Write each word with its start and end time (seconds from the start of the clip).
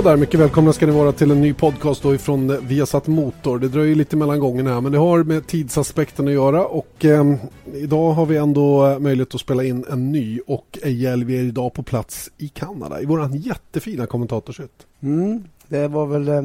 Hallå 0.00 0.10
där, 0.10 0.16
mycket 0.16 0.40
välkomna 0.40 0.72
ska 0.72 0.86
ni 0.86 0.92
vara 0.92 1.12
till 1.12 1.30
en 1.30 1.40
ny 1.40 1.54
podcast 1.54 2.02
då 2.02 2.14
ifrån 2.14 2.66
Viasat 2.66 3.06
Motor. 3.06 3.58
Det 3.58 3.68
dröjer 3.68 3.94
lite 3.94 4.16
mellan 4.16 4.40
gångerna 4.40 4.74
här 4.74 4.80
men 4.80 4.92
det 4.92 4.98
har 4.98 5.24
med 5.24 5.46
tidsaspekten 5.46 6.28
att 6.28 6.34
göra 6.34 6.66
och 6.66 7.04
eh, 7.04 7.34
idag 7.74 8.12
har 8.12 8.26
vi 8.26 8.36
ändå 8.36 8.98
möjlighet 9.00 9.34
att 9.34 9.40
spela 9.40 9.64
in 9.64 9.84
en 9.90 10.12
ny 10.12 10.40
och 10.46 10.78
Ejel, 10.82 11.24
vi 11.24 11.38
är 11.38 11.42
idag 11.42 11.74
på 11.74 11.82
plats 11.82 12.30
i 12.38 12.48
Kanada 12.48 13.00
i 13.00 13.06
våran 13.06 13.36
jättefina 13.36 14.06
kommentatorshytt. 14.06 14.86
Mm, 15.02 15.44
det 15.68 15.88
var 15.88 16.06
väl 16.06 16.28
eh, 16.28 16.44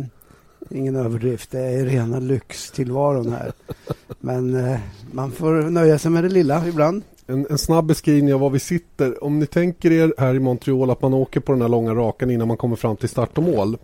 ingen 0.70 0.96
överdrift, 0.96 1.52
det 1.52 1.60
är 1.60 1.86
rena 1.86 2.20
lyxtillvaron 2.20 3.34
här. 3.34 3.52
men 4.20 4.56
eh, 4.56 4.80
man 5.12 5.32
får 5.32 5.70
nöja 5.70 6.00
sig 6.00 6.12
med 6.12 6.24
det 6.24 6.30
lilla 6.30 6.68
ibland. 6.68 7.04
En, 7.28 7.48
en, 7.50 7.58
snabb 7.58 7.86
beskrivning 7.86 8.34
av 8.34 8.40
var 8.40 8.50
vi 8.50 8.60
sitter. 8.60 9.24
Om 9.24 9.40
ni 9.40 9.46
tänker 9.46 9.92
er 9.92 10.14
här 10.18 10.36
i 10.36 10.40
Montreal 10.40 10.90
att 10.90 11.02
man 11.02 11.14
åker 11.14 11.40
på 11.40 11.52
den 11.52 11.62
här 11.62 11.70
långa 11.70 11.96
rakan 11.96 12.32
innan 12.32 12.48
man 12.48 12.58
kommer 12.58 12.76
fram 12.76 12.98
till 12.98 13.10
start 13.10 13.38
och 13.38 13.44
mål. 13.44 13.78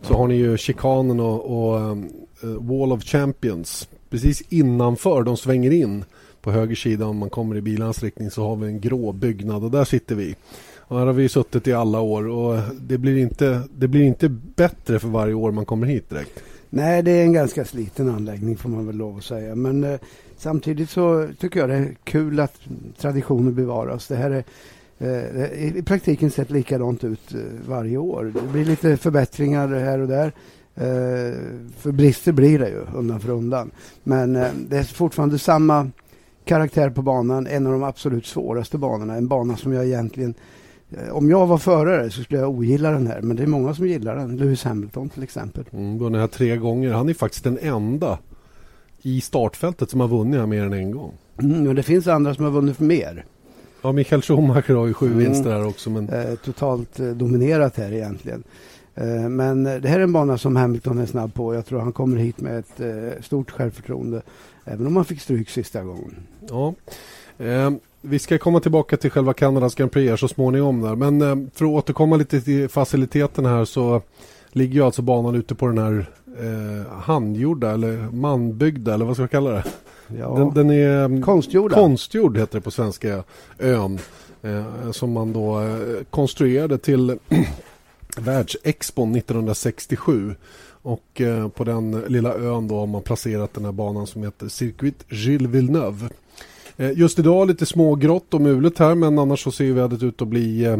Så 0.00 0.14
har 0.14 0.28
ni 0.28 0.34
ju 0.34 0.56
chikanen 0.56 1.20
och, 1.20 1.40
och 1.44 1.80
um, 1.80 2.10
Wall 2.42 2.92
of 2.92 3.04
Champions. 3.04 3.88
Precis 4.10 4.42
innanför 4.48 5.22
de 5.22 5.36
svänger 5.36 5.70
in 5.70 6.04
på 6.42 6.50
höger 6.50 6.74
sida 6.74 7.06
om 7.06 7.16
man 7.16 7.30
kommer 7.30 7.56
i 7.56 7.60
bilarnas 7.60 8.02
riktning 8.02 8.30
så 8.30 8.48
har 8.48 8.56
vi 8.56 8.66
en 8.66 8.80
grå 8.80 9.12
byggnad 9.12 9.64
och 9.64 9.70
där 9.70 9.84
sitter 9.84 10.14
vi. 10.14 10.36
Och 10.76 10.98
här 10.98 11.06
har 11.06 11.12
vi 11.12 11.28
suttit 11.28 11.66
i 11.66 11.72
alla 11.72 12.00
år 12.00 12.28
och 12.28 12.58
det 12.80 12.98
blir 12.98 13.16
inte, 13.16 13.62
det 13.74 13.88
blir 13.88 14.02
inte 14.02 14.28
bättre 14.28 14.98
för 14.98 15.08
varje 15.08 15.34
år 15.34 15.52
man 15.52 15.64
kommer 15.64 15.86
hit 15.86 16.10
direkt. 16.10 16.42
Nej, 16.70 17.02
det 17.02 17.10
är 17.10 17.22
en 17.22 17.32
ganska 17.32 17.64
sliten 17.64 18.08
anläggning 18.08 18.56
får 18.56 18.68
man 18.68 18.86
väl 18.86 18.96
lov 18.96 19.16
att 19.16 19.24
säga. 19.24 19.54
Men 19.54 19.84
eh, 19.84 20.00
samtidigt 20.42 20.90
så 20.90 21.28
tycker 21.38 21.60
jag 21.60 21.68
det 21.68 21.74
är 21.74 21.96
kul 22.04 22.40
att 22.40 22.60
traditioner 22.98 23.50
bevaras. 23.50 24.08
Det 24.08 24.16
här 24.16 24.30
är 24.30 24.44
eh, 24.98 25.76
i 25.78 25.82
praktiken 25.82 26.30
sett 26.30 26.50
likadant 26.50 27.04
ut 27.04 27.34
eh, 27.34 27.40
varje 27.68 27.96
år. 27.96 28.32
Det 28.34 28.52
blir 28.52 28.64
lite 28.64 28.96
förbättringar 28.96 29.68
här 29.68 29.98
och 29.98 30.08
där. 30.08 30.32
Eh, 30.74 31.36
för 31.76 31.92
brister 31.92 32.32
blir 32.32 32.58
det 32.58 32.68
ju 32.68 32.84
undan 32.94 33.20
för 33.20 33.30
undan. 33.30 33.70
Men 34.02 34.36
eh, 34.36 34.48
det 34.68 34.76
är 34.76 34.82
fortfarande 34.82 35.38
samma 35.38 35.90
karaktär 36.44 36.90
på 36.90 37.02
banan. 37.02 37.46
En 37.46 37.66
av 37.66 37.72
de 37.72 37.82
absolut 37.82 38.26
svåraste 38.26 38.78
banorna. 38.78 39.16
En 39.16 39.28
bana 39.28 39.56
som 39.56 39.72
jag 39.72 39.86
egentligen 39.86 40.34
eh, 40.90 41.16
om 41.16 41.30
jag 41.30 41.46
var 41.46 41.58
förare 41.58 42.10
så 42.10 42.22
skulle 42.22 42.40
jag 42.40 42.50
ogilla 42.50 42.90
den 42.90 43.06
här, 43.06 43.20
men 43.22 43.36
det 43.36 43.42
är 43.42 43.46
många 43.46 43.74
som 43.74 43.86
gillar 43.86 44.16
den. 44.16 44.36
Lewis 44.36 44.64
Hamilton 44.64 45.08
till 45.08 45.22
exempel. 45.22 45.64
Mm, 45.72 45.98
vunnit 45.98 46.20
här 46.20 46.28
tre 46.28 46.56
gånger. 46.56 46.92
Han 46.92 47.08
är 47.08 47.14
faktiskt 47.14 47.44
den 47.44 47.58
enda 47.62 48.18
i 49.02 49.20
startfältet 49.20 49.90
som 49.90 50.00
har 50.00 50.08
vunnit 50.08 50.40
här 50.40 50.46
mer 50.46 50.62
än 50.62 50.72
en 50.72 50.90
gång. 50.90 51.12
Mm, 51.38 51.62
men 51.62 51.76
det 51.76 51.82
finns 51.82 52.06
andra 52.06 52.34
som 52.34 52.44
har 52.44 52.52
vunnit 52.52 52.80
mer. 52.80 53.24
Ja, 53.82 53.92
Michael 53.92 54.22
Schumacher 54.22 54.74
har 54.74 54.86
ju 54.86 54.94
sju 54.94 55.06
mm. 55.06 55.18
vinster 55.18 55.50
här 55.50 55.66
också. 55.66 55.90
Men... 55.90 56.08
Eh, 56.08 56.34
totalt 56.34 57.00
eh, 57.00 57.06
dominerat 57.06 57.76
här 57.76 57.92
egentligen. 57.92 58.42
Eh, 58.94 59.28
men 59.28 59.64
det 59.64 59.88
här 59.88 59.98
är 59.98 60.04
en 60.04 60.12
bana 60.12 60.38
som 60.38 60.56
Hamilton 60.56 60.98
är 60.98 61.06
snabb 61.06 61.34
på. 61.34 61.54
Jag 61.54 61.66
tror 61.66 61.80
han 61.80 61.92
kommer 61.92 62.16
hit 62.16 62.40
med 62.40 62.58
ett 62.58 62.80
eh, 62.80 63.22
stort 63.22 63.50
självförtroende. 63.50 64.22
Även 64.64 64.86
om 64.86 64.96
han 64.96 65.04
fick 65.04 65.20
stryk 65.20 65.50
sista 65.50 65.82
gången. 65.82 66.16
Ja. 66.48 66.74
Eh, 67.38 67.70
vi 68.00 68.18
ska 68.18 68.38
komma 68.38 68.60
tillbaka 68.60 68.96
till 68.96 69.10
själva 69.10 69.34
Kanadas 69.34 69.74
Grand 69.74 69.92
Prix 69.92 70.20
så 70.20 70.28
småningom. 70.28 70.80
Där. 70.80 70.94
Men 70.94 71.22
eh, 71.22 71.48
för 71.54 71.64
att 71.64 71.70
återkomma 71.70 72.16
lite 72.16 72.40
till 72.40 72.68
faciliteten 72.68 73.46
här 73.46 73.64
så 73.64 74.02
ligger 74.52 74.74
ju 74.74 74.82
alltså 74.82 75.02
banan 75.02 75.34
ute 75.34 75.54
på 75.54 75.66
den 75.66 75.78
här 75.78 76.06
eh, 76.38 76.92
handgjorda 76.92 77.70
eller 77.70 77.96
manbyggda 78.12 78.94
eller 78.94 79.04
vad 79.04 79.16
ska 79.16 79.22
jag 79.22 79.30
kalla 79.30 79.50
det? 79.50 79.64
Ja. 80.18 80.34
Den, 80.36 80.54
den, 80.54 80.70
är 80.70 81.04
mm, 81.04 81.22
konstgjorda. 81.22 81.74
konstgjord 81.74 82.38
heter 82.38 82.58
det 82.58 82.62
på 82.62 82.70
svenska 82.70 83.24
ön. 83.58 83.98
Eh, 84.42 84.90
som 84.90 85.12
man 85.12 85.32
då 85.32 85.60
eh, 85.60 86.04
konstruerade 86.10 86.78
till 86.78 87.18
världsexpon 88.16 89.16
1967. 89.16 90.34
Och 90.82 91.20
eh, 91.20 91.48
på 91.48 91.64
den 91.64 91.90
lilla 92.00 92.34
ön 92.34 92.68
då 92.68 92.78
har 92.78 92.86
man 92.86 93.02
placerat 93.02 93.54
den 93.54 93.64
här 93.64 93.72
banan 93.72 94.06
som 94.06 94.22
heter 94.22 94.48
Circuit 94.48 95.04
Gilles 95.08 95.50
Villeneuve. 95.50 96.08
Eh, 96.76 96.98
just 96.98 97.18
idag 97.18 97.48
lite 97.48 97.66
smågrått 97.66 98.34
och 98.34 98.40
mulet 98.40 98.78
här 98.78 98.94
men 98.94 99.18
annars 99.18 99.44
så 99.44 99.50
ser 99.50 99.72
vädret 99.72 100.02
ut 100.02 100.22
att 100.22 100.28
bli, 100.28 100.64
eh, 100.64 100.78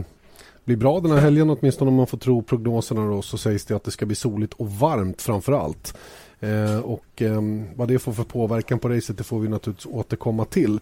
bli 0.65 0.77
bra 0.77 1.01
den 1.01 1.11
här 1.11 1.19
helgen 1.19 1.51
åtminstone 1.51 1.89
om 1.89 1.95
man 1.95 2.07
får 2.07 2.19
tro 2.19 2.43
prognoserna 2.43 3.07
då 3.07 3.23
så 3.23 3.39
sägs 3.39 3.65
det 3.65 3.75
att 3.75 3.85
det 3.85 3.91
ska 3.91 4.07
bli 4.07 4.17
soligt 4.17 4.55
och 4.55 4.71
varmt 4.71 5.23
framför 5.23 5.53
allt. 5.53 5.95
Eh, 6.41 6.79
och 6.79 7.23
eh, 7.23 7.43
vad 7.75 7.89
det 7.89 7.99
får 7.99 8.13
för 8.13 8.25
påverkan 8.25 8.79
på 8.79 8.89
racet 8.89 9.19
det 9.19 9.25
får 9.25 9.41
vi 9.41 9.49
naturligtvis 9.49 9.95
återkomma 9.95 10.45
till. 10.45 10.81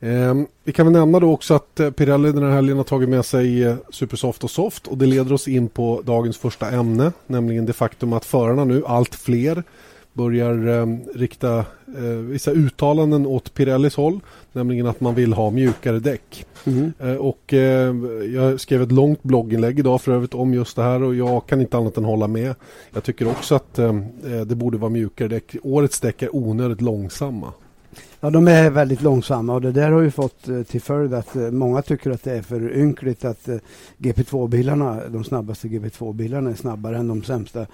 Eh, 0.00 0.34
vi 0.64 0.72
kan 0.72 0.86
väl 0.86 0.92
nämna 0.92 1.20
då 1.20 1.32
också 1.32 1.54
att 1.54 1.80
eh, 1.80 1.90
Pirelli 1.90 2.32
den 2.32 2.42
här 2.42 2.50
helgen 2.50 2.76
har 2.76 2.84
tagit 2.84 3.08
med 3.08 3.24
sig 3.24 3.64
eh, 3.64 3.76
Supersoft 3.90 4.44
och 4.44 4.50
Soft 4.50 4.86
och 4.86 4.98
det 4.98 5.06
leder 5.06 5.32
oss 5.32 5.48
in 5.48 5.68
på 5.68 6.02
dagens 6.04 6.38
första 6.38 6.70
ämne 6.70 7.12
nämligen 7.26 7.66
det 7.66 7.72
faktum 7.72 8.12
att 8.12 8.24
förarna 8.24 8.64
nu, 8.64 8.82
allt 8.86 9.14
fler 9.14 9.62
börjar 10.12 10.68
eh, 10.68 10.86
rikta 11.14 11.58
eh, 11.58 12.04
vissa 12.04 12.50
uttalanden 12.50 13.26
åt 13.26 13.54
Pirellis 13.54 13.96
håll. 13.96 14.20
Nämligen 14.52 14.86
att 14.86 15.00
man 15.00 15.14
vill 15.14 15.32
ha 15.32 15.50
mjukare 15.50 15.98
däck. 15.98 16.46
Mm. 16.64 16.92
Eh, 16.98 17.14
och 17.14 17.54
eh, 17.54 17.94
jag 18.34 18.60
skrev 18.60 18.82
ett 18.82 18.92
långt 18.92 19.22
blogginlägg 19.22 19.78
idag 19.78 20.00
för 20.02 20.12
övrigt 20.12 20.34
om 20.34 20.54
just 20.54 20.76
det 20.76 20.82
här 20.82 21.02
och 21.02 21.14
jag 21.14 21.46
kan 21.46 21.60
inte 21.60 21.76
annat 21.76 21.96
än 21.96 22.04
hålla 22.04 22.26
med. 22.26 22.54
Jag 22.94 23.04
tycker 23.04 23.28
också 23.28 23.54
att 23.54 23.78
eh, 23.78 23.96
eh, 24.24 24.40
det 24.46 24.54
borde 24.54 24.78
vara 24.78 24.90
mjukare 24.90 25.28
däck. 25.28 25.56
Årets 25.62 26.00
däck 26.00 26.22
är 26.22 26.36
onödigt 26.36 26.80
långsamma. 26.80 27.52
Ja, 28.20 28.30
de 28.30 28.48
är 28.48 28.70
väldigt 28.70 29.02
långsamma 29.02 29.54
och 29.54 29.60
det 29.60 29.72
där 29.72 29.90
har 29.90 30.00
ju 30.00 30.10
fått 30.10 30.48
till 30.68 30.80
följd 30.80 31.14
att 31.14 31.34
många 31.34 31.82
tycker 31.82 32.10
att 32.10 32.22
det 32.22 32.32
är 32.32 32.42
för 32.42 32.76
ynkligt 32.76 33.24
att 33.24 33.48
GP2-bilarna, 33.98 35.08
de 35.08 35.24
snabbaste 35.24 35.68
GP2-bilarna 35.68 36.50
är 36.50 36.54
snabbare 36.54 36.96
än 36.96 37.08
de 37.08 37.22
sämsta 37.22 37.66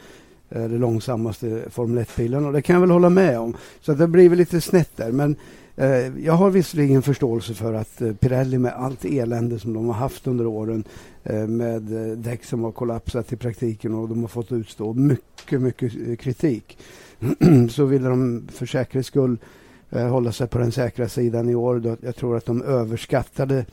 Eh, 0.50 0.68
det 0.68 0.78
långsammaste 0.78 1.64
Formel 1.70 2.04
1-bilen 2.04 2.46
och 2.46 2.52
det 2.52 2.62
kan 2.62 2.74
jag 2.74 2.80
väl 2.80 2.90
hålla 2.90 3.10
med 3.10 3.38
om. 3.38 3.56
Så 3.80 3.94
det 3.94 4.08
blir 4.08 4.28
väl 4.28 4.38
lite 4.38 4.60
snett 4.60 4.96
där. 4.96 5.12
Men 5.12 5.36
eh, 5.76 6.24
jag 6.24 6.32
har 6.32 6.50
visserligen 6.50 7.02
förståelse 7.02 7.54
för 7.54 7.74
att 7.74 8.02
eh, 8.02 8.12
Pirelli 8.12 8.58
med 8.58 8.72
allt 8.72 9.04
elände 9.04 9.58
som 9.58 9.72
de 9.72 9.86
har 9.86 9.94
haft 9.94 10.26
under 10.26 10.46
åren 10.46 10.84
eh, 11.24 11.46
med 11.46 12.10
eh, 12.10 12.16
däck 12.16 12.44
som 12.44 12.64
har 12.64 12.72
kollapsat 12.72 13.32
i 13.32 13.36
praktiken 13.36 13.94
och 13.94 14.08
de 14.08 14.20
har 14.20 14.28
fått 14.28 14.52
utstå 14.52 14.94
mycket, 14.94 15.60
mycket 15.60 15.92
eh, 16.08 16.16
kritik. 16.16 16.78
så 17.70 17.84
ville 17.84 18.08
de 18.08 18.48
för 18.52 18.66
säkerhets 18.66 19.08
skull 19.08 19.38
eh, 19.90 20.08
hålla 20.08 20.32
sig 20.32 20.46
på 20.48 20.58
den 20.58 20.72
säkra 20.72 21.08
sidan 21.08 21.48
i 21.48 21.54
år. 21.54 21.96
Jag 22.00 22.16
tror 22.16 22.36
att 22.36 22.46
de 22.46 22.62
överskattade 22.62 23.66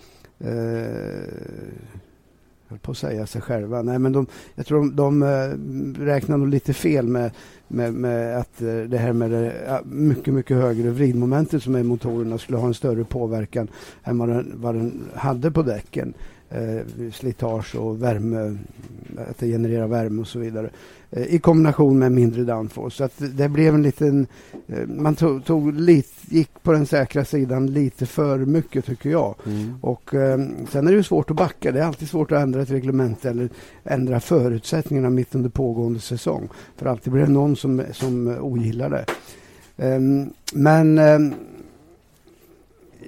höll 2.74 2.80
på 2.80 2.92
att 2.92 2.98
säga 2.98 3.26
sig 3.26 3.42
själva. 3.42 3.82
Nej, 3.82 4.00
men 4.00 4.12
de, 4.12 4.28
jag 4.56 4.66
tror 4.66 4.80
de, 4.80 4.96
de 4.96 5.24
eh, 5.24 6.06
räknar 6.06 6.38
nog 6.38 6.48
lite 6.48 6.74
fel 6.74 7.08
med, 7.08 7.32
med, 7.68 7.94
med 7.94 8.38
att 8.38 8.62
eh, 8.62 8.76
det 8.76 8.98
här 8.98 9.14
med 9.14 9.32
det 9.32 9.82
mycket, 9.86 10.34
mycket 10.34 10.58
högre 10.58 10.90
vridmomentet 10.90 11.64
som 11.64 11.76
är 11.76 11.80
i 11.80 11.84
motorerna 11.84 12.38
skulle 12.38 12.58
ha 12.58 12.68
en 12.68 12.74
större 12.74 13.04
påverkan 13.04 13.68
än 14.04 14.18
vad 14.18 14.30
den, 14.30 14.54
vad 14.56 14.76
den 14.76 15.04
hade 15.16 15.52
på 15.52 15.62
däcken 15.62 16.14
eh, 16.54 17.12
slitage 17.12 17.76
och 17.76 18.04
värme, 18.04 18.58
att 19.30 19.38
det 19.38 19.48
genererar 19.48 19.88
värme 19.88 20.22
och 20.22 20.28
så 20.28 20.40
vidare. 20.40 20.70
Eh, 21.12 21.36
I 21.36 21.40
kombination 21.40 22.00
med 22.00 22.12
mindre 22.12 22.44
downforce. 22.44 22.98
Så 22.98 23.04
att 23.04 23.38
det 23.38 23.50
blev 23.50 23.76
en 23.76 23.84
liten... 23.84 24.28
Eh, 24.68 24.88
man 24.88 25.16
tog, 25.16 25.46
tog 25.46 25.74
lite, 25.74 26.36
gick 26.36 26.64
på 26.64 26.72
den 26.72 26.86
säkra 26.86 27.26
sidan 27.26 27.68
lite 27.68 28.06
för 28.06 28.38
mycket 28.38 28.86
tycker 28.86 29.10
jag. 29.10 29.36
Mm. 29.46 29.76
Och 29.82 30.14
eh, 30.14 30.38
sen 30.70 30.88
är 30.88 30.92
det 30.92 30.98
ju 30.98 31.04
svårt 31.04 31.30
att 31.30 31.38
backa. 31.38 31.72
Det 31.72 31.80
är 31.80 31.84
alltid 31.84 32.10
svårt 32.10 32.32
att 32.32 32.42
ändra 32.42 32.62
ett 32.62 32.72
reglement 32.72 33.26
eller 33.26 33.50
ändra 33.84 34.20
förutsättningarna 34.20 35.10
mitt 35.10 35.36
under 35.36 35.50
pågående 35.50 36.00
säsong. 36.00 36.50
För 36.78 36.86
alltid 36.86 37.14
blir 37.14 37.24
det 37.24 37.32
någon 37.32 37.56
som, 37.56 37.84
som 37.92 38.28
ogillar 38.28 38.90
det. 38.90 39.06
Um, 39.78 40.34
men 40.54 40.98
um, 40.98 41.34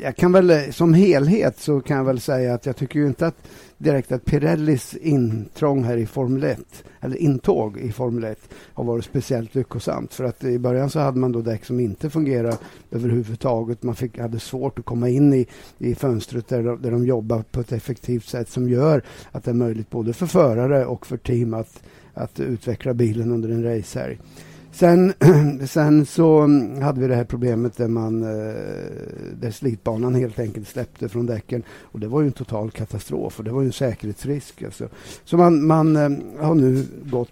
jag 0.01 0.15
kan 0.15 0.31
väl 0.31 0.50
eh, 0.50 0.69
som 0.71 0.94
helhet 0.94 1.59
så 1.59 1.81
kan 1.81 1.97
jag 1.97 2.03
väl 2.03 2.19
säga 2.19 2.53
att 2.53 2.65
jag 2.65 2.75
tycker 2.75 3.00
ju 3.00 3.07
inte 3.07 3.27
att 3.27 3.47
direkt 3.77 4.12
att 4.12 4.25
Pirellis 4.25 4.95
intrång 4.95 5.83
här 5.83 5.97
i 5.97 6.06
Formel 6.06 6.44
1 6.44 6.59
eller 7.01 7.18
intåg 7.18 7.77
i 7.77 7.92
Formel 7.92 8.24
1 8.24 8.39
har 8.74 8.83
varit 8.83 9.06
speciellt 9.06 9.56
lyckosamt. 9.56 10.13
För 10.13 10.24
att 10.24 10.44
i 10.44 10.59
början 10.59 10.89
så 10.89 11.00
hade 11.00 11.19
man 11.19 11.31
då 11.31 11.42
däck 11.42 11.65
som 11.65 11.80
inte 11.80 12.09
fungerade. 12.09 12.57
överhuvudtaget. 12.92 13.83
Man 13.83 13.95
fick, 13.95 14.19
hade 14.19 14.39
svårt 14.39 14.80
att 14.80 14.86
komma 14.86 15.09
in 15.09 15.33
i, 15.33 15.47
i 15.77 15.95
fönstret 15.95 16.47
där 16.47 16.63
de, 16.63 16.81
där 16.81 16.92
de 16.92 17.06
jobbar 17.06 17.44
på 17.51 17.59
ett 17.59 17.71
effektivt 17.71 18.25
sätt 18.25 18.50
som 18.50 18.69
gör 18.69 19.01
att 19.31 19.44
det 19.44 19.51
är 19.51 19.56
möjligt 19.56 19.89
både 19.89 20.13
för 20.13 20.25
förare 20.25 20.86
och 20.86 21.07
för 21.07 21.18
team 21.18 21.53
att, 21.53 21.83
att 22.13 22.39
utveckla 22.39 22.94
bilen 22.94 23.31
under 23.31 23.50
en 23.50 23.63
racehelg. 23.63 24.19
Sen, 24.75 25.13
sen 25.68 26.06
så 26.06 26.39
mm, 26.39 26.81
hade 26.81 27.01
vi 27.01 27.07
det 27.07 27.16
här 27.16 27.24
problemet 27.24 27.77
där, 27.77 27.88
man, 27.88 28.24
eh, 28.24 28.56
där 29.39 29.51
slitbanan 29.51 30.16
helt 30.16 30.39
enkelt 30.39 30.68
släppte 30.68 31.10
från 31.10 31.25
däcken. 31.25 31.63
Och 31.69 32.00
det 32.00 32.07
var 32.07 32.22
ju 32.22 32.27
en 32.27 32.33
total 32.33 32.72
katastrof 32.72 33.39
och 33.39 33.45
det 33.45 33.51
var 33.51 33.62
ju 33.62 33.68
en 33.68 33.74
säkerhetsrisk. 33.74 34.63
Alltså. 34.63 34.89
Så 35.24 35.38
man, 35.38 35.66
man 35.66 35.95
eh, 35.95 36.10
har 36.45 36.56
nu 36.56 36.86
gått 37.04 37.31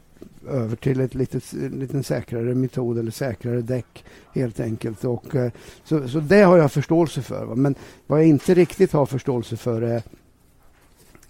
över 0.49 0.75
till 0.75 0.99
ett 0.99 1.15
lite, 1.15 1.39
liten 1.69 2.03
säkrare 2.03 2.55
metod 2.55 2.99
eller 2.99 3.11
säkrare 3.11 3.61
däck 3.61 4.05
helt 4.33 4.59
enkelt. 4.59 5.05
Och, 5.05 5.35
eh, 5.35 5.51
så, 5.83 6.07
så 6.07 6.19
det 6.19 6.41
har 6.41 6.57
jag 6.57 6.71
förståelse 6.71 7.21
för. 7.21 7.45
Va? 7.45 7.55
Men 7.55 7.75
vad 8.07 8.19
jag 8.19 8.27
inte 8.27 8.53
riktigt 8.53 8.91
har 8.91 9.05
förståelse 9.05 9.57
för 9.57 9.81
är 9.81 10.03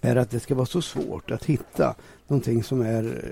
är 0.00 0.16
att 0.16 0.30
det 0.30 0.40
ska 0.40 0.54
vara 0.54 0.66
så 0.66 0.82
svårt 0.82 1.30
att 1.30 1.44
hitta 1.44 1.94
någonting 2.26 2.62
som 2.62 2.80
är 2.80 3.22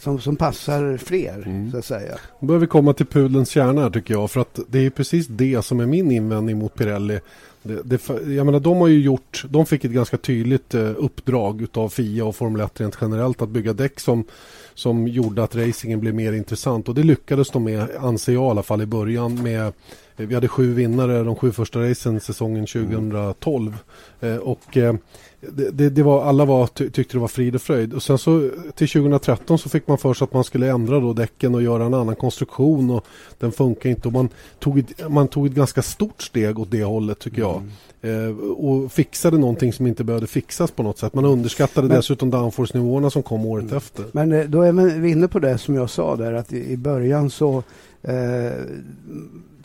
som, 0.00 0.20
som 0.20 0.36
passar 0.36 0.96
fler, 0.96 1.42
mm. 1.46 1.70
så 1.70 1.78
att 1.78 1.84
säga. 1.84 2.18
Då 2.40 2.46
börjar 2.46 2.60
vi 2.60 2.66
komma 2.66 2.92
till 2.92 3.06
pudelns 3.06 3.50
kärna 3.50 3.82
här, 3.82 3.90
tycker 3.90 4.14
jag. 4.14 4.30
För 4.30 4.40
att 4.40 4.58
det 4.68 4.86
är 4.86 4.90
precis 4.90 5.26
det 5.26 5.64
som 5.64 5.80
är 5.80 5.86
min 5.86 6.10
invändning 6.10 6.58
mot 6.58 6.74
Pirelli. 6.74 7.20
Det, 7.62 7.82
det, 7.84 8.08
jag 8.08 8.46
menar, 8.46 8.60
de 8.60 8.76
har 8.76 8.88
ju 8.88 9.00
gjort, 9.00 9.44
de 9.48 9.66
fick 9.66 9.84
ett 9.84 9.90
ganska 9.90 10.16
tydligt 10.16 10.74
eh, 10.74 10.90
uppdrag 10.96 11.62
utav 11.62 11.88
FIA 11.88 12.24
och 12.24 12.36
Formel 12.36 12.60
1 12.60 12.80
rent 12.80 12.98
generellt 13.00 13.42
att 13.42 13.48
bygga 13.48 13.72
däck 13.72 14.00
som, 14.00 14.24
som 14.74 15.08
gjorde 15.08 15.42
att 15.42 15.56
racingen 15.56 16.00
blev 16.00 16.14
mer 16.14 16.32
intressant. 16.32 16.88
Och 16.88 16.94
det 16.94 17.02
lyckades 17.02 17.50
de 17.50 17.64
med, 17.64 17.88
anser 18.00 18.32
jag 18.32 18.46
i 18.46 18.50
alla 18.50 18.62
fall 18.62 18.82
i 18.82 18.86
början, 18.86 19.42
med 19.42 19.72
vi 20.16 20.34
hade 20.34 20.48
sju 20.48 20.74
vinnare 20.74 21.22
de 21.22 21.36
sju 21.36 21.52
första 21.52 21.90
racen 21.90 22.20
säsongen 22.20 22.66
2012. 22.66 23.76
Mm. 24.20 24.34
Eh, 24.34 24.40
och 24.40 24.76
eh, 25.46 25.72
det, 25.72 25.90
det, 25.90 26.02
var, 26.02 26.24
alla 26.24 26.44
var, 26.44 26.66
tyckte 26.66 27.16
det 27.16 27.18
var 27.18 27.28
frid 27.28 27.54
och 27.54 27.62
fröjd. 27.62 27.94
Och 27.94 28.02
sen 28.02 28.18
så 28.18 28.50
till 28.74 28.88
2013 28.88 29.58
så 29.58 29.68
fick 29.68 29.88
man 29.88 29.98
för 29.98 30.14
sig 30.14 30.24
att 30.24 30.32
man 30.32 30.44
skulle 30.44 30.70
ändra 30.70 31.00
då 31.00 31.12
däcken 31.12 31.54
och 31.54 31.62
göra 31.62 31.84
en 31.84 31.94
annan 31.94 32.16
konstruktion 32.16 32.90
och 32.90 33.06
den 33.38 33.52
funkar 33.52 33.90
inte. 33.90 34.08
Och 34.08 34.14
man, 34.14 34.28
tog 34.58 34.78
ett, 34.78 35.10
man 35.10 35.28
tog 35.28 35.46
ett 35.46 35.52
ganska 35.52 35.82
stort 35.82 36.22
steg 36.22 36.58
åt 36.58 36.70
det 36.70 36.84
hållet 36.84 37.18
tycker 37.18 37.40
jag. 37.40 37.56
Mm. 37.56 37.70
Eh, 38.04 38.36
och 38.50 38.92
fixade 38.92 39.38
någonting 39.38 39.72
som 39.72 39.86
inte 39.86 40.04
behövde 40.04 40.26
fixas 40.26 40.70
på 40.70 40.82
något 40.82 40.98
sätt. 40.98 41.14
Man 41.14 41.24
underskattade 41.24 41.88
Men, 41.88 41.96
dessutom 41.96 42.30
downforce-nivåerna 42.30 43.10
som 43.10 43.22
kom 43.22 43.46
året 43.46 43.64
mm. 43.64 43.76
efter. 43.76 44.04
Men 44.12 44.32
eh, 44.32 44.44
då 44.44 44.62
är 44.62 44.72
vi 45.00 45.10
inne 45.10 45.28
på 45.28 45.38
det 45.38 45.58
som 45.58 45.74
jag 45.74 45.90
sa 45.90 46.16
där 46.16 46.32
att 46.32 46.52
i, 46.52 46.72
i 46.72 46.76
början 46.76 47.30
så 47.30 47.62
eh, 48.02 48.52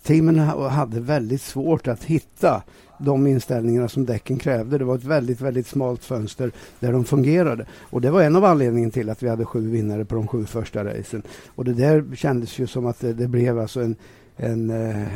teamen 0.04 0.40
hade 0.40 1.00
väldigt 1.00 1.42
svårt 1.42 1.88
att 1.88 2.04
hitta 2.04 2.64
de 3.00 3.28
inställningarna 3.28 3.88
som 3.88 4.06
däcken 4.06 4.38
krävde. 4.38 4.78
Det 4.78 4.86
var 4.86 4.96
ett 4.96 5.04
väldigt, 5.04 5.42
väldigt 5.42 5.68
smalt 5.68 6.04
fönster 6.04 6.52
där 6.80 6.92
de 6.92 7.06
fungerade. 7.06 7.66
Och 7.80 8.02
det 8.02 8.12
var 8.12 8.22
en 8.22 8.36
av 8.36 8.46
anledningarna 8.46 8.92
till 8.92 9.10
att 9.10 9.24
vi 9.24 9.30
hade 9.30 9.46
sju 9.46 9.70
vinnare 9.70 10.06
på 10.06 10.16
de 10.16 10.28
sju 10.28 10.46
första 10.46 10.86
racen. 10.86 11.24
Och 11.48 11.66
det 11.66 11.74
där 11.74 12.16
kändes 12.16 12.60
ju 12.60 12.68
som 12.68 12.86
att 12.86 13.00
det, 13.00 13.14
det 13.14 13.28
blev 13.28 13.60
alltså 13.60 13.82
en, 13.82 13.96
en 14.36 14.70
eh, 14.70 15.08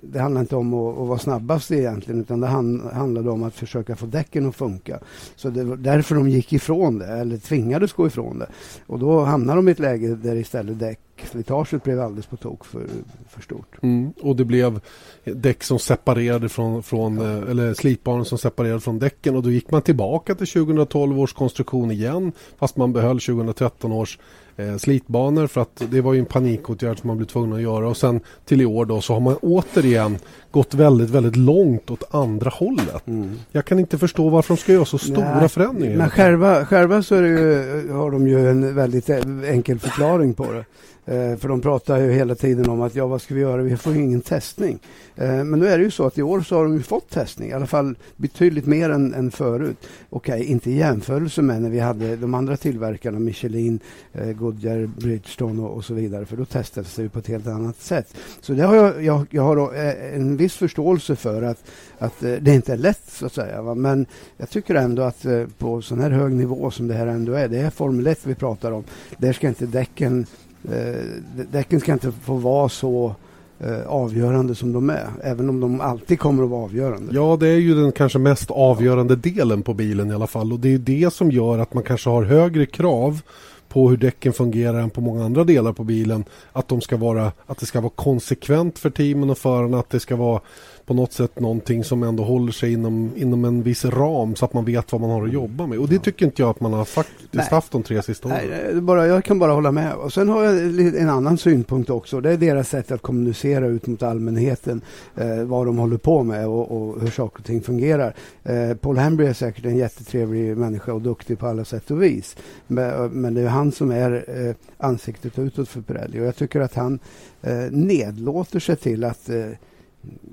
det 0.00 0.18
handlar 0.18 0.40
inte 0.40 0.56
om 0.56 0.74
att, 0.74 0.98
att, 0.98 1.08
vara 1.08 1.18
snabbast 1.18 1.70
egentligen 1.70 2.20
utan 2.20 2.40
det 2.40 2.46
handlade 2.94 3.30
om 3.30 3.42
att 3.42 3.54
försöka 3.54 3.96
få 3.96 4.06
däcken 4.06 4.48
att 4.48 4.56
funka. 4.56 4.98
Så 5.36 5.50
det 5.50 5.64
var 5.64 5.76
därför 5.76 6.14
de 6.14 6.28
gick 6.28 6.52
ifrån 6.52 6.98
det, 6.98 7.06
eller 7.06 7.36
tvingades 7.36 7.92
gå 7.92 8.06
ifrån 8.06 8.38
det. 8.38 8.46
Och 8.86 8.98
då 8.98 9.24
hamnade 9.24 9.58
de 9.58 9.68
i 9.68 9.70
ett 9.72 9.78
läge 9.78 10.14
där 10.14 10.36
istället 10.36 10.78
däckslitaget 10.78 11.82
blev 11.82 12.00
alldeles 12.00 12.26
på 12.26 12.36
tok 12.36 12.64
för, 12.64 12.86
för 13.28 13.42
stort. 13.42 13.76
Mm, 13.82 14.12
och 14.22 14.36
det 14.36 14.44
blev 14.44 14.80
däck 15.24 15.62
som 15.62 15.78
separerade 15.78 16.48
från, 16.48 16.82
från 16.82 17.16
ja. 17.16 17.22
Eh, 17.22 17.50
eller 17.50 17.74
slitbanor 17.74 18.24
som 18.24 18.38
separerade 18.38 18.80
från 18.80 18.98
däcken 18.98 19.36
och 19.36 19.42
då 19.42 19.50
gick 19.50 19.70
man 19.70 19.82
tillbaka 19.82 20.34
till 20.34 20.46
2012 20.46 21.20
års 21.20 21.32
konstruktion 21.32 21.90
igen 21.90 22.32
fast 22.58 22.76
man 22.76 22.92
behöll 22.92 23.20
2013 23.20 23.92
års 23.92 24.18
eh, 24.56 24.76
slitbanor 24.76 25.46
för 25.46 25.60
att 25.60 25.82
det 25.90 26.00
var 26.00 26.12
ju 26.12 26.20
en 26.20 26.26
panikåtgärd 26.26 26.98
som 27.00 27.08
man 27.08 27.16
blev 27.16 27.26
tvungen 27.26 27.52
att 27.52 27.62
göra 27.62 27.88
och 27.88 27.96
sen 27.96 28.20
till 28.44 28.60
i 28.60 28.64
år 28.64 28.84
då 28.84 29.00
så 29.00 29.12
har 29.12 29.20
man 29.20 29.36
återigen 29.36 30.18
gått 30.50 30.74
väldigt, 30.74 31.10
väldigt 31.10 31.36
långt 31.36 31.90
åt 31.90 32.14
andra 32.14 32.50
hållet. 32.50 33.06
Mm. 33.06 33.38
Jag 33.52 33.64
kan 33.64 33.78
inte 33.78 33.98
förstå 33.98 34.28
varför 34.28 34.54
de 34.54 34.60
ska 34.60 34.72
göra 34.72 34.84
så 34.84 34.98
stora 34.98 35.40
Nej, 35.40 35.48
förändringar. 35.48 35.96
Men 35.96 36.10
själva, 36.10 36.66
själva 36.66 37.02
så 37.02 37.14
ju, 37.14 37.92
har 37.92 38.10
de 38.10 38.28
ju 38.28 38.50
en 38.50 38.74
väldigt 38.74 39.10
enkel 39.44 39.78
förklaring 39.78 40.34
på 40.34 40.52
det. 40.52 40.64
Eh, 41.06 41.36
för 41.36 41.48
de 41.48 41.60
pratar 41.60 41.98
ju 41.98 42.12
hela 42.12 42.34
tiden 42.34 42.68
om 42.68 42.80
att 42.80 42.94
ja, 42.94 43.06
vad 43.06 43.22
ska 43.22 43.34
vi 43.34 43.40
göra? 43.40 43.62
Vi 43.62 43.76
får 43.76 43.94
ju 43.94 44.02
ingen 44.02 44.20
testning. 44.20 44.78
Eh, 45.16 45.44
men 45.44 45.60
nu 45.60 45.66
är 45.66 45.78
det 45.78 45.84
ju 45.84 45.90
så 45.90 46.06
att 46.06 46.18
i 46.18 46.22
år 46.22 46.40
så 46.40 46.56
har 46.56 46.64
de 46.64 46.74
ju 46.74 46.82
fått 46.82 47.10
testning, 47.10 47.50
i 47.50 47.52
alla 47.52 47.66
fall 47.66 47.94
betydligt 48.16 48.66
mer 48.66 48.90
än, 48.90 49.14
än 49.14 49.30
förut. 49.30 49.76
Okej, 50.10 50.34
okay, 50.34 50.44
inte 50.44 50.70
i 50.70 50.76
jämförelse 50.76 51.42
med 51.42 51.62
när 51.62 51.70
vi 51.70 51.78
hade 51.78 52.16
de 52.16 52.34
andra 52.34 52.56
tillverkarna, 52.56 53.18
Michelin, 53.18 53.80
eh, 54.12 54.32
Goodyear, 54.32 54.86
Bridgestone 54.86 55.62
och, 55.62 55.76
och, 55.76 55.84
så 55.84 55.94
vidare, 55.94 56.26
för 56.26 56.36
då 56.36 56.44
testades 56.44 56.94
det 56.94 57.08
på 57.08 57.18
ett 57.18 57.28
helt 57.28 57.46
annat 57.46 57.80
sätt. 57.80 58.16
Så 58.40 58.52
det 58.52 58.62
har 58.62 58.76
jag, 58.76 59.04
jag, 59.04 59.26
jag 59.30 59.42
har 59.42 59.74
eh, 59.74 60.14
en 60.16 60.36
viss 60.36 60.54
förståelse 60.54 61.16
för 61.16 61.42
att, 61.42 61.64
att 61.98 62.22
eh, 62.22 62.32
det 62.32 62.54
inte 62.54 62.72
är 62.72 62.76
lätt, 62.76 63.08
så 63.08 63.26
att 63.26 63.32
säga. 63.32 63.62
Va? 63.62 63.74
Men 63.74 64.06
jag 64.36 64.50
tycker 64.50 64.74
ändå 64.74 65.02
att 65.02 65.24
eh, 65.24 65.44
på 65.58 65.82
sån 65.82 66.00
här 66.00 66.10
hög 66.10 66.32
nivå 66.32 66.70
som 66.70 66.88
det 66.88 66.94
här 66.94 67.06
ändå 67.06 67.32
är, 67.32 67.48
det 67.48 67.58
är 67.58 67.70
Formel 67.70 68.06
1 68.06 68.20
vi 68.22 68.34
pratar 68.34 68.72
om, 68.72 68.84
där 69.18 69.32
ska 69.32 69.48
inte 69.48 69.66
däcken 69.66 70.26
Eh, 70.72 71.44
däcken 71.50 71.80
ska 71.80 71.92
inte 71.92 72.12
få 72.12 72.34
vara 72.34 72.68
så 72.68 73.14
eh, 73.60 73.86
avgörande 73.86 74.54
som 74.54 74.72
de 74.72 74.90
är. 74.90 75.08
Även 75.22 75.48
om 75.48 75.60
de 75.60 75.80
alltid 75.80 76.18
kommer 76.18 76.44
att 76.44 76.50
vara 76.50 76.64
avgörande. 76.64 77.14
Ja, 77.14 77.36
det 77.40 77.48
är 77.48 77.58
ju 77.58 77.74
den 77.74 77.92
kanske 77.92 78.18
mest 78.18 78.50
avgörande 78.50 79.16
delen 79.16 79.62
på 79.62 79.74
bilen 79.74 80.10
i 80.10 80.14
alla 80.14 80.26
fall. 80.26 80.52
Och 80.52 80.60
det 80.60 80.74
är 80.74 80.78
det 80.78 81.12
som 81.12 81.30
gör 81.30 81.58
att 81.58 81.74
man 81.74 81.82
kanske 81.82 82.10
har 82.10 82.22
högre 82.22 82.66
krav 82.66 83.20
på 83.68 83.90
hur 83.90 83.96
däcken 83.96 84.32
fungerar 84.32 84.78
än 84.78 84.90
på 84.90 85.00
många 85.00 85.24
andra 85.24 85.44
delar 85.44 85.72
på 85.72 85.84
bilen. 85.84 86.24
Att, 86.52 86.68
de 86.68 86.80
ska 86.80 86.96
vara, 86.96 87.32
att 87.46 87.58
det 87.58 87.66
ska 87.66 87.80
vara 87.80 87.92
konsekvent 87.94 88.78
för 88.78 88.90
teamen 88.90 89.30
och 89.30 89.38
förarna. 89.38 89.78
Att 89.78 89.90
det 89.90 90.00
ska 90.00 90.16
vara 90.16 90.40
på 90.86 90.94
något 90.94 91.12
sätt 91.12 91.40
någonting 91.40 91.84
som 91.84 92.02
ändå 92.02 92.24
håller 92.24 92.52
sig 92.52 92.72
inom, 92.72 93.12
inom 93.16 93.44
en 93.44 93.62
viss 93.62 93.84
ram 93.84 94.36
så 94.36 94.44
att 94.44 94.52
man 94.52 94.64
vet 94.64 94.92
vad 94.92 95.00
man 95.00 95.10
har 95.10 95.26
att 95.26 95.32
jobba 95.32 95.66
med. 95.66 95.78
Och 95.78 95.88
det 95.88 95.98
tycker 95.98 96.26
inte 96.26 96.42
jag 96.42 96.50
att 96.50 96.60
man 96.60 96.72
har 96.72 96.84
faktiskt 96.84 97.28
Nej. 97.32 97.46
haft 97.50 97.72
de 97.72 97.82
tre 97.82 98.02
sista 98.02 98.28
åren. 98.28 98.40
Nej, 98.50 98.80
bara, 98.80 99.06
jag 99.06 99.24
kan 99.24 99.38
bara 99.38 99.52
hålla 99.52 99.72
med. 99.72 99.94
Och 99.94 100.12
sen 100.12 100.28
har 100.28 100.44
jag 100.44 100.80
en 100.96 101.10
annan 101.10 101.38
synpunkt 101.38 101.90
också. 101.90 102.20
Det 102.20 102.32
är 102.32 102.36
deras 102.36 102.68
sätt 102.68 102.92
att 102.92 103.02
kommunicera 103.02 103.66
ut 103.66 103.86
mot 103.86 104.02
allmänheten 104.02 104.80
eh, 105.16 105.44
vad 105.44 105.66
de 105.66 105.78
håller 105.78 105.96
på 105.96 106.22
med 106.22 106.46
och, 106.46 106.70
och 106.70 107.00
hur 107.00 107.10
saker 107.10 107.38
och 107.38 107.46
ting 107.46 107.62
fungerar. 107.62 108.14
Eh, 108.44 108.74
Paul 108.76 108.98
Hembry 108.98 109.26
är 109.26 109.32
säkert 109.32 109.64
en 109.64 109.76
jättetrevlig 109.76 110.56
människa 110.56 110.92
och 110.92 111.02
duktig 111.02 111.38
på 111.38 111.46
alla 111.46 111.64
sätt 111.64 111.90
och 111.90 112.02
vis. 112.02 112.36
Men, 112.66 113.10
men 113.10 113.34
det 113.34 113.40
är 113.40 113.48
han 113.48 113.72
som 113.72 113.90
är 113.90 114.24
eh, 114.28 114.54
ansiktet 114.76 115.38
utåt 115.38 115.68
för 115.68 115.80
Pirelli 115.80 116.20
och 116.20 116.24
jag 116.24 116.36
tycker 116.36 116.60
att 116.60 116.74
han 116.74 116.98
eh, 117.42 117.70
nedlåter 117.70 118.60
sig 118.60 118.76
till 118.76 119.04
att 119.04 119.28
eh, 119.28 119.46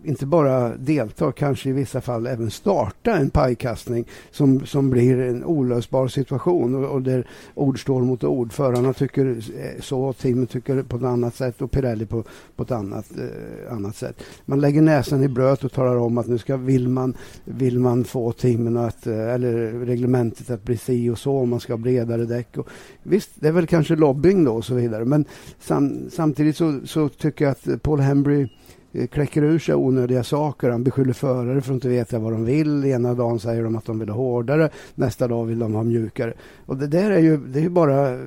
inte 0.04 0.26
bara 0.26 0.78
delta, 0.78 1.32
kanske 1.32 1.70
i 1.70 1.72
vissa 1.72 2.02
fall 2.02 2.28
även 2.28 2.52
starta 2.52 3.16
en 3.18 3.30
pajkastning 3.30 4.06
som, 4.32 4.66
som 4.66 4.90
blir 4.90 5.20
en 5.20 5.44
olösbar 5.46 6.08
situation 6.08 6.76
och, 6.76 6.92
och 6.92 7.02
där 7.02 7.28
ord 7.54 7.82
står 7.82 8.02
mot 8.02 8.24
ord. 8.24 8.54
Förarna 8.54 8.94
tycker 8.94 9.26
eh, 9.28 9.82
så, 9.82 10.14
teamet 10.14 10.50
tycker 10.50 10.84
på 10.84 10.98
ett 10.98 11.04
annat 11.04 11.36
sätt 11.36 11.62
och 11.62 11.72
Pirelli 11.72 12.06
på, 12.06 12.24
på 12.56 12.64
ett 12.64 12.72
annat, 12.72 13.12
eh, 13.18 13.74
annat 13.74 13.96
sätt. 13.96 14.24
Man 14.46 14.62
lägger 14.62 14.82
näsan 14.82 15.24
i 15.24 15.28
blöt 15.28 15.64
och 15.64 15.72
talar 15.72 15.98
om 15.98 16.18
att 16.18 16.28
nu 16.28 16.38
ska, 16.38 16.58
vill, 16.58 16.90
man, 16.90 17.14
vill 17.46 17.80
man 17.80 18.04
få 18.04 18.32
teamen 18.32 18.78
att, 18.78 19.08
eh, 19.08 19.34
eller 19.34 19.72
reglementet 19.86 20.50
att 20.50 20.64
bli 20.64 20.78
si 20.78 21.10
och 21.10 21.20
så, 21.20 21.38
om 21.38 21.50
man 21.50 21.60
ska 21.60 21.74
ha 21.74 21.78
bredare 21.78 22.26
däck. 22.26 22.58
Och, 22.58 22.68
visst, 23.04 23.32
det 23.36 23.48
är 23.48 23.52
väl 23.52 23.68
kanske 23.68 23.96
lobbying 23.96 24.44
då 24.44 24.56
och 24.56 24.66
så 24.66 24.74
vidare, 24.74 25.06
men 25.06 25.26
sam, 25.60 26.10
samtidigt 26.12 26.58
så, 26.58 26.80
så 26.86 27.10
tycker 27.10 27.46
jag 27.46 27.52
att 27.52 27.82
Paul 27.82 28.00
Hembry 28.00 28.48
Eh, 28.94 29.08
kläcker 29.08 29.44
ur 29.44 29.60
sig 29.60 29.76
onödiga 29.76 30.24
saker. 30.24 30.70
Han 30.70 30.84
beskyller 30.84 31.14
förare 31.14 31.62
för 31.62 31.72
att 31.72 31.76
inte 31.76 31.90
veta 31.90 32.20
vad 32.20 32.32
de 32.32 32.46
vill. 32.46 32.86
Ena 32.86 33.14
dagen 33.14 33.40
säger 33.40 33.64
de 33.64 33.76
att 33.76 33.86
de 33.86 34.00
vill 34.00 34.10
ha 34.10 34.16
hårdare, 34.16 34.70
nästa 34.96 35.28
dag 35.28 35.46
vill 35.46 35.60
de 35.60 35.74
ha 35.74 35.84
mjukare. 35.84 36.34
Och 36.66 36.78
det 36.78 36.88
där 36.88 37.12
är 37.12 37.20
ju, 37.20 37.38
det 37.38 37.60
är 37.60 37.64
ju 37.64 37.70
bara 37.70 38.18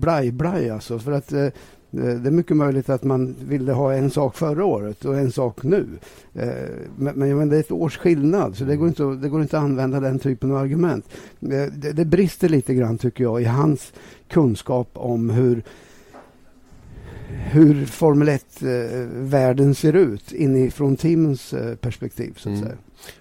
blaj-blaj 0.00 0.70
alltså. 0.70 0.98
För 0.98 1.12
att 1.12 1.32
eh, 1.32 1.44
eh, 1.44 1.50
det 1.90 2.28
är 2.28 2.30
mycket 2.30 2.56
möjligt 2.56 2.88
att 2.88 3.04
man 3.04 3.36
ville 3.40 3.72
ha 3.72 3.94
en 3.94 4.10
sak 4.10 4.36
förra 4.36 4.64
året 4.64 5.04
och 5.04 5.16
en 5.16 5.32
sak 5.32 5.62
nu. 5.62 5.86
Eh, 6.34 6.48
men, 6.96 7.18
men, 7.18 7.48
det 7.48 7.56
är 7.56 7.60
ett 7.60 7.72
års 7.72 7.98
skillnad, 7.98 8.56
så 8.56 8.64
det 8.64 8.76
går, 8.76 8.88
inte, 8.88 9.02
det 9.02 9.28
går 9.28 9.42
inte 9.42 9.58
att 9.58 9.64
använda 9.64 10.00
den 10.00 10.18
typen 10.18 10.50
av 10.50 10.56
argument. 10.56 11.04
Eh, 11.40 11.72
det, 11.72 11.92
det 11.92 12.04
brister 12.04 12.48
lite 12.48 12.74
grann, 12.74 12.98
tycker 12.98 13.24
jag, 13.24 13.42
i 13.42 13.44
hans 13.44 13.92
kunskap 14.28 14.90
om 14.92 15.30
hur 15.30 15.62
hur 17.32 17.86
Formel 17.86 18.28
1-världen 18.28 19.68
eh, 19.68 19.74
ser 19.74 19.96
ut 19.96 20.32
inifrån 20.32 20.96
teamens 20.96 21.52
eh, 21.52 21.74
perspektiv. 21.74 22.32
så 22.36 22.48
att 22.48 22.56
mm. 22.56 22.68
säga. 22.68 22.76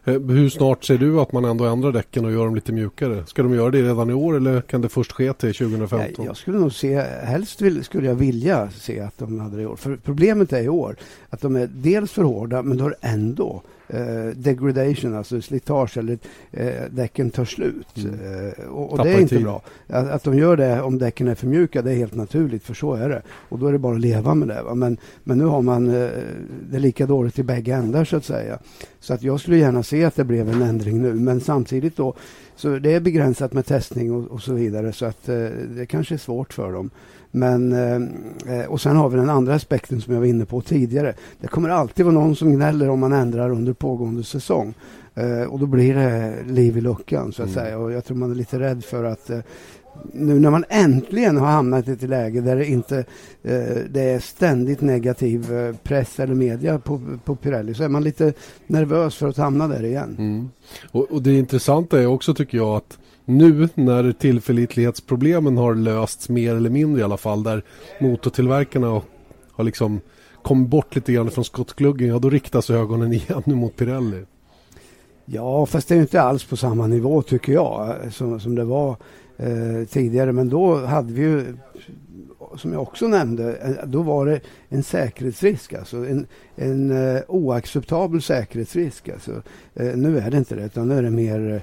Eh, 0.06 0.22
hur 0.22 0.50
snart 0.50 0.84
ser 0.84 0.98
du 0.98 1.20
att 1.20 1.32
man 1.32 1.46
ändå 1.46 1.65
ändrar 1.65 1.91
däcken 1.91 2.25
och 2.25 2.32
gör 2.32 2.46
dem 2.46 2.56
lite 2.56 2.72
mjukare? 2.72 3.25
Ska 3.25 3.44
de 3.44 3.53
göra 3.53 3.70
det 3.70 3.82
redan 3.82 4.10
i 4.10 4.13
år 4.13 4.38
eller 4.38 4.62
kan 4.62 4.82
det 4.82 4.89
först 4.89 5.12
ske 5.12 5.34
till 5.34 5.53
2015? 5.53 6.25
Jag 6.25 6.38
skulle 6.38 6.60
nog 6.60 6.74
se, 6.74 6.96
helst 7.24 7.62
vill, 7.62 7.84
skulle 7.84 8.08
jag 8.08 8.15
vilja 8.15 8.70
se 8.70 9.00
att 9.00 9.18
de 9.18 9.39
hade 9.39 9.56
det 9.56 9.63
i 9.63 9.65
år. 9.65 9.75
För 9.75 9.96
problemet 10.03 10.53
är 10.53 10.62
i 10.62 10.70
år 10.70 10.96
att 11.30 11.41
de 11.41 11.56
är 11.56 11.70
dels 11.74 12.12
för 12.12 12.24
hårda 12.24 12.63
men 12.63 12.77
de 12.77 12.84
har 12.84 12.96
ändå 13.01 13.62
eh, 13.94 14.36
degradation, 14.36 15.16
alltså 15.16 15.42
slitage 15.42 15.98
eller 15.98 16.18
eh, 16.52 16.84
däcken 16.92 17.30
tar 17.30 17.46
slut. 17.46 17.98
Mm. 17.98 18.48
Eh, 18.48 18.66
och, 18.66 18.92
och 18.92 19.04
det 19.04 19.12
är 19.12 19.20
inte 19.20 19.36
tid. 19.36 19.44
bra. 19.44 19.62
Att, 19.88 20.10
att 20.10 20.24
de 20.24 20.38
gör 20.38 20.58
det 20.58 20.82
om 20.82 20.98
däcken 20.98 21.28
är 21.28 21.36
för 21.36 21.48
mjuka, 21.48 21.82
det 21.82 21.92
är 21.92 21.96
helt 21.96 22.16
naturligt 22.16 22.64
för 22.64 22.74
så 22.74 22.94
är 22.94 23.10
det. 23.10 23.22
Och 23.50 23.60
då 23.60 23.68
är 23.68 23.72
det 23.72 23.80
bara 23.80 23.98
leva 23.98 24.36
med 24.36 24.48
det. 24.48 24.62
Va? 24.64 24.76
Men, 24.76 24.98
men 25.24 25.38
nu 25.38 25.46
har 25.46 25.62
man 25.62 25.88
eh, 25.88 26.10
det 26.70 26.80
lika 26.80 27.06
dåligt 27.06 27.40
i 27.40 27.44
bägge 27.44 27.74
ändar 27.74 28.06
så 28.06 28.18
att 28.18 28.26
säga. 28.26 28.60
Så 29.00 29.14
att 29.14 29.24
jag 29.24 29.40
skulle 29.40 29.58
gärna 29.58 29.84
se 29.84 30.06
att 30.06 30.16
det 30.16 30.24
blev 30.24 30.50
en 30.50 30.62
ändring 30.62 31.02
nu. 31.02 31.14
Men 31.14 31.42
samtidigt 31.42 31.98
då, 31.98 32.14
så 32.56 32.80
det 32.80 32.94
är 32.94 33.00
begränsat 33.00 33.54
med 33.54 33.66
testning 33.66 34.12
och, 34.12 34.32
och 34.32 34.42
så 34.42 34.54
vidare. 34.54 34.94
Så 34.94 35.06
att 35.06 35.30
eh, 35.30 35.48
det 35.76 35.86
kanske 35.86 36.16
är 36.16 36.18
svårt 36.18 36.54
för 36.54 36.72
dem. 36.72 36.90
Men, 37.32 37.72
eh, 37.72 38.66
och 38.68 38.82
sen 38.82 38.96
har 38.96 39.10
vi 39.10 39.18
den 39.18 39.30
andra 39.30 39.54
aspekten 39.54 40.02
som 40.02 40.14
jag 40.14 40.20
var 40.20 40.28
inne 40.28 40.46
på 40.46 40.62
tidigare. 40.62 41.14
Det 41.40 41.48
kommer 41.48 41.70
alltid 41.70 42.06
vara 42.06 42.16
någon 42.16 42.36
som 42.36 42.52
gnäller 42.56 42.90
om 42.90 43.00
man 43.00 43.14
ändrar 43.14 43.50
under 43.50 43.74
pågående 43.74 44.24
säsong. 44.24 44.74
Eh, 45.16 45.44
och 45.44 45.60
då 45.60 45.66
blir 45.66 45.96
det 45.96 46.36
liv 46.48 46.78
i 46.78 46.82
luckan 46.82 47.32
så 47.32 47.44
att 47.44 47.50
mm. 47.50 47.64
säga. 47.64 47.78
Och 47.78 47.92
jag 47.92 48.06
tror 48.06 48.18
man 48.18 48.32
är 48.32 48.36
lite 48.36 48.60
rädd 48.60 48.84
för 48.84 49.04
att 49.04 49.30
eh, 49.30 49.40
nu 50.14 50.40
när 50.40 50.50
man 50.50 50.66
äntligen 50.70 51.38
har 51.38 51.48
hamnat 51.48 51.88
i 51.88 51.92
ett 51.92 52.02
läge 52.02 52.42
där 52.42 52.56
det 52.56 52.66
inte 52.66 52.98
eh, 53.44 53.78
det 53.90 54.02
är 54.02 54.20
ständigt 54.20 54.82
negativ 54.82 55.54
eh, 55.54 55.76
press 55.76 56.20
eller 56.20 56.36
media 56.36 56.80
på, 56.80 57.02
på 57.26 57.36
Pirelli 57.36 57.74
så 57.74 57.84
är 57.84 57.90
man 57.90 58.04
lite 58.04 58.34
nervös 58.68 59.16
för 59.16 59.28
att 59.28 59.38
hamna 59.38 59.68
där 59.68 59.84
igen. 59.84 60.16
Mm. 60.20 60.50
Och, 60.92 61.12
och, 61.12 61.22
det 61.22 61.34
intressanta 61.34 62.02
är 62.02 62.06
också 62.06 62.34
tycker 62.34 62.58
jag 62.58 62.76
att 62.76 62.98
nu 63.25 63.70
när 63.75 64.12
tillförlitlighetsproblemen 64.12 65.58
har 65.58 65.75
lösts 65.75 66.30
mer 66.30 66.56
eller 66.56 66.70
mindre 66.70 67.01
i 67.01 67.04
alla 67.04 67.18
fall 67.18 67.44
där 67.44 67.63
motortillverkarna 68.00 69.01
har, 69.51 69.63
liksom 69.63 70.01
kommit 70.42 70.70
bort 70.70 70.96
lite 70.96 71.13
grann 71.13 71.32
från 71.32 71.46
skottgluggen, 71.46 72.08
ja 72.08 72.20
då 72.20 72.30
riktas 72.30 72.70
ögonen 72.70 73.13
igen 73.13 73.44
mot 73.46 73.75
Pirelli. 73.75 74.25
Ja, 75.25 75.66
fast 75.66 75.88
det 75.88 75.96
är 75.96 76.00
inte 76.00 76.22
alls 76.22 76.44
på 76.44 76.58
samma 76.58 76.88
nivå 76.88 77.22
tycker 77.22 77.54
jag 77.54 77.96
som, 78.12 78.40
som 78.40 78.56
det 78.56 78.63
var 78.63 78.96
eh, 79.38 79.88
tidigare. 79.90 80.32
Men 80.32 80.50
då 80.50 80.86
hade 80.86 81.13
vi 81.13 81.22
ju, 81.22 81.58
som 82.58 82.74
jag 82.74 82.82
också 82.82 83.08
nämnde, 83.08 83.56
eh, 83.56 83.88
då 83.88 84.01
var 84.01 84.25
det 84.25 84.40
en 84.70 84.84
säkerhetsrisk. 84.84 85.74
Alltså 85.74 85.98
en, 85.98 86.28
en 86.56 86.92
eh, 87.16 87.22
oacceptabel 87.28 88.22
säkerhetsrisk. 88.22 89.10
Alltså. 89.10 89.42
Eh, 89.74 89.96
nu 89.96 90.20
är 90.20 90.32
det 90.32 90.38
inte 90.38 90.56
det, 90.56 90.66
utan 90.66 90.88
nu 90.88 90.98
är 90.98 91.04
det 91.04 91.12
mer 91.12 91.54
eh, 91.54 91.62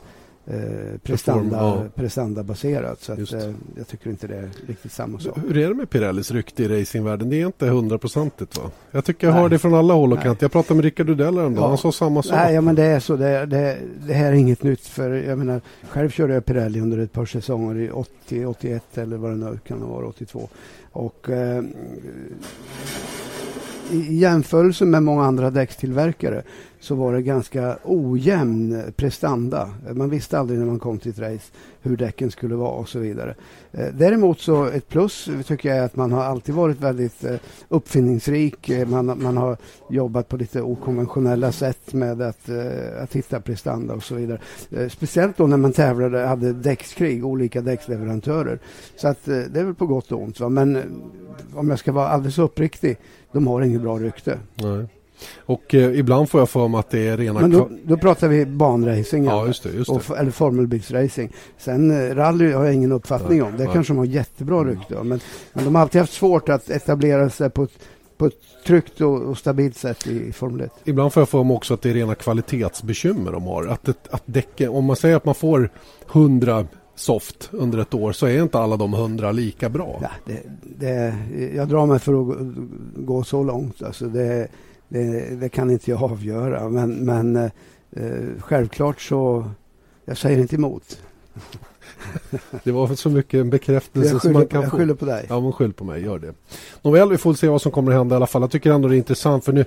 eh, 0.51 0.99
prestanda, 1.03 1.57
ja. 1.57 1.85
prestandabaserat. 1.95 3.01
Så 3.01 3.13
att, 3.13 3.33
eh, 3.33 3.51
jag 3.77 3.89
tycker 3.89 4.11
inte 4.11 4.27
det 4.27 4.37
är 4.37 4.49
riktigt 4.67 4.93
samma 4.93 5.19
sak. 5.19 5.39
Hur 5.39 5.59
är 5.59 5.69
det 5.69 5.75
med 5.75 5.91
Pirellis 5.91 6.31
rykte 6.31 6.63
i 6.63 6.69
racingvärlden? 6.69 7.31
Det 7.31 7.41
är 7.41 7.47
inte 7.47 7.67
hundraprocentigt 7.67 8.59
va? 8.59 8.71
Jag 8.91 9.05
tycker 9.05 9.27
jag 9.27 9.35
Nej. 9.35 9.43
hör 9.43 9.49
det 9.49 9.59
från 9.59 9.75
alla 9.75 9.95
håll 9.95 10.13
och 10.13 10.23
kanter. 10.23 10.45
Jag 10.45 10.53
pratade 10.53 10.75
med 10.75 10.85
Rickard 10.85 11.07
Dudell 11.07 11.39
häromdagen. 11.39 11.63
Ja. 11.63 11.69
Han 11.69 11.79
sa 11.79 11.93
samma 11.93 12.23
sak. 12.23 12.33
Nej, 12.37 12.55
ja, 12.55 12.61
men 12.61 12.75
det 12.75 12.85
är 12.85 13.01
så. 13.01 13.17
Det, 13.17 13.47
det, 13.47 13.79
det 14.07 14.15
här 14.15 14.33
är 14.33 14.37
inget 14.37 14.63
nytt. 14.63 14.87
För 14.87 15.11
jag 15.11 15.39
menar, 15.39 15.61
själv 15.89 16.11
körde 16.11 16.35
jag 16.35 16.45
Pirelli 16.45 16.81
under 16.81 16.99
ett 16.99 17.13
par 17.13 17.27
säsonger 17.27 17.77
i 17.79 17.91
80, 17.91 18.47
81 18.47 18.99
eller 18.99 19.17
vad 19.17 19.31
det 19.31 19.37
nu 19.37 19.59
kan 19.67 19.89
varit, 19.89 20.09
82. 20.09 20.49
Och 20.93 21.31
eh, 21.31 21.65
i 23.91 24.15
jämförelse 24.15 24.85
med 24.85 25.03
många 25.03 25.25
andra 25.25 25.51
däckstillverkare 25.51 26.43
så 26.81 26.95
var 26.95 27.13
det 27.13 27.23
ganska 27.23 27.79
ojämn 27.85 28.83
prestanda. 28.97 29.71
Man 29.93 30.11
visste 30.11 30.39
aldrig 30.39 30.59
när 30.59 30.67
man 30.67 30.79
kom 30.79 30.99
till 30.99 31.11
ett 31.11 31.19
race 31.19 31.53
hur 31.83 31.97
däcken 31.97 32.31
skulle 32.31 32.55
vara 32.55 32.71
och 32.71 32.89
så 32.89 32.99
vidare. 32.99 33.35
Eh, 33.73 33.87
däremot 33.95 34.41
så 34.41 34.65
ett 34.65 34.89
plus 34.89 35.29
tycker 35.47 35.69
jag 35.69 35.79
är 35.79 35.83
att 35.83 35.97
man 35.97 36.13
har 36.13 36.25
alltid 36.25 36.55
varit 36.55 36.81
väldigt 36.81 37.25
eh, 37.25 37.37
uppfinningsrik. 37.69 38.69
Eh, 38.69 38.89
man, 38.89 39.23
man 39.23 39.37
har 39.37 39.57
jobbat 39.91 40.29
på 40.29 40.37
lite 40.37 40.63
okonventionella 40.63 41.53
sätt 41.53 41.93
med 41.93 42.23
att, 42.23 42.49
att 43.01 43.17
hitta 43.17 43.41
prestanda 43.41 43.95
och 43.95 44.03
så 44.03 44.15
vidare. 44.15 44.41
Speciellt 44.91 45.37
då 45.37 45.47
när 45.47 45.57
man 45.57 45.73
tävlade, 45.73 46.19
hade 46.19 46.53
däckskrig, 46.53 47.25
olika 47.25 47.61
däcksleverantörer. 47.61 48.59
Så 48.97 49.09
att 49.09 49.25
det 49.25 49.61
är 49.61 49.65
väl 49.65 49.75
på 49.75 49.87
gott 49.87 50.13
och 50.13 50.23
ont. 50.23 50.41
Va? 50.41 50.49
Men 50.49 50.83
om 51.55 51.71
jag 51.71 51.79
ska 51.79 51.93
vara 51.93 52.09
alldeles 52.09 52.39
uppriktig, 52.39 52.99
de 53.33 53.47
har 53.47 53.63
inget 53.63 53.81
bra 53.81 53.99
rykte. 53.99 54.39
Nej. 54.55 54.87
Och 55.37 55.75
eh, 55.75 55.99
ibland 55.99 56.31
får 56.31 56.41
jag 56.41 56.51
för 56.51 56.69
mig 56.69 56.79
att 56.79 56.91
det 56.91 57.09
är 57.09 57.17
rena... 57.17 57.41
Men 57.41 57.51
då, 57.51 57.71
då 57.85 57.97
pratar 57.97 58.29
vi 58.29 58.47
banracing, 58.47 59.25
ja, 59.25 59.47
just 59.47 59.63
det, 59.63 59.71
just 59.71 59.91
det. 59.91 59.97
Och, 60.13 60.19
eller 60.19 60.31
formelbilsracing. 60.31 61.33
Sen 61.59 61.91
eh, 61.91 62.15
rally 62.15 62.53
har 62.53 62.65
jag 62.65 62.75
ingen 62.75 62.93
uppfattning 62.93 63.43
om. 63.43 63.53
Det 63.57 63.65
nej. 63.65 63.73
kanske 63.73 63.93
de 63.93 63.99
har 63.99 64.05
jättebra 64.05 64.65
rykte 64.65 64.97
om. 64.97 65.09
Men, 65.09 65.21
men 65.53 65.65
de 65.65 65.75
har 65.75 65.83
alltid 65.83 66.01
haft 66.01 66.13
svårt 66.13 66.49
att 66.49 66.71
etablera 66.71 67.31
sig 67.31 67.51
på 67.51 67.63
ett, 67.63 67.79
på 68.17 68.27
ett 68.27 68.35
tryggt 68.67 69.01
och, 69.01 69.23
och 69.23 69.39
stabilt 69.39 69.77
sätt 69.77 70.07
i, 70.07 70.33
Formel 70.33 70.61
1. 70.61 70.73
Ibland 70.85 71.13
får 71.13 71.21
jag 71.21 71.29
för 71.29 71.45
mig 71.45 71.57
också 71.57 71.75
att 71.75 71.83
det 71.83 71.91
är 71.91 71.95
rena 71.95 72.15
kvalitetsbekymmer 72.15 73.33
de 73.33 73.43
har. 73.43 73.67
Att, 73.67 73.85
det, 73.85 73.97
att 74.11 74.23
däcken, 74.27 74.71
om 74.71 74.85
man 74.85 74.97
säger 74.97 75.17
att 75.17 75.25
man 75.25 75.35
får 75.35 75.71
100 76.13 76.67
soft 76.95 77.49
under 77.53 77.79
ett 77.79 77.95
år 77.95 78.13
så 78.13 78.27
är 78.27 78.43
inte 78.43 78.59
alla 78.59 78.77
de 78.77 78.93
hundra 78.93 79.33
lika 79.33 79.69
bra. 79.69 79.99
Ja, 80.03 80.11
det, 80.25 80.43
det, 80.63 81.15
jag 81.55 81.69
drar 81.69 81.87
mig 81.87 81.99
för 81.99 82.21
att 82.21 82.37
gå 82.97 83.25
så 83.25 83.43
långt. 83.43 83.83
Alltså 83.83 84.07
det, 84.07 84.49
det, 84.89 85.41
det 85.41 85.49
kan 85.49 85.71
inte 85.71 85.91
jag 85.91 86.03
avgöra. 86.13 86.69
Men, 86.69 86.91
men 86.91 87.37
eh, 87.37 87.51
självklart 88.39 89.01
så, 89.01 89.51
jag 90.05 90.19
säger 90.19 90.39
inte 90.39 90.57
emot. 90.57 90.99
det 92.65 92.73
var 92.73 92.95
så 92.95 93.11
mycket 93.11 93.41
en 93.41 93.51
bekräftelse 93.51 94.09
jag 94.09 94.23
skyller, 94.23 94.33
som 94.33 94.33
man 94.33 94.47
kan 94.47 94.63
jag 94.63 94.71
få. 94.71 94.77
skyller 94.77 94.95
på 94.95 95.05
dig. 95.05 95.27
Ja, 95.29 95.41
men 95.41 95.53
skyll 95.53 95.73
på 95.73 95.85
mig. 95.85 96.03
Gör 96.03 96.19
det. 96.19 96.35
Nåväl, 96.83 97.09
vi 97.11 97.19
får 97.19 97.35
se 97.35 97.49
vad 97.49 97.63
som 97.63 97.73
kommer 97.73 97.93
att 97.93 97.99
hända 97.99 98.15
i 98.15 98.17
alla 98.17 98.27
fall. 98.27 98.43
Jag 98.43 98.51
tycker 98.51 98.71
ändå 98.71 98.89
det 98.89 98.95
är 98.95 98.99
intressant 98.99 99.45
för 99.45 99.53
nu 99.53 99.65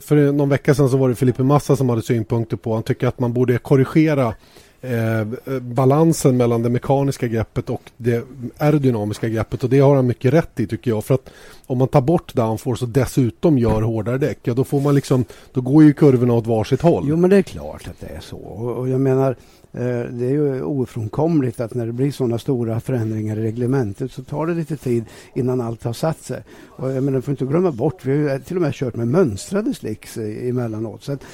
för 0.00 0.32
någon 0.32 0.48
vecka 0.48 0.74
sedan 0.74 0.88
så 0.88 0.96
var 0.96 1.08
det 1.08 1.14
Filipe 1.14 1.42
Massa 1.42 1.76
som 1.76 1.88
hade 1.88 2.02
synpunkter 2.02 2.56
på. 2.56 2.74
Han 2.74 2.82
tycker 2.82 3.06
att 3.06 3.20
man 3.20 3.32
borde 3.32 3.58
korrigera 3.58 4.34
Eh, 4.80 5.20
eh, 5.20 5.26
balansen 5.60 6.36
mellan 6.36 6.62
det 6.62 6.70
mekaniska 6.70 7.28
greppet 7.28 7.70
och 7.70 7.82
det 7.96 8.24
aerodynamiska 8.58 9.28
greppet 9.28 9.64
och 9.64 9.70
det 9.70 9.78
har 9.78 9.96
han 9.96 10.06
mycket 10.06 10.32
rätt 10.32 10.60
i 10.60 10.66
tycker 10.66 10.90
jag 10.90 11.04
för 11.04 11.14
att 11.14 11.30
om 11.66 11.78
man 11.78 11.88
tar 11.88 12.00
bort 12.00 12.34
downforce 12.34 12.84
och 12.84 12.88
dessutom 12.88 13.58
gör 13.58 13.82
hårdare 13.82 14.18
däck 14.18 14.38
ja 14.42 14.54
då 14.54 14.64
får 14.64 14.80
man 14.80 14.94
liksom 14.94 15.24
då 15.52 15.60
går 15.60 15.84
ju 15.84 15.92
kurvorna 15.92 16.34
åt 16.34 16.46
varsitt 16.46 16.82
håll. 16.82 17.04
Jo 17.08 17.16
men 17.16 17.30
det 17.30 17.36
är 17.36 17.42
klart 17.42 17.88
att 17.88 18.00
det 18.00 18.06
är 18.06 18.20
så 18.20 18.36
och, 18.36 18.76
och 18.76 18.88
jag 18.88 19.00
menar 19.00 19.36
Eh, 19.36 19.57
Eh, 19.78 20.04
det 20.10 20.26
är 20.26 20.30
ju 20.30 20.62
ofrånkomligt 20.62 21.60
att 21.60 21.74
när 21.74 21.86
det 21.86 21.92
blir 21.92 22.10
sådana 22.10 22.38
stora 22.38 22.80
förändringar 22.80 23.38
i 23.38 23.42
reglementet 23.42 24.12
så 24.12 24.24
tar 24.24 24.46
det 24.46 24.54
lite 24.54 24.76
tid 24.76 25.04
innan 25.34 25.60
allt 25.60 25.84
har 25.84 25.92
satt 25.92 26.22
sig. 26.22 26.42
Och 26.68 26.92
jag 26.92 27.04
menar, 27.04 27.20
får 27.20 27.32
inte 27.32 27.44
glömma 27.44 27.72
bort, 27.72 28.04
vi 28.04 28.10
har 28.10 28.18
ju 28.18 28.28
eh, 28.30 28.38
till 28.38 28.56
och 28.56 28.62
med 28.62 28.74
kört 28.74 28.96
med 28.96 29.08
mönstrade 29.08 29.74
slicks 29.74 30.16
eh, 30.16 30.48
emellanåt. 30.48 31.02
Så 31.02 31.12
att, 31.12 31.24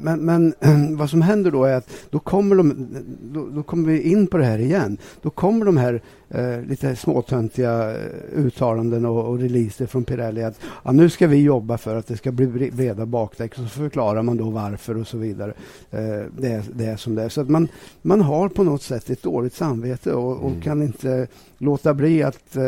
men, 0.00 0.20
men 0.24 0.54
vad 0.96 1.10
som 1.10 1.22
händer 1.22 1.50
då 1.50 1.64
är 1.64 1.74
att 1.74 1.90
då 2.10 2.18
kommer, 2.18 2.56
de, 2.56 2.86
då, 3.22 3.48
då, 3.48 3.62
kommer 3.62 3.92
vi 3.92 4.00
in 4.00 4.26
på 4.26 4.36
det 4.36 4.44
här 4.44 4.58
igen. 4.58 4.98
Då 5.22 5.30
kommer 5.30 5.66
de 5.66 5.76
här 5.76 6.02
eh, 6.34 6.62
lite 6.62 6.96
småtöntiga 6.96 7.90
eh, 7.90 8.06
uttalanden 8.32 9.04
och, 9.04 9.24
och 9.24 9.38
releaser 9.38 9.86
från 9.86 10.04
Pirelli 10.04 10.42
att 10.42 10.60
ja, 10.84 10.92
nu 10.92 11.10
ska 11.10 11.26
vi 11.26 11.42
jobba 11.42 11.78
för 11.78 11.96
att 11.96 12.06
det 12.06 12.16
ska 12.16 12.32
bli 12.32 12.70
breda 12.70 13.06
bakdäck. 13.06 13.54
Så 13.54 13.64
förklarar 13.64 14.22
man 14.22 14.36
då 14.36 14.50
varför 14.50 14.96
och 14.96 15.06
så 15.06 15.18
vidare. 15.18 15.52
Eh, 15.90 16.22
det, 16.38 16.48
är, 16.48 16.62
det 16.72 16.84
är 16.84 16.96
som 16.96 17.14
det 17.14 17.22
är. 17.22 17.28
Så 17.28 17.40
att 17.40 17.48
man, 17.48 17.68
man 18.02 18.20
har 18.20 18.48
på 18.48 18.64
något 18.64 18.82
sätt 18.82 19.10
ett 19.10 19.22
dåligt 19.22 19.54
samvete 19.54 20.12
och, 20.12 20.36
och 20.36 20.50
mm. 20.50 20.60
kan 20.60 20.82
inte 20.82 21.26
låta 21.58 21.94
bli 21.94 22.22
att 22.22 22.56
eh, 22.56 22.62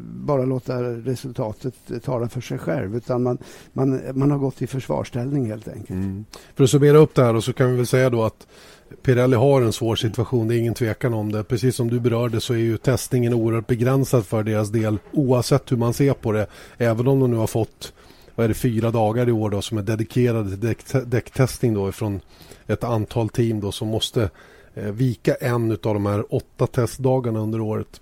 bara 0.00 0.44
låta 0.44 0.82
resultatet 0.82 1.74
tala 2.04 2.28
för 2.28 2.40
sig 2.40 2.58
själv. 2.58 2.96
Utan 2.96 3.22
man, 3.22 3.38
man, 3.72 4.00
man 4.14 4.30
har 4.30 4.38
gått 4.38 4.62
i 4.62 4.66
försvarsställning 4.66 5.46
helt 5.46 5.68
enkelt. 5.68 5.90
Mm. 5.90 6.24
För 6.54 6.64
att 6.64 6.70
summera 6.70 6.98
upp 6.98 7.14
det 7.14 7.22
här 7.22 7.34
och 7.34 7.44
så 7.44 7.52
kan 7.52 7.70
vi 7.70 7.76
väl 7.76 7.86
säga 7.86 8.10
då 8.10 8.24
att 8.24 8.46
Pirelli 9.02 9.36
har 9.36 9.62
en 9.62 9.72
svår 9.72 9.96
situation, 9.96 10.48
det 10.48 10.56
är 10.56 10.58
ingen 10.58 10.74
tvekan 10.74 11.14
om 11.14 11.32
det. 11.32 11.44
Precis 11.44 11.76
som 11.76 11.90
du 11.90 12.00
berörde 12.00 12.40
så 12.40 12.54
är 12.54 12.58
ju 12.58 12.76
testningen 12.76 13.34
oerhört 13.34 13.66
begränsad 13.66 14.26
för 14.26 14.42
deras 14.42 14.68
del 14.68 14.98
oavsett 15.12 15.72
hur 15.72 15.76
man 15.76 15.94
ser 15.94 16.12
på 16.12 16.32
det. 16.32 16.46
Även 16.78 17.08
om 17.08 17.20
de 17.20 17.30
nu 17.30 17.36
har 17.36 17.46
fått 17.46 17.92
vad 18.34 18.44
är 18.44 18.48
det, 18.48 18.54
fyra 18.54 18.90
dagar 18.90 19.28
i 19.28 19.32
år 19.32 19.50
då, 19.50 19.62
som 19.62 19.78
är 19.78 19.82
dedikerade 19.82 20.50
till 20.50 20.60
däck, 20.60 20.78
däcktestning 21.06 21.74
då, 21.74 21.92
från 21.92 22.20
ett 22.66 22.84
antal 22.84 23.28
team 23.28 23.60
då, 23.60 23.72
som 23.72 23.88
måste 23.88 24.30
eh, 24.74 24.84
vika 24.84 25.34
en 25.34 25.70
av 25.70 25.78
de 25.78 26.06
här 26.06 26.34
åtta 26.34 26.66
testdagarna 26.66 27.40
under 27.40 27.60
året. 27.60 28.00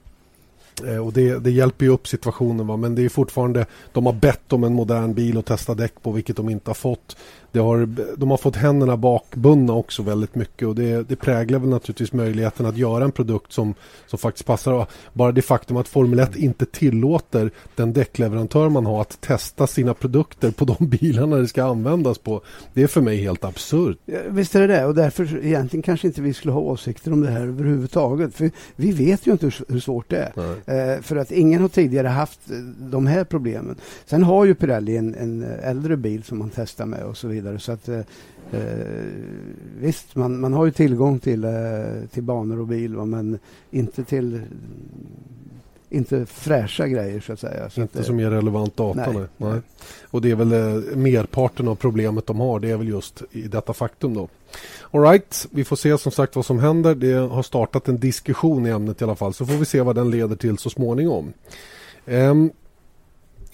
Eh, 0.84 1.06
och 1.06 1.12
det, 1.12 1.38
det, 1.38 1.50
hjälper 1.50 1.84
ju 1.84 1.92
upp 1.92 2.08
situationen. 2.08 2.66
Va? 2.66 2.76
Men 2.76 2.94
det 2.94 3.04
är 3.04 3.08
fortfarande, 3.08 3.66
de 3.92 4.06
har 4.06 4.12
bett 4.12 4.52
om 4.52 4.64
en 4.64 4.74
modern 4.74 5.14
bil 5.14 5.38
att 5.38 5.46
testa 5.46 5.74
däck 5.74 6.02
på 6.02 6.12
vilket 6.12 6.36
de 6.36 6.48
inte 6.48 6.70
har 6.70 6.74
fått. 6.74 7.16
Det 7.56 7.62
har, 7.62 7.88
de 8.16 8.30
har 8.30 8.36
fått 8.36 8.56
händerna 8.56 8.96
bakbundna 8.96 9.72
också 9.72 10.02
väldigt 10.02 10.34
mycket 10.34 10.68
och 10.68 10.74
det, 10.74 11.08
det 11.08 11.16
präglar 11.16 11.58
väl 11.58 11.68
naturligtvis 11.68 12.12
möjligheten 12.12 12.66
att 12.66 12.76
göra 12.76 13.04
en 13.04 13.12
produkt 13.12 13.52
som, 13.52 13.74
som 14.06 14.18
faktiskt 14.18 14.46
passar. 14.46 14.86
Bara 15.12 15.32
det 15.32 15.42
faktum 15.42 15.76
att 15.76 15.88
Formel 15.88 16.18
1 16.18 16.36
inte 16.36 16.66
tillåter 16.66 17.50
den 17.74 17.92
däckleverantör 17.92 18.68
man 18.68 18.86
har 18.86 19.00
att 19.00 19.20
testa 19.20 19.66
sina 19.66 19.94
produkter 19.94 20.50
på 20.50 20.64
de 20.64 20.76
bilarna 20.88 21.36
det 21.36 21.48
ska 21.48 21.64
användas 21.64 22.18
på. 22.18 22.40
Det 22.74 22.82
är 22.82 22.86
för 22.86 23.00
mig 23.00 23.16
helt 23.16 23.44
absurt. 23.44 23.98
Visst 24.28 24.54
är 24.54 24.60
det 24.60 24.66
det 24.66 24.84
och 24.84 24.94
därför 24.94 25.44
egentligen 25.44 25.82
kanske 25.82 26.06
inte 26.06 26.22
vi 26.22 26.34
skulle 26.34 26.52
ha 26.52 26.60
åsikter 26.60 27.12
om 27.12 27.20
det 27.20 27.30
här 27.30 27.46
överhuvudtaget. 27.46 28.34
För 28.34 28.50
vi 28.76 28.92
vet 28.92 29.26
ju 29.26 29.32
inte 29.32 29.50
hur, 29.68 29.80
svårt 29.80 30.10
det 30.10 30.32
är. 30.34 30.94
Eh, 30.94 31.00
för 31.00 31.16
att 31.16 31.30
ingen 31.30 31.62
har 31.62 31.68
tidigare 31.68 32.08
haft 32.08 32.40
de 32.78 33.06
här 33.06 33.24
problemen. 33.24 33.76
Sen 34.06 34.22
har 34.22 34.44
ju 34.44 34.54
Pirelli 34.54 34.96
en, 34.96 35.14
en 35.14 35.42
äldre 35.42 35.96
bil 35.96 36.22
som 36.22 36.38
man 36.38 36.50
testar 36.54 36.86
med 36.86 37.02
och 37.02 37.16
så 37.16 37.28
vidare 37.28 37.45
vidare. 37.46 37.58
Så 37.58 37.72
att, 37.72 37.88
eh, 37.88 37.98
eh, 38.52 39.06
visst, 39.80 40.16
man, 40.16 40.40
man 40.40 40.52
har 40.52 40.64
ju 40.64 40.72
tillgång 40.72 41.18
till, 41.18 41.44
eh, 41.44 41.50
till 42.12 42.22
banor 42.22 42.60
och 42.60 42.66
bil, 42.66 42.96
va, 42.96 43.04
men 43.04 43.38
inte 43.70 44.04
till 44.04 44.40
inte 45.88 46.26
fräscha 46.26 46.88
grejer 46.88 47.20
så 47.20 47.32
att 47.32 47.40
säga. 47.40 47.70
Så 47.70 47.80
inte 47.80 47.98
att, 47.98 48.06
som 48.06 48.20
ger 48.20 48.30
relevant 48.30 48.76
data. 48.76 49.12
Nej, 49.12 49.26
nej. 49.36 49.60
Och 50.10 50.22
det 50.22 50.30
är 50.30 50.34
väl 50.34 50.52
eh, 50.52 50.96
merparten 50.96 51.68
av 51.68 51.74
problemet 51.74 52.26
de 52.26 52.40
har. 52.40 52.60
Det 52.60 52.70
är 52.70 52.76
väl 52.76 52.88
just 52.88 53.22
i 53.32 53.42
detta 53.42 53.72
faktum 53.72 54.14
då. 54.14 54.28
Alright, 54.90 55.46
vi 55.50 55.64
får 55.64 55.76
se 55.76 55.98
som 55.98 56.12
sagt 56.12 56.36
vad 56.36 56.46
som 56.46 56.58
händer. 56.58 56.94
Det 56.94 57.12
har 57.12 57.42
startat 57.42 57.88
en 57.88 57.98
diskussion 57.98 58.66
i 58.66 58.70
ämnet 58.70 59.00
i 59.00 59.04
alla 59.04 59.14
fall. 59.14 59.34
Så 59.34 59.46
får 59.46 59.54
vi 59.54 59.64
se 59.64 59.80
vad 59.80 59.94
den 59.94 60.10
leder 60.10 60.36
till 60.36 60.58
så 60.58 60.70
småningom. 60.70 61.32
Um, 62.06 62.50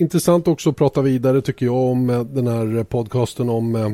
intressant 0.02 0.48
också 0.48 0.70
att 0.70 0.76
prata 0.76 1.02
vidare 1.02 1.40
tycker 1.40 1.66
jag 1.66 1.76
om 1.76 2.10
eh, 2.10 2.20
den 2.20 2.46
här 2.46 2.84
podcasten 2.84 3.48
om 3.48 3.76
eh, 3.76 3.90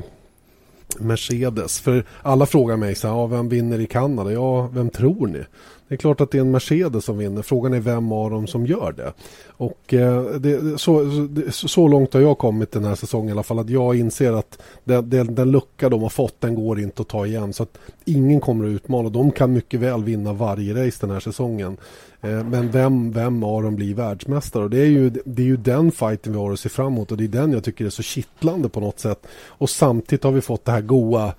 Mercedes. 0.99 1.81
För 1.81 2.05
alla 2.23 2.47
frågar 2.47 2.77
mig 2.77 2.95
så 2.95 3.09
här, 3.09 3.15
ja, 3.15 3.27
vem 3.27 3.49
vinner 3.49 3.81
i 3.81 3.87
Kanada? 3.87 4.33
Ja, 4.33 4.67
vem 4.67 4.91
tror 4.91 5.27
ni? 5.27 5.45
Det 5.88 5.95
är 5.95 5.97
klart 5.97 6.21
att 6.21 6.30
det 6.30 6.38
är 6.38 6.42
en 6.42 6.50
Mercedes 6.50 7.04
som 7.04 7.18
vinner. 7.18 7.42
Frågan 7.42 7.75
är 7.75 7.80
vem 7.80 8.12
av 8.12 8.30
dem 8.30 8.47
som 8.47 8.66
gör 8.66 8.92
det. 8.92 9.12
Och 9.47 9.95
eh, 9.95 10.25
det, 10.25 10.80
så, 10.80 11.02
det, 11.30 11.54
så 11.54 11.88
långt 11.88 12.14
har 12.14 12.21
jag 12.21 12.38
kommit 12.38 12.73
den 12.73 12.85
här 12.85 12.95
säsongen 12.95 13.28
i 13.28 13.33
alla 13.33 13.42
fall 13.42 13.59
att 13.59 13.71
jag 13.71 13.99
inser 13.99 14.33
att 14.33 14.59
den, 14.85 15.11
den, 15.11 15.35
den 15.35 15.50
lucka 15.50 15.88
de 15.88 16.02
har 16.02 16.09
fått 16.09 16.40
den 16.40 16.54
går 16.54 16.80
inte 16.80 17.02
att 17.02 17.09
ta 17.09 17.26
igen. 17.26 17.52
Så 17.52 17.62
att 17.62 17.78
ingen 18.04 18.40
kommer 18.40 18.64
att 18.64 18.71
utmana. 18.71 19.09
De 19.09 19.30
kan 19.30 19.52
mycket 19.52 19.80
väl 19.80 20.04
vinna 20.04 20.33
varje 20.33 20.87
race 20.87 20.99
den 21.00 21.11
här 21.11 21.21
säsongen. 21.21 21.76
Eh, 22.21 22.45
men 22.45 22.71
vem, 22.71 23.12
vem 23.12 23.42
av 23.42 23.62
dem 23.62 23.76
blir 23.76 23.95
världsmästare? 23.95 24.64
Och 24.64 24.71
det, 24.71 24.80
är 24.80 24.87
ju, 24.87 25.11
det 25.11 25.42
är 25.42 25.47
ju 25.47 25.57
den 25.57 25.92
fighten 25.92 26.33
vi 26.33 26.38
har 26.38 26.52
att 26.52 26.61
se 26.61 26.68
fram 26.68 26.87
emot 26.87 27.11
och 27.11 27.16
det 27.16 27.25
är 27.25 27.28
den 27.28 27.52
jag 27.52 27.64
tycker 27.64 27.85
är 27.85 27.90
så 27.90 28.02
kittlande 28.02 28.68
på 28.68 28.80
något 28.80 29.00
sätt. 29.00 29.26
Och 29.47 29.71
samtidigt 29.71 30.25
har 30.25 30.33
vi 30.33 30.40
fått 30.40 30.64
det 30.64 30.73
här 30.73 30.80
goa 30.80 31.35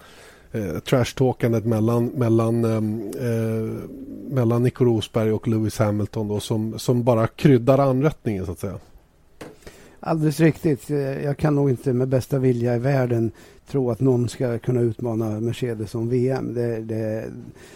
eh, 0.51 0.79
trashtalkandet 0.79 1.65
mellan, 1.65 2.05
mellan, 2.05 2.65
ehm, 2.65 3.11
eh, 3.19 3.89
mellan 4.33 4.63
Nico 4.63 4.85
Rosberg 4.85 5.31
och 5.31 5.47
Lewis 5.47 5.79
Hamilton 5.79 6.27
då, 6.27 6.39
som, 6.39 6.79
som 6.79 7.03
bara 7.03 7.27
kryddar 7.27 7.77
anrättningen 7.77 8.45
så 8.45 8.51
att 8.51 8.59
säga. 8.59 8.79
Alldeles 9.99 10.39
riktigt. 10.39 10.89
Eh, 10.89 10.97
jag 10.97 11.37
kan 11.37 11.55
nog 11.55 11.69
inte 11.69 11.93
med 11.93 12.07
bästa 12.07 12.39
vilja 12.39 12.75
i 12.75 12.79
världen 12.79 13.31
tro 13.69 13.91
att 13.91 13.99
någon 13.99 14.29
ska 14.29 14.59
kunna 14.59 14.81
utmana 14.81 15.39
Mercedes 15.39 15.95
om 15.95 16.09
VM. 16.09 16.53
Det, 16.53 16.79
det, 16.79 17.31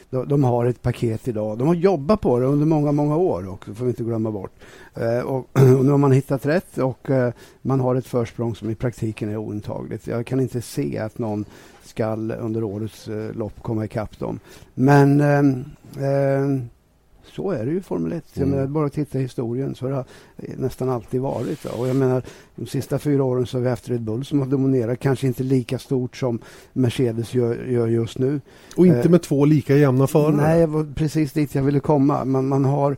de, 0.10 0.28
de 0.28 0.44
har 0.44 0.66
ett 0.66 0.82
paket 0.82 1.28
idag. 1.28 1.58
De 1.58 1.68
har 1.68 1.76
jobbat 1.76 2.22
på 2.22 2.40
det 2.40 2.46
under 2.46 2.66
många, 2.66 2.92
många 2.92 3.18
år 3.18 3.50
också, 3.50 3.74
får 3.74 3.86
vi 3.86 3.92
inte 3.92 4.04
glömma 4.04 4.32
bort. 4.32 4.52
Eh, 4.96 5.20
och, 5.20 5.50
och, 5.54 5.86
nu 5.86 5.92
har 5.92 5.98
man 5.98 6.12
hittat 6.12 6.46
rätt 6.46 6.78
och 6.78 7.10
eh, 7.10 7.34
man 7.62 7.80
har 7.80 7.96
ett 7.96 8.08
försprång 8.08 8.56
som 8.56 8.70
i 8.70 8.76
praktiken 8.76 9.30
är 9.30 9.38
ointagligt. 9.38 10.08
Jag 10.08 10.26
kan 10.26 10.40
inte 10.40 10.62
se 10.62 10.98
att 10.98 11.20
någon 11.20 11.46
skall 11.84 12.32
under 12.32 12.64
årets 12.64 13.08
eh, 13.08 13.36
lopp 13.36 13.62
komma 13.62 13.86
ikapp 13.86 14.20
dem. 14.20 14.40
Men 14.74 15.22
eh, 15.22 15.44
så 17.36 17.52
är 17.52 17.66
det 17.66 17.72
ju 17.72 17.82
Formel 17.82 18.12
1. 18.12 18.24
Jag 18.34 18.44
mm. 18.44 18.56
menar, 18.56 18.68
bara 18.68 18.90
titta 18.90 19.20
i 19.20 19.22
historien 19.22 19.76
så 19.76 19.86
har 19.86 19.92
det 19.92 20.06
nästan 20.58 20.90
alltid 20.90 21.22
varit. 21.22 21.66
Och 21.66 21.88
jag 21.88 21.96
menar, 21.96 22.24
de 22.56 22.66
sista 22.68 23.00
fyra 23.00 23.24
åren 23.24 23.46
så 23.46 23.58
har 23.58 23.64
vi 23.64 23.70
haft 23.70 23.90
Red 23.90 24.02
Bull 24.02 24.26
som 24.26 24.40
har 24.40 24.46
dominerat. 24.46 25.00
Kanske 25.00 25.28
inte 25.28 25.44
lika 25.44 25.80
stort 25.80 26.18
som 26.18 26.40
Mercedes 26.74 27.34
gör, 27.34 27.66
gör 27.66 27.88
just 27.88 28.18
nu. 28.18 28.42
Och 28.76 28.88
inte 28.88 29.00
eh, 29.00 29.10
med 29.10 29.22
två 29.22 29.46
lika 29.46 29.78
jämna 29.78 30.08
förare. 30.08 30.36
Nej, 30.36 30.60
det 30.60 30.68
var 30.68 30.94
precis 30.96 31.34
dit 31.34 31.56
jag 31.56 31.64
ville 31.64 31.80
komma. 31.80 32.26
Man, 32.26 32.48
man 32.48 32.66
har 32.66 32.98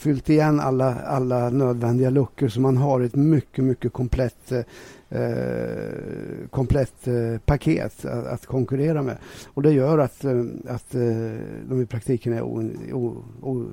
fyllt 0.00 0.30
igen 0.30 0.60
alla, 0.60 0.94
alla 0.94 1.50
nödvändiga 1.50 2.10
luckor 2.10 2.48
så 2.48 2.60
man 2.60 2.76
har 2.76 3.00
ett 3.00 3.14
mycket, 3.14 3.64
mycket 3.64 3.92
komplett 3.92 4.52
eh, 4.52 4.60
eh, 5.10 6.48
komplett 6.50 7.06
eh, 7.06 7.38
paket 7.44 8.04
att, 8.04 8.26
att, 8.26 8.46
konkurrera 8.46 9.02
med. 9.02 9.16
Och 9.46 9.62
det 9.62 9.72
gör 9.72 9.98
att, 9.98 10.24
eh, 10.24 10.44
att 10.68 10.94
eh, 10.94 11.00
de 11.68 11.82
i 11.82 11.86
praktiken 11.86 12.32
är 12.32 12.42
o, 12.42 12.70
o, 12.92 13.24
o, 13.42 13.66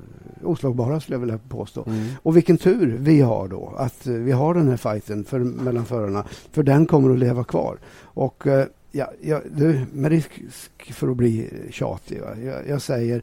oslagbara 0.44 1.00
skulle 1.00 1.16
jag 1.16 1.20
vilja 1.20 1.40
påstå. 1.50 1.84
Mm. 1.88 2.08
Och 2.24 2.38
vilken 2.38 2.58
tur 2.58 2.98
vi 3.00 3.22
har 3.22 3.48
då 3.48 3.74
att 3.78 4.08
eh, 4.08 4.14
vi 4.14 4.32
har 4.32 4.54
den 4.54 4.68
här 4.68 4.78
fighten 4.78 5.24
för, 5.24 5.40
mellan 5.40 5.86
förarna. 5.86 6.26
För 6.52 6.64
den 6.64 6.86
kommer 6.86 7.14
att 7.14 7.20
leva 7.20 7.44
kvar. 7.44 7.78
Och 8.02 8.44
ja, 8.92 9.12
ja, 9.22 9.42
du, 9.52 9.86
med 9.94 10.12
risk 10.12 10.32
för 10.94 11.08
att 11.08 11.18
bli 11.18 11.50
tjatig, 11.70 12.22
jag, 12.44 12.68
jag 12.68 12.82
säger 12.82 13.22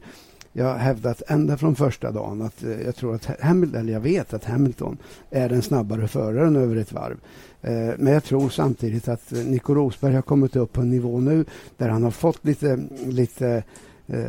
jag 0.57 0.65
har 0.65 0.77
hävdat 0.77 1.21
ända 1.27 1.57
från 1.57 1.75
första 1.75 2.11
dagen 2.11 2.41
att 2.41 2.63
jag 2.85 2.95
tror 2.95 3.15
att 3.15 3.29
Hamilton, 3.41 3.79
eller 3.79 3.93
jag 3.93 3.99
vet 3.99 4.33
att 4.33 4.45
Hamilton 4.45 4.97
är 5.29 5.49
den 5.49 5.61
snabbare 5.61 6.07
föraren 6.07 6.55
över 6.55 6.75
ett 6.75 6.91
varv. 6.91 7.17
Eh, 7.65 7.93
men 7.97 8.13
jag 8.13 8.23
tror 8.23 8.49
samtidigt 8.49 9.07
att 9.07 9.33
eh, 9.33 9.39
Nico 9.39 9.73
Rosberg 9.73 10.13
har 10.13 10.21
kommit 10.21 10.55
upp 10.55 10.73
på 10.73 10.81
en 10.81 10.89
nivå 10.89 11.19
nu 11.19 11.45
där 11.77 11.89
han 11.89 12.03
har 12.03 12.11
fått 12.11 12.45
lite, 12.45 12.79
lite 13.05 13.63
eh, 14.07 14.23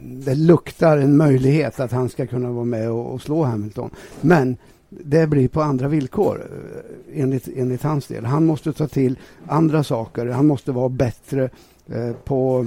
det 0.00 0.34
luktar 0.34 0.98
en 0.98 1.16
möjlighet 1.16 1.80
att 1.80 1.92
han 1.92 2.08
ska 2.08 2.26
kunna 2.26 2.50
vara 2.50 2.64
med 2.64 2.90
och, 2.90 3.14
och 3.14 3.22
slå 3.22 3.44
Hamilton. 3.44 3.90
Men 4.20 4.56
det 4.88 5.26
blir 5.26 5.48
på 5.48 5.62
andra 5.62 5.88
villkor 5.88 6.46
enligt, 7.14 7.48
enligt 7.56 7.82
hans 7.82 8.06
del. 8.06 8.24
Han 8.24 8.46
måste 8.46 8.72
ta 8.72 8.88
till 8.88 9.18
andra 9.46 9.84
saker. 9.84 10.26
Han 10.26 10.46
måste 10.46 10.72
vara 10.72 10.88
bättre 10.88 11.50
på, 12.24 12.66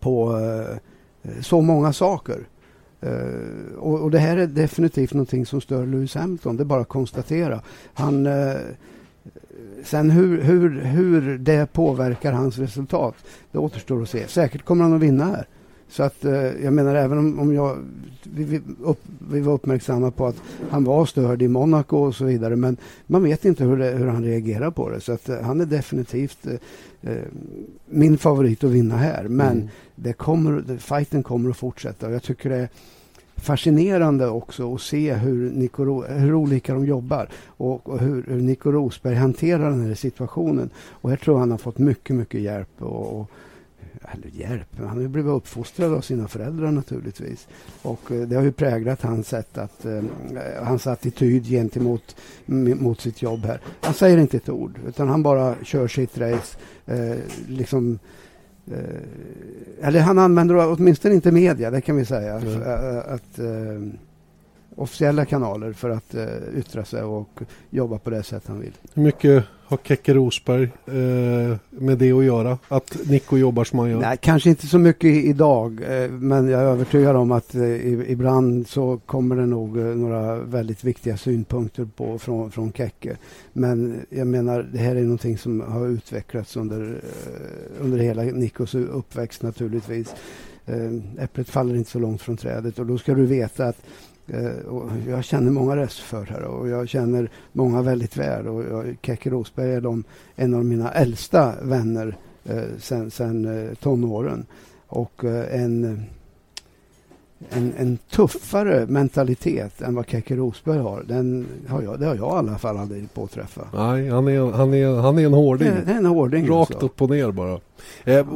på 0.00 0.38
så 1.40 1.60
många 1.60 1.92
saker. 1.92 2.38
Uh, 3.06 3.74
och, 3.78 4.00
och, 4.00 4.10
det 4.10 4.18
här 4.18 4.36
är 4.36 4.46
definitivt 4.46 5.14
någonting 5.14 5.46
som 5.46 5.60
stör 5.60 5.86
Lewis 5.86 6.14
Hamilton. 6.14 6.56
Det 6.56 6.62
är 6.62 6.64
bara 6.64 6.80
att 6.80 6.88
konstatera. 6.88 7.60
Han, 7.94 8.26
uh, 8.26 8.56
sen 9.84 10.10
hur, 10.10 10.40
hur, 10.42 10.80
hur 10.80 11.38
det 11.38 11.72
påverkar 11.72 12.32
hans 12.32 12.58
resultat, 12.58 13.14
det 13.52 13.58
återstår 13.58 14.02
att 14.02 14.08
se. 14.08 14.28
Säkert 14.28 14.64
kommer 14.64 14.84
han 14.84 14.92
att 14.92 15.00
vinna 15.00 15.24
här. 15.24 15.46
Så 15.92 16.02
att 16.02 16.24
uh, 16.24 16.32
jag 16.64 16.72
menar 16.72 16.94
även 16.94 17.18
om, 17.18 17.38
om 17.38 17.54
jag, 17.54 17.76
vi, 18.22 18.44
vi, 18.44 18.60
upp, 18.82 19.00
vi, 19.30 19.40
var 19.40 19.52
uppmärksamma 19.52 20.10
på 20.10 20.26
att 20.26 20.42
han 20.70 20.84
var 20.84 21.06
störd 21.06 21.42
i 21.42 21.48
Monaco 21.48 21.96
och 21.96 22.14
så 22.14 22.24
vidare. 22.24 22.56
Men 22.56 22.76
man 23.06 23.22
vet 23.22 23.44
inte 23.44 23.64
hur, 23.64 23.76
det, 23.76 23.90
hur 23.90 24.06
han 24.06 24.24
reagerar 24.24 24.70
på 24.70 24.90
det. 24.90 25.00
Så 25.00 25.12
att 25.12 25.30
han 25.42 25.60
är 25.60 25.66
definitivt 25.66 26.46
min 27.86 28.18
favorit 28.18 28.64
att 28.64 28.70
vinna 28.70 28.96
här. 28.96 29.28
Men 29.28 29.52
mm 29.52 29.68
det 30.02 30.12
kommer, 30.12 30.78
fighten 30.78 31.22
kommer 31.22 31.50
att 31.50 31.56
fortsätta. 31.56 32.06
Och 32.06 32.12
jag 32.12 32.22
tycker 32.22 32.50
det 32.50 32.56
är 32.56 32.68
fascinerande 33.36 34.28
också 34.28 34.74
att 34.74 34.80
se 34.80 35.14
hur, 35.14 35.50
Nico, 35.50 36.02
hur 36.02 36.34
olika 36.34 36.74
de 36.74 36.86
jobbar 36.86 37.28
och, 37.46 37.88
och 37.88 38.00
hur, 38.00 38.24
hur 38.28 38.40
Nico 38.40 38.72
Rosberg 38.72 39.14
hanterar 39.14 39.70
den 39.70 39.86
här 39.86 39.94
situationen. 39.94 40.70
Och 40.76 41.12
jag 41.12 41.20
tror 41.20 41.38
han 41.38 41.50
har 41.50 41.58
fått 41.58 41.78
mycket, 41.78 42.16
mycket 42.16 42.40
hjälp. 42.40 42.82
Och, 42.82 43.20
och 43.20 43.30
eller 44.12 44.28
hjälp, 44.28 44.68
han 44.76 44.88
har 44.88 45.08
blivit 45.08 45.30
uppfostrad 45.30 45.94
av 45.94 46.00
sina 46.00 46.28
föräldrar 46.28 46.70
naturligtvis. 46.70 47.48
Och 47.82 48.12
eh, 48.12 48.20
det 48.20 48.36
har 48.36 48.42
ju 48.42 48.52
präglat 48.52 49.02
hans 49.02 49.28
sätt 49.28 49.58
att, 49.58 49.84
eh, 49.84 50.02
hans 50.62 50.86
attityd 50.86 51.46
gentemot 51.46 52.16
mot 52.46 53.00
sitt 53.00 53.22
jobb 53.22 53.44
här. 53.44 53.60
Han 53.80 53.94
säger 53.94 54.18
inte 54.18 54.36
ett 54.36 54.48
ord, 54.48 54.78
utan 54.88 55.08
han 55.08 55.22
bara 55.22 55.54
kör 55.62 55.88
sitt 55.88 56.18
race. 56.18 56.58
Eh, 56.86 57.16
liksom 57.48 57.98
Eh, 58.66 59.86
eller 59.86 60.00
han 60.00 60.18
använder 60.18 60.72
åtminstone 60.72 61.14
inte 61.14 61.32
media, 61.32 61.70
det 61.70 61.80
kan 61.80 61.96
vi 61.96 62.04
säga. 62.04 62.38
Mm. 62.38 62.62
Att, 62.62 63.06
att 63.06 63.38
uh, 63.38 63.88
officiella 64.76 65.24
kanaler 65.24 65.72
för 65.72 65.90
att 65.90 66.14
uh, 66.14 66.58
yttra 66.58 66.84
sig 66.84 67.02
och 67.02 67.40
jobba 67.70 67.98
på 67.98 68.10
det 68.10 68.22
sätt 68.22 68.42
han 68.46 68.60
vill. 68.60 68.72
Hur 68.94 69.02
mycket 69.02 69.44
har 69.72 69.78
Keke 69.84 70.14
Rosberg 70.14 70.62
eh, 70.86 71.56
med 71.70 71.98
det 71.98 72.12
att 72.12 72.24
göra? 72.24 72.58
Att 72.68 72.96
Nico 73.06 73.36
jobbar 73.36 73.64
som 73.64 73.78
han 73.78 73.90
gör? 73.90 74.00
Nej, 74.00 74.18
kanske 74.20 74.50
inte 74.50 74.66
så 74.66 74.78
mycket 74.78 75.24
idag, 75.24 75.80
eh, 75.82 76.10
men 76.10 76.48
jag 76.48 76.60
är 76.60 76.64
övertygad 76.64 77.16
om 77.16 77.32
att 77.32 77.54
eh, 77.54 78.10
ibland 78.10 78.68
så 78.68 79.00
kommer 79.06 79.36
det 79.36 79.46
nog 79.46 79.78
eh, 79.78 79.84
några 79.84 80.36
väldigt 80.36 80.84
viktiga 80.84 81.16
synpunkter 81.16 81.88
på, 81.96 82.18
från, 82.18 82.50
från 82.50 82.72
Keke. 82.72 83.16
Men 83.52 84.00
jag 84.10 84.26
menar, 84.26 84.68
det 84.72 84.78
här 84.78 84.96
är 84.96 85.02
någonting 85.02 85.38
som 85.38 85.60
har 85.60 85.88
utvecklats 85.88 86.56
under, 86.56 86.80
eh, 86.80 87.84
under 87.84 87.98
hela 87.98 88.22
Nikos 88.22 88.74
uppväxt 88.74 89.42
naturligtvis. 89.42 90.14
Eh, 90.66 91.24
äpplet 91.24 91.48
faller 91.48 91.74
inte 91.74 91.90
så 91.90 91.98
långt 91.98 92.22
från 92.22 92.36
trädet 92.36 92.78
och 92.78 92.86
då 92.86 92.98
ska 92.98 93.14
du 93.14 93.26
veta 93.26 93.66
att 93.66 93.76
Eh, 93.76 94.11
Eh, 94.26 94.50
jag 95.08 95.24
känner 95.24 95.50
många 95.50 95.76
röstförare 95.76 96.46
och 96.46 96.68
jag 96.68 96.88
känner 96.88 97.30
många 97.52 97.82
väldigt 97.82 98.16
väl. 98.16 98.48
Och 98.48 98.62
jag, 98.64 98.96
Keke 99.02 99.30
Rosberg 99.30 99.72
är 99.72 99.80
de, 99.80 100.04
en 100.36 100.54
av 100.54 100.64
mina 100.64 100.92
äldsta 100.92 101.54
vänner 101.62 102.16
eh, 102.44 102.62
sen, 102.78 103.10
sen 103.10 103.68
eh, 103.68 103.74
tonåren. 103.74 104.46
Och 104.86 105.24
eh, 105.24 105.62
en 105.62 105.84
eh, 105.84 105.98
en, 107.50 107.72
en 107.76 107.98
tuffare 108.10 108.86
mentalitet 108.86 109.82
än 109.82 109.94
vad 109.94 110.08
Keke 110.08 110.36
Rosberg 110.36 110.78
har. 110.78 111.02
Den 111.08 111.46
har 111.68 111.82
jag, 111.82 112.00
det 112.00 112.06
har 112.06 112.14
jag 112.14 112.34
i 112.34 112.38
alla 112.38 112.58
fall 112.58 112.76
aldrig 112.76 113.14
påträffat. 113.14 113.66
Nej, 113.74 114.08
han 114.08 114.28
är, 114.28 114.52
han 114.52 114.74
är, 114.74 115.00
han 115.00 115.18
är 115.18 115.26
en 115.26 115.32
hårding. 115.32 115.68
Är 115.68 115.94
en 115.94 116.06
hårding. 116.06 116.48
Rakt 116.48 116.70
alltså. 116.70 116.86
upp 116.86 117.02
och 117.02 117.10
ner 117.10 117.30
bara. 117.30 117.60
Eh, 118.04 118.26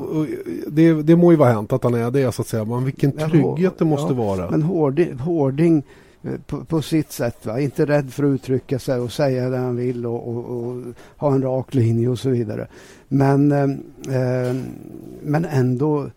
det, 0.66 0.92
det 0.92 1.16
må 1.16 1.32
ju 1.32 1.36
vara 1.36 1.52
hänt 1.52 1.72
att 1.72 1.84
han 1.84 1.94
är 1.94 2.10
det 2.10 2.32
så 2.32 2.42
att 2.42 2.48
säga. 2.48 2.64
Men 2.64 2.84
vilken 2.84 3.12
trygghet 3.12 3.78
det 3.78 3.84
måste 3.84 4.12
ja, 4.12 4.18
vara. 4.18 4.50
Men 4.50 4.62
hårding, 4.62 5.18
hårding 5.18 5.82
eh, 6.22 6.30
på, 6.46 6.64
på, 6.64 6.82
sitt 6.82 7.12
sätt. 7.12 7.46
Va? 7.46 7.60
Inte 7.60 7.86
rädd 7.86 8.12
för 8.12 8.24
att 8.24 8.34
uttrycka 8.34 8.78
sig 8.78 9.00
och 9.00 9.12
säga 9.12 9.50
det 9.50 9.58
han 9.58 9.76
vill 9.76 10.06
och, 10.06 10.28
och, 10.28 10.44
och 10.44 10.82
ha 11.16 11.34
en 11.34 11.42
rak 11.42 11.74
linje 11.74 12.08
och 12.08 12.18
så 12.18 12.28
vidare. 12.28 12.66
Men, 13.08 13.52
eh, 13.52 13.62
eh 14.16 14.56
men 15.22 15.44
ändå 15.44 16.10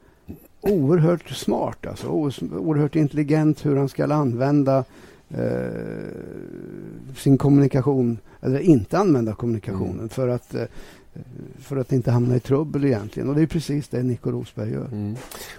oerhört 0.62 1.30
smart, 1.30 1.88
alltså, 1.88 2.08
oerhört 2.08 2.96
intelligent 2.96 3.66
hur 3.66 3.76
han 3.76 3.90
ska 3.90 4.14
använda 4.14 4.84
eh, 5.30 5.72
sin 7.18 7.38
kommunikation, 7.38 8.18
eller 8.42 8.60
inte 8.60 8.98
använda 8.98 9.34
kommunikationen 9.34 9.96
mm. 9.96 10.10
för 10.10 10.28
att 10.28 10.56
eh, 10.56 10.64
för 11.60 11.78
att 11.78 11.92
inte 11.92 12.12
hamna 12.12 12.36
i 12.36 12.40
trubbel 12.40 12.86
egentligen. 12.86 13.30
Och 13.30 13.36
det 13.36 13.42
är 13.42 13.48
precis 13.48 13.88
det 13.88 14.04
Nico 14.04 14.32
Rosberg 14.32 14.72
gör. 14.72 14.86
Mm. 14.86 15.16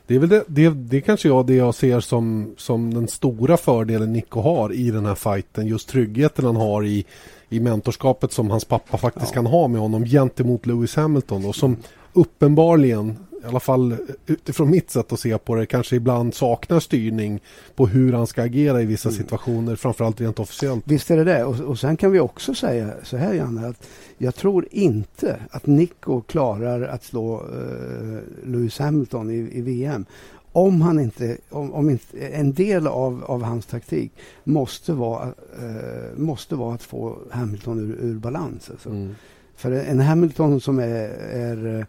Det 0.06 0.14
är 0.14 0.18
väl 0.18 0.28
det, 0.28 0.44
det, 0.46 0.68
det 0.68 1.00
kanske 1.00 1.28
jag, 1.28 1.46
det 1.46 1.54
jag 1.54 1.74
ser 1.74 2.00
som, 2.00 2.54
som 2.56 2.94
den 2.94 3.08
stora 3.08 3.56
fördelen 3.56 4.12
Nico 4.12 4.40
har 4.40 4.72
i 4.72 4.90
den 4.90 5.06
här 5.06 5.14
fighten. 5.14 5.66
Just 5.66 5.88
tryggheten 5.88 6.44
han 6.44 6.56
har 6.56 6.84
i, 6.84 7.04
i 7.48 7.60
mentorskapet 7.60 8.32
som 8.32 8.50
hans 8.50 8.64
pappa 8.64 8.96
faktiskt 8.96 9.26
ja. 9.30 9.34
kan 9.34 9.46
ha 9.46 9.68
med 9.68 9.80
honom 9.80 10.04
gentemot 10.04 10.66
Lewis 10.66 10.96
Hamilton. 10.96 11.44
Och 11.44 11.54
som 11.54 11.76
uppenbarligen 12.12 13.16
i 13.44 13.46
alla 13.46 13.60
fall 13.60 13.96
utifrån 14.26 14.70
mitt 14.70 14.90
sätt 14.90 15.12
att 15.12 15.20
se 15.20 15.38
på 15.38 15.54
det, 15.54 15.66
kanske 15.66 15.96
ibland 15.96 16.34
saknar 16.34 16.80
styrning 16.80 17.40
på 17.74 17.86
hur 17.86 18.12
han 18.12 18.26
ska 18.26 18.42
agera 18.42 18.82
i 18.82 18.84
vissa 18.84 19.08
mm. 19.08 19.20
situationer, 19.20 19.76
framförallt 19.76 20.20
rent 20.20 20.38
officiellt. 20.38 20.84
Visst 20.86 21.10
är 21.10 21.16
det 21.16 21.24
det. 21.24 21.44
Och, 21.44 21.60
och 21.60 21.78
sen 21.78 21.96
kan 21.96 22.12
vi 22.12 22.20
också 22.20 22.54
säga 22.54 22.90
så 23.02 23.16
här, 23.16 23.34
Janne, 23.34 23.68
att 23.68 23.88
jag 24.18 24.34
tror 24.34 24.68
inte 24.70 25.36
att 25.50 25.66
Nico 25.66 26.20
klarar 26.20 26.82
att 26.82 27.04
slå 27.04 27.42
uh, 27.42 28.18
Lewis 28.44 28.78
Hamilton 28.78 29.30
i, 29.30 29.50
i 29.52 29.60
VM 29.60 30.04
om 30.52 30.82
han 30.82 31.00
inte, 31.00 31.36
om, 31.50 31.72
om, 31.72 31.90
inte, 31.90 32.18
en 32.18 32.52
del 32.52 32.86
av, 32.86 33.24
av 33.24 33.42
hans 33.42 33.66
taktik 33.66 34.12
måste 34.44 34.92
vara, 34.92 35.26
uh, 35.26 36.16
måste 36.16 36.54
vara 36.54 36.74
att 36.74 36.82
få 36.82 37.18
Hamilton 37.30 37.78
ur, 37.78 37.98
ur 38.00 38.14
balans. 38.14 38.70
Alltså. 38.70 38.88
Mm. 38.88 39.14
För 39.56 39.72
en 39.72 40.00
Hamilton 40.00 40.60
som 40.60 40.78
är, 40.78 41.08
är 41.32 41.86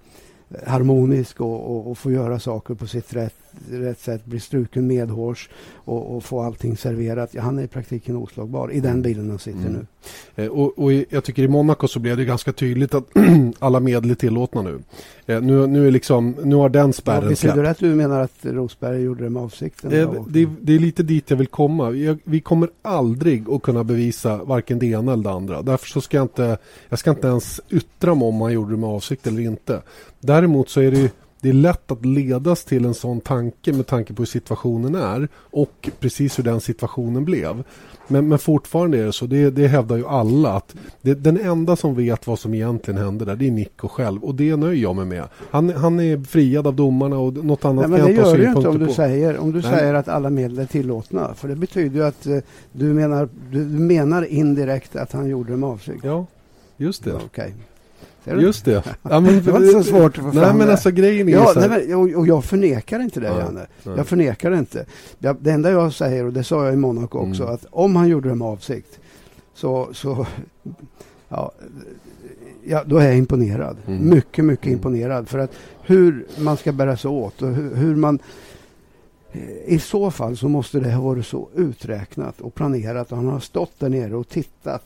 harmonisk 0.67 1.41
och, 1.41 1.71
och, 1.71 1.91
och 1.91 1.97
få 1.97 2.11
göra 2.11 2.39
saker 2.39 2.73
på 2.73 2.87
sitt 2.87 3.13
rätt, 3.13 3.35
rätt 3.71 3.99
sätt, 3.99 4.25
bli 4.25 4.39
struken 4.39 4.87
medhårs 4.87 5.49
och, 5.75 6.15
och 6.15 6.23
få 6.23 6.41
allting 6.41 6.77
serverat. 6.77 7.29
Ja, 7.33 7.41
han 7.41 7.59
är 7.59 7.63
i 7.63 7.67
praktiken 7.67 8.15
oslagbar 8.15 8.71
i 8.71 8.79
den 8.79 8.91
mm. 8.91 9.01
bilen 9.01 9.29
han 9.29 9.39
sitter 9.39 9.59
mm. 9.59 9.73
nu. 9.73 9.85
Eh, 10.43 10.49
och, 10.49 10.79
och, 10.79 10.93
jag 10.93 11.23
tycker 11.23 11.43
i 11.43 11.47
Monaco 11.47 11.87
så 11.87 11.99
blev 11.99 12.17
det 12.17 12.25
ganska 12.25 12.53
tydligt 12.53 12.93
att 12.93 13.05
alla 13.59 13.79
medel 13.79 14.11
är 14.11 14.15
tillåtna 14.15 14.61
nu. 14.61 14.79
Eh, 15.25 15.41
nu, 15.41 15.67
nu, 15.67 15.87
är 15.87 15.91
liksom, 15.91 16.35
nu 16.43 16.55
har 16.55 16.69
den 16.69 16.93
spärren 16.93 17.29
ja, 17.29 17.35
släppt. 17.35 17.41
Betyder 17.41 17.63
det 17.63 17.69
att 17.69 17.79
du 17.79 17.95
menar 17.95 18.21
att 18.21 18.37
Rosberg 18.41 19.01
gjorde 19.01 19.23
det 19.23 19.29
med 19.29 19.41
avsikten? 19.41 19.91
Eh, 19.91 20.25
det, 20.27 20.49
det, 20.61 20.73
är 20.75 20.79
lite 20.79 21.03
dit 21.03 21.29
jag 21.29 21.37
vill 21.37 21.47
komma. 21.47 21.91
Jag, 21.91 22.17
vi 22.23 22.39
kommer 22.39 22.69
aldrig 22.81 23.49
att 23.49 23.61
kunna 23.61 23.83
bevisa 23.83 24.43
varken 24.43 24.79
det 24.79 24.85
ena 24.85 25.13
eller 25.13 25.23
det 25.23 25.31
andra. 25.31 25.61
Därför 25.61 25.87
så 25.87 26.01
ska 26.01 26.17
jag 26.17 26.23
inte, 26.23 26.57
jag 26.89 26.99
ska 26.99 27.09
inte 27.09 27.27
ens 27.27 27.61
yttra 27.69 28.15
mig 28.15 28.27
om 28.27 28.41
han 28.41 28.53
gjorde 28.53 28.71
det 28.71 28.77
med 28.77 28.89
avsikt 28.89 29.27
eller 29.27 29.41
inte. 29.41 29.81
Däremot 30.19 30.69
så 30.69 30.81
är 30.81 30.91
det 30.91 31.11
det 31.41 31.49
är 31.49 31.54
lätt 31.54 31.91
att 31.91 32.06
ledas 32.06 32.65
till 32.65 32.86
en 32.86 32.93
sån 32.93 33.21
tanke 33.21 33.73
med 33.73 33.88
tanke 33.88 34.13
på 34.13 34.21
hur 34.21 34.27
situationen 34.27 34.95
är 34.95 35.27
och 35.36 35.89
precis 35.99 36.39
hur 36.39 36.43
den 36.43 36.62
situationen 36.62 37.25
blev. 37.25 37.63
Men, 38.08 38.27
men 38.27 38.39
fortfarande 38.39 38.97
är 38.97 39.06
det 39.06 39.13
så, 39.13 39.25
det, 39.25 39.49
det 39.49 39.67
hävdar 39.67 39.97
ju 39.97 40.08
alla 40.08 40.54
att 40.54 40.75
det, 41.01 41.13
den 41.13 41.39
enda 41.39 41.75
som 41.75 41.95
vet 41.95 42.27
vad 42.27 42.39
som 42.39 42.54
egentligen 42.54 43.01
hände 43.04 43.25
där, 43.25 43.36
det 43.36 43.47
är 43.47 43.51
Nico 43.51 43.88
själv 43.88 44.23
och 44.23 44.36
det 44.36 44.56
nöjer 44.56 44.84
jag 44.84 44.95
mig 44.95 45.06
med. 45.06 45.23
Han, 45.51 45.69
han 45.69 45.99
är 45.99 46.23
friad 46.23 46.67
av 46.67 46.75
domarna 46.75 47.17
och 47.17 47.34
något 47.34 47.65
annat 47.65 47.89
Nej, 47.89 47.99
men 47.99 47.99
kan 47.99 48.08
jag 48.08 48.12
inte 48.12 48.23
ha 48.23 48.36
synpunkter 48.36 48.62
på. 48.71 48.77
Det 48.77 48.77
gör 48.77 48.77
du 48.77 48.77
inte 48.77 48.84
om 48.84 48.88
du, 48.88 48.93
säger, 48.93 49.38
om 49.38 49.51
du 49.51 49.62
säger 49.62 49.93
att 49.93 50.08
alla 50.08 50.30
medel 50.30 50.60
är 50.60 50.65
tillåtna. 50.65 51.34
För 51.34 51.47
det 51.47 51.56
betyder 51.56 51.95
ju 51.95 52.06
att 52.06 52.25
eh, 52.25 52.38
du, 52.71 52.86
menar, 52.86 53.30
du, 53.51 53.65
du 53.65 53.80
menar 53.80 54.23
indirekt 54.23 54.95
att 54.95 55.12
han 55.12 55.27
gjorde 55.30 55.51
det 55.51 55.58
med 55.58 55.69
avsikt. 55.69 56.04
Ja, 56.04 56.25
just 56.77 57.04
det. 57.04 57.15
Okay. 57.15 57.51
Just 58.25 58.65
det. 58.65 58.84
Ja, 59.01 59.19
men, 59.19 59.43
det 59.43 59.51
var 59.51 59.60
inte 59.60 59.71
så 59.71 59.84
svårt 59.84 60.17
att 60.17 60.23
få 60.23 60.31
nej, 60.31 60.43
fram 60.43 60.57
men 60.57 60.67
det. 60.67 60.73
Alltså, 60.73 60.91
grejen 60.91 61.29
är 61.29 61.34
ja, 61.34 61.53
nej, 61.55 61.69
men, 61.69 61.95
och, 61.95 62.19
och, 62.19 62.27
jag 62.27 62.43
förnekar 62.43 62.99
inte 62.99 63.19
det, 63.19 63.27
ja, 63.27 63.39
Janne. 63.39 63.67
Nej. 63.84 63.95
Jag 63.97 64.07
förnekar 64.07 64.51
det 64.51 64.57
inte. 64.57 64.86
Jag, 65.19 65.38
det 65.39 65.51
enda 65.51 65.71
jag 65.71 65.93
säger, 65.93 66.25
och 66.25 66.34
det 66.34 66.43
sa 66.43 66.65
jag 66.65 66.73
i 66.73 66.77
Monaco 66.77 67.17
mm. 67.17 67.31
också, 67.31 67.43
att 67.43 67.65
om 67.69 67.95
han 67.95 68.07
gjorde 68.07 68.29
det 68.29 68.36
med 68.36 68.47
avsikt 68.47 68.99
så, 69.53 69.89
så 69.93 70.27
ja, 71.29 71.51
ja, 72.63 72.84
då 72.86 72.97
är 72.97 73.05
jag 73.05 73.17
imponerad. 73.17 73.77
Mm. 73.88 74.10
Mycket, 74.10 74.45
mycket 74.45 74.65
mm. 74.65 74.77
imponerad. 74.77 75.29
För 75.29 75.39
att 75.39 75.51
hur 75.81 76.27
man 76.38 76.57
ska 76.57 76.71
bära 76.71 76.97
sig 76.97 77.10
åt 77.10 77.41
och 77.41 77.49
hur, 77.49 77.75
hur 77.75 77.95
man 77.95 78.19
i 79.65 79.79
så 79.79 80.12
fall 80.12 80.38
så 80.38 80.47
måste 80.47 80.79
det 80.79 80.91
ha 80.91 81.01
varit 81.01 81.25
så 81.25 81.49
uträknat 81.55 82.41
och 82.41 82.55
planerat 82.55 83.12
och 83.12 83.17
han 83.17 83.27
har 83.27 83.39
stått 83.39 83.79
där 83.79 83.89
nere 83.89 84.15
och 84.15 84.29
tittat 84.29 84.86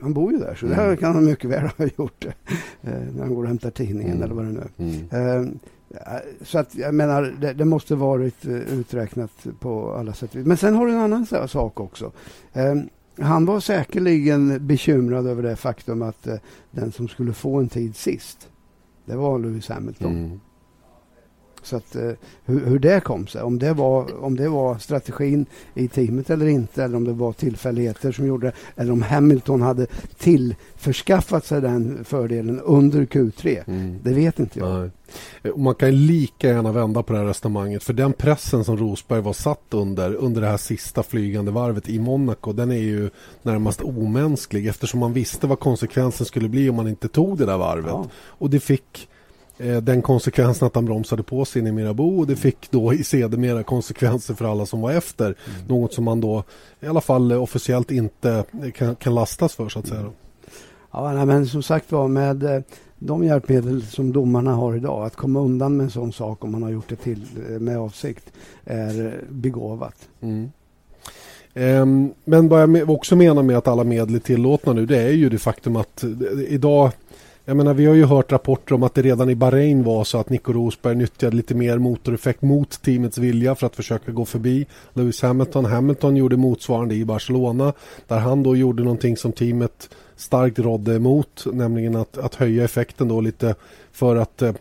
han 0.00 0.12
bor 0.12 0.32
ju 0.32 0.38
där, 0.38 0.54
så 0.54 0.66
mm. 0.66 0.78
där 0.78 0.96
kan 0.96 1.14
han 1.14 1.24
mycket 1.24 1.50
väl 1.50 1.70
ha 1.78 1.86
gjort 1.96 2.22
det. 2.22 2.34
Eh, 2.82 3.00
när 3.14 3.20
han 3.20 3.34
går 3.34 3.42
och 3.42 3.48
hämtar 3.48 3.70
tidningen 3.70 4.16
mm. 4.16 4.22
eller 4.22 4.34
vad 4.34 4.44
det 4.44 4.52
nu 4.52 4.60
är. 4.60 4.82
Mm. 5.12 5.58
Eh, 5.90 6.18
så 6.42 6.58
att 6.58 6.74
jag 6.74 6.94
menar, 6.94 7.34
det, 7.40 7.52
det, 7.52 7.64
måste 7.64 7.94
varit 7.94 8.46
eh, 8.46 8.54
uträknat 8.54 9.46
på 9.60 9.94
alla 9.94 10.12
sätt. 10.12 10.34
Men 10.34 10.56
sen 10.56 10.74
har 10.74 10.86
du 10.86 10.92
en 10.92 10.98
annan 10.98 11.26
sak 11.48 11.80
också. 11.80 12.12
Eh, 12.52 12.74
han 13.18 13.44
var 13.44 13.60
säkerligen 13.60 14.66
bekymrad 14.66 15.26
över 15.26 15.42
det 15.42 15.56
faktum 15.56 16.02
att 16.02 16.28
den 16.70 16.92
som 16.92 17.08
skulle 17.08 17.32
få 17.32 17.56
en 17.56 17.68
tid 17.68 17.96
sist, 17.96 18.48
det 19.04 19.16
var 19.16 19.38
Lewis 19.38 19.68
Hamilton. 19.68 20.40
Så 21.66 21.76
att, 21.76 21.96
eh, 21.96 22.10
hur, 22.44 22.66
hur, 22.66 22.78
det 22.78 23.00
kom 23.00 23.26
sig, 23.26 23.42
om 23.42 23.58
det, 23.58 23.72
var, 23.72 24.24
om 24.24 24.36
det 24.36 24.48
var 24.48 24.78
strategin 24.78 25.46
i 25.74 25.88
teamet 25.88 26.30
eller 26.30 26.46
inte, 26.46 26.84
eller 26.84 26.96
om 26.96 27.04
det 27.04 27.12
var 27.12 27.32
tillfälligheter 27.32 28.12
som 28.12 28.26
gjorde 28.26 28.46
det, 28.46 28.52
eller 28.82 28.92
om 28.92 29.02
Hamilton 29.02 29.62
hade 29.62 29.86
tillförskaffat 30.18 31.46
sig 31.46 31.60
den 31.60 32.04
fördelen 32.04 32.60
under 32.60 33.04
Q3. 33.04 33.62
Mm. 33.66 33.98
Det 34.02 34.12
vet 34.12 34.38
inte 34.38 34.58
jag. 34.58 34.80
Nej. 34.80 34.90
Man 35.56 35.74
kan 35.74 36.06
lika 36.06 36.48
gärna 36.48 36.72
vända 36.72 37.02
på 37.02 37.12
det 37.12 37.18
här 37.18 37.26
resonemanget 37.26 37.82
för 37.82 37.92
den 37.92 38.12
pressen 38.12 38.64
som 38.64 38.76
Rosberg 38.76 39.20
var 39.20 39.32
satt 39.32 39.64
under 39.70 40.14
under 40.14 40.40
det 40.40 40.46
här 40.46 40.56
sista 40.56 41.02
flygande 41.02 41.50
varvet 41.50 41.88
i 41.88 41.98
Monaco 41.98 42.52
den 42.52 42.70
är 42.70 42.76
ju 42.76 43.10
närmast 43.42 43.80
omänsklig 43.80 44.66
eftersom 44.66 45.00
man 45.00 45.12
visste 45.12 45.46
vad 45.46 45.60
konsekvensen 45.60 46.26
skulle 46.26 46.48
bli 46.48 46.70
om 46.70 46.76
man 46.76 46.88
inte 46.88 47.08
tog 47.08 47.38
det 47.38 47.46
där 47.46 47.58
varvet. 47.58 47.90
Ja. 47.90 48.06
Och 48.14 48.50
det 48.50 48.60
fick 48.60 49.08
den 49.58 50.02
konsekvensen 50.02 50.66
att 50.66 50.74
han 50.74 50.84
bromsade 50.84 51.22
på 51.22 51.44
sig 51.44 51.60
in 51.60 51.66
i 51.66 51.72
Mirabeau 51.72 52.18
och 52.18 52.26
det 52.26 52.36
fick 52.36 52.70
då 52.70 52.94
i 52.94 53.04
sedermera 53.04 53.62
konsekvenser 53.62 54.34
för 54.34 54.44
alla 54.44 54.66
som 54.66 54.80
var 54.80 54.92
efter. 54.92 55.24
Mm. 55.26 55.66
Något 55.68 55.94
som 55.94 56.04
man 56.04 56.20
då 56.20 56.44
i 56.80 56.86
alla 56.86 57.00
fall 57.00 57.32
officiellt 57.32 57.90
inte 57.90 58.44
kan, 58.74 58.96
kan 58.96 59.14
lastas 59.14 59.54
för 59.54 59.68
så 59.68 59.78
att 59.78 59.86
säga. 59.86 60.10
Ja, 60.92 61.24
men 61.24 61.46
som 61.46 61.62
sagt 61.62 61.92
var 61.92 62.08
med 62.08 62.42
eh, 62.42 62.62
de 62.98 63.24
hjälpmedel 63.24 63.82
som 63.82 64.12
domarna 64.12 64.52
har 64.52 64.76
idag, 64.76 65.06
att 65.06 65.16
komma 65.16 65.40
undan 65.40 65.76
med 65.76 65.84
en 65.84 65.90
sån 65.90 66.12
sak 66.12 66.44
om 66.44 66.52
man 66.52 66.62
har 66.62 66.70
gjort 66.70 66.88
det 66.88 66.96
till 66.96 67.22
eh, 67.50 67.58
med 67.58 67.78
avsikt, 67.78 68.32
är 68.64 69.20
begåvat. 69.28 70.08
Mm. 70.20 70.50
Um, 71.54 72.14
men 72.24 72.48
vad 72.48 72.76
jag 72.76 72.90
också 72.90 73.16
menar 73.16 73.42
med 73.42 73.58
att 73.58 73.68
alla 73.68 73.84
medel 73.84 74.14
är 74.14 74.18
tillåtna 74.18 74.72
nu 74.72 74.86
det 74.86 75.02
är 75.02 75.10
ju 75.10 75.28
det 75.28 75.38
faktum 75.38 75.76
att 75.76 76.04
idag 76.48 76.90
jag 77.48 77.56
menar, 77.56 77.74
vi 77.74 77.86
har 77.86 77.94
ju 77.94 78.04
hört 78.04 78.32
rapporter 78.32 78.74
om 78.74 78.82
att 78.82 78.94
det 78.94 79.02
redan 79.02 79.30
i 79.30 79.34
Bahrain 79.34 79.82
var 79.82 80.04
så 80.04 80.18
att 80.18 80.30
Nico 80.30 80.52
Rosberg 80.52 80.94
nyttjade 80.94 81.36
lite 81.36 81.54
mer 81.54 81.78
motoreffekt 81.78 82.42
mot 82.42 82.82
teamets 82.82 83.18
vilja 83.18 83.54
för 83.54 83.66
att 83.66 83.76
försöka 83.76 84.12
gå 84.12 84.24
förbi 84.24 84.66
Lewis 84.92 85.22
Hamilton. 85.22 85.64
Hamilton 85.64 86.16
gjorde 86.16 86.36
motsvarande 86.36 86.94
i 86.94 87.04
Barcelona 87.04 87.72
där 88.06 88.18
han 88.18 88.42
då 88.42 88.56
gjorde 88.56 88.82
någonting 88.82 89.16
som 89.16 89.32
teamet 89.32 89.90
starkt 90.16 90.58
rådde 90.58 90.94
emot, 90.94 91.46
nämligen 91.52 91.96
att, 91.96 92.18
att 92.18 92.34
höja 92.34 92.64
effekten 92.64 93.08
då 93.08 93.20
lite 93.20 93.54
för 93.92 94.16
att 94.16 94.42
eh, 94.42 94.52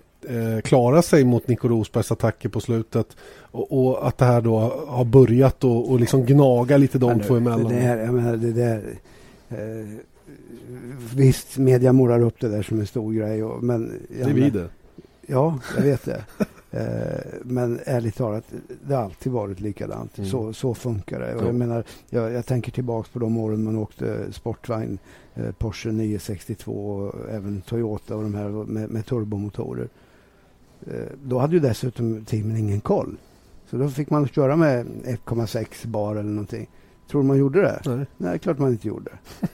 klara 0.63 1.01
sig 1.01 1.23
mot 1.23 1.47
Nico 1.47 1.67
Rosbergs 1.67 2.11
attacker 2.11 2.49
på 2.49 2.59
slutet 2.59 3.07
och, 3.39 3.87
och, 3.87 4.07
att 4.07 4.17
det 4.17 4.25
här 4.25 4.41
då 4.41 4.59
har 4.87 5.05
börjat 5.05 5.63
och, 5.63 5.91
och 5.91 5.99
liksom 5.99 6.25
gnaga 6.25 6.77
lite 6.77 6.97
de 6.97 7.19
två 7.19 7.35
emellan. 7.35 7.67
Det 7.67 7.79
där, 7.79 7.97
jag 7.97 8.13
menar, 8.13 8.37
det 8.37 8.51
där 8.51 8.83
eh, 9.49 9.99
visst, 11.15 11.57
media 11.57 11.93
målar 11.93 12.21
upp 12.21 12.39
det 12.39 12.49
där 12.49 12.63
som 12.63 12.79
en 12.79 12.87
stor 12.87 13.13
grej. 13.13 13.43
Och, 13.43 13.63
men, 13.63 14.01
det 14.09 14.21
är 14.21 14.33
vi 14.33 14.49
det. 14.49 14.69
Ja, 15.27 15.59
jag 15.75 15.83
vet 15.83 16.05
det. 16.05 16.23
eh, 16.71 17.39
men 17.43 17.79
ärligt 17.85 18.15
talat, 18.15 18.43
det 18.87 18.95
har 18.95 19.03
alltid 19.03 19.31
varit 19.31 19.59
likadant. 19.59 20.17
Mm. 20.17 20.29
Så, 20.29 20.53
så 20.53 20.73
funkar 20.73 21.19
det. 21.19 21.35
Och 21.35 21.47
jag, 21.47 21.55
menar, 21.55 21.83
jag, 22.09 22.31
jag 22.31 22.45
tänker 22.45 22.71
tillbaka 22.71 23.09
på 23.13 23.19
de 23.19 23.37
åren 23.37 23.63
man 23.63 23.77
åkte 23.77 24.33
sportvagn, 24.33 24.97
eh, 25.33 25.51
Porsche 25.51 25.91
962 25.91 26.71
och 26.71 27.29
även 27.29 27.61
Toyota 27.61 28.15
och 28.15 28.23
de 28.23 28.35
här 28.35 28.49
med, 28.49 28.89
med 28.89 29.05
turbomotorer. 29.05 29.87
Eh, 30.87 31.05
då 31.23 31.39
hade 31.39 31.53
ju 31.53 31.59
dessutom 31.59 32.25
teamen 32.25 32.57
ingen 32.57 32.81
koll. 32.81 33.17
Så 33.69 33.77
då 33.77 33.89
fick 33.89 34.09
man 34.09 34.27
köra 34.27 34.55
med 34.55 34.85
1,6 34.85 35.87
bar 35.87 36.15
eller 36.15 36.29
någonting. 36.29 36.69
Tror 37.11 37.21
du 37.21 37.27
man 37.27 37.37
gjorde 37.37 37.61
det? 37.61 37.81
Nej. 37.85 38.05
Nej, 38.17 38.39
klart 38.39 38.59
man 38.59 38.71
inte 38.71 38.87
gjorde. 38.87 39.11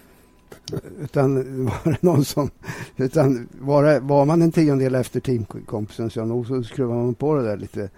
Utan 1.04 1.36
var 1.66 1.98
någon 2.02 2.26
som... 2.26 2.50
Utan 2.98 3.48
var, 3.60 4.00
var 4.00 4.26
man 4.26 4.42
en 4.42 4.52
tiondel 4.52 4.96
efter 4.96 5.20
teamkompisen 5.20 6.10
så 6.10 6.26
nog 6.26 6.48
så 6.48 6.64
skruvade 6.64 7.00
man 7.00 7.14
på 7.14 7.36
det 7.36 7.44
där 7.44 7.58
lite 7.58 7.90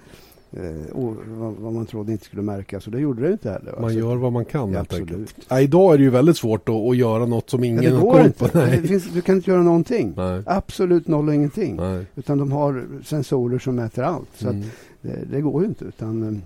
eh, 0.51 0.91
och, 0.91 1.15
vad, 1.27 1.53
vad, 1.53 1.73
man 1.73 1.85
trodde 1.85 2.11
inte 2.11 2.25
skulle 2.25 2.41
märkas. 2.41 2.85
Och 2.85 2.91
det 2.91 2.99
gjorde 2.99 3.21
det 3.21 3.31
inte 3.31 3.51
heller. 3.51 3.71
Man 3.71 3.83
alltså, 3.83 3.99
gör 3.99 4.15
vad 4.15 4.31
man 4.33 4.45
kan 4.45 4.71
ja, 4.71 4.77
helt 4.77 4.93
enkelt. 4.93 5.35
Ja, 5.47 5.61
idag 5.61 5.93
är 5.93 5.97
det 5.97 6.03
ju 6.03 6.09
väldigt 6.09 6.37
svårt 6.37 6.69
att, 6.69 6.75
att 6.75 6.97
göra 6.97 7.25
något 7.25 7.49
som 7.49 7.63
ingen 7.63 7.83
det 7.83 7.89
går 7.89 8.13
har 8.13 8.21
koll 8.21 8.31
på. 8.31 8.57
Det 8.57 8.87
finns, 8.87 9.13
du 9.13 9.21
kan 9.21 9.35
inte 9.35 9.51
göra 9.51 9.63
någonting. 9.63 10.13
Nej. 10.17 10.41
Absolut 10.45 11.07
noll 11.07 11.27
och 11.27 11.35
ingenting. 11.35 11.75
Nej. 11.75 12.05
Utan 12.15 12.37
de 12.37 12.51
har 12.51 12.85
sensorer 13.03 13.59
som 13.59 13.75
mäter 13.75 14.03
allt. 14.03 14.29
Så 14.35 14.49
mm. 14.49 14.63
det, 15.01 15.19
det, 15.31 15.41
går 15.41 15.61
ju 15.61 15.67
inte. 15.67 15.85
Utan, 15.85 16.23
eh, 16.23 16.41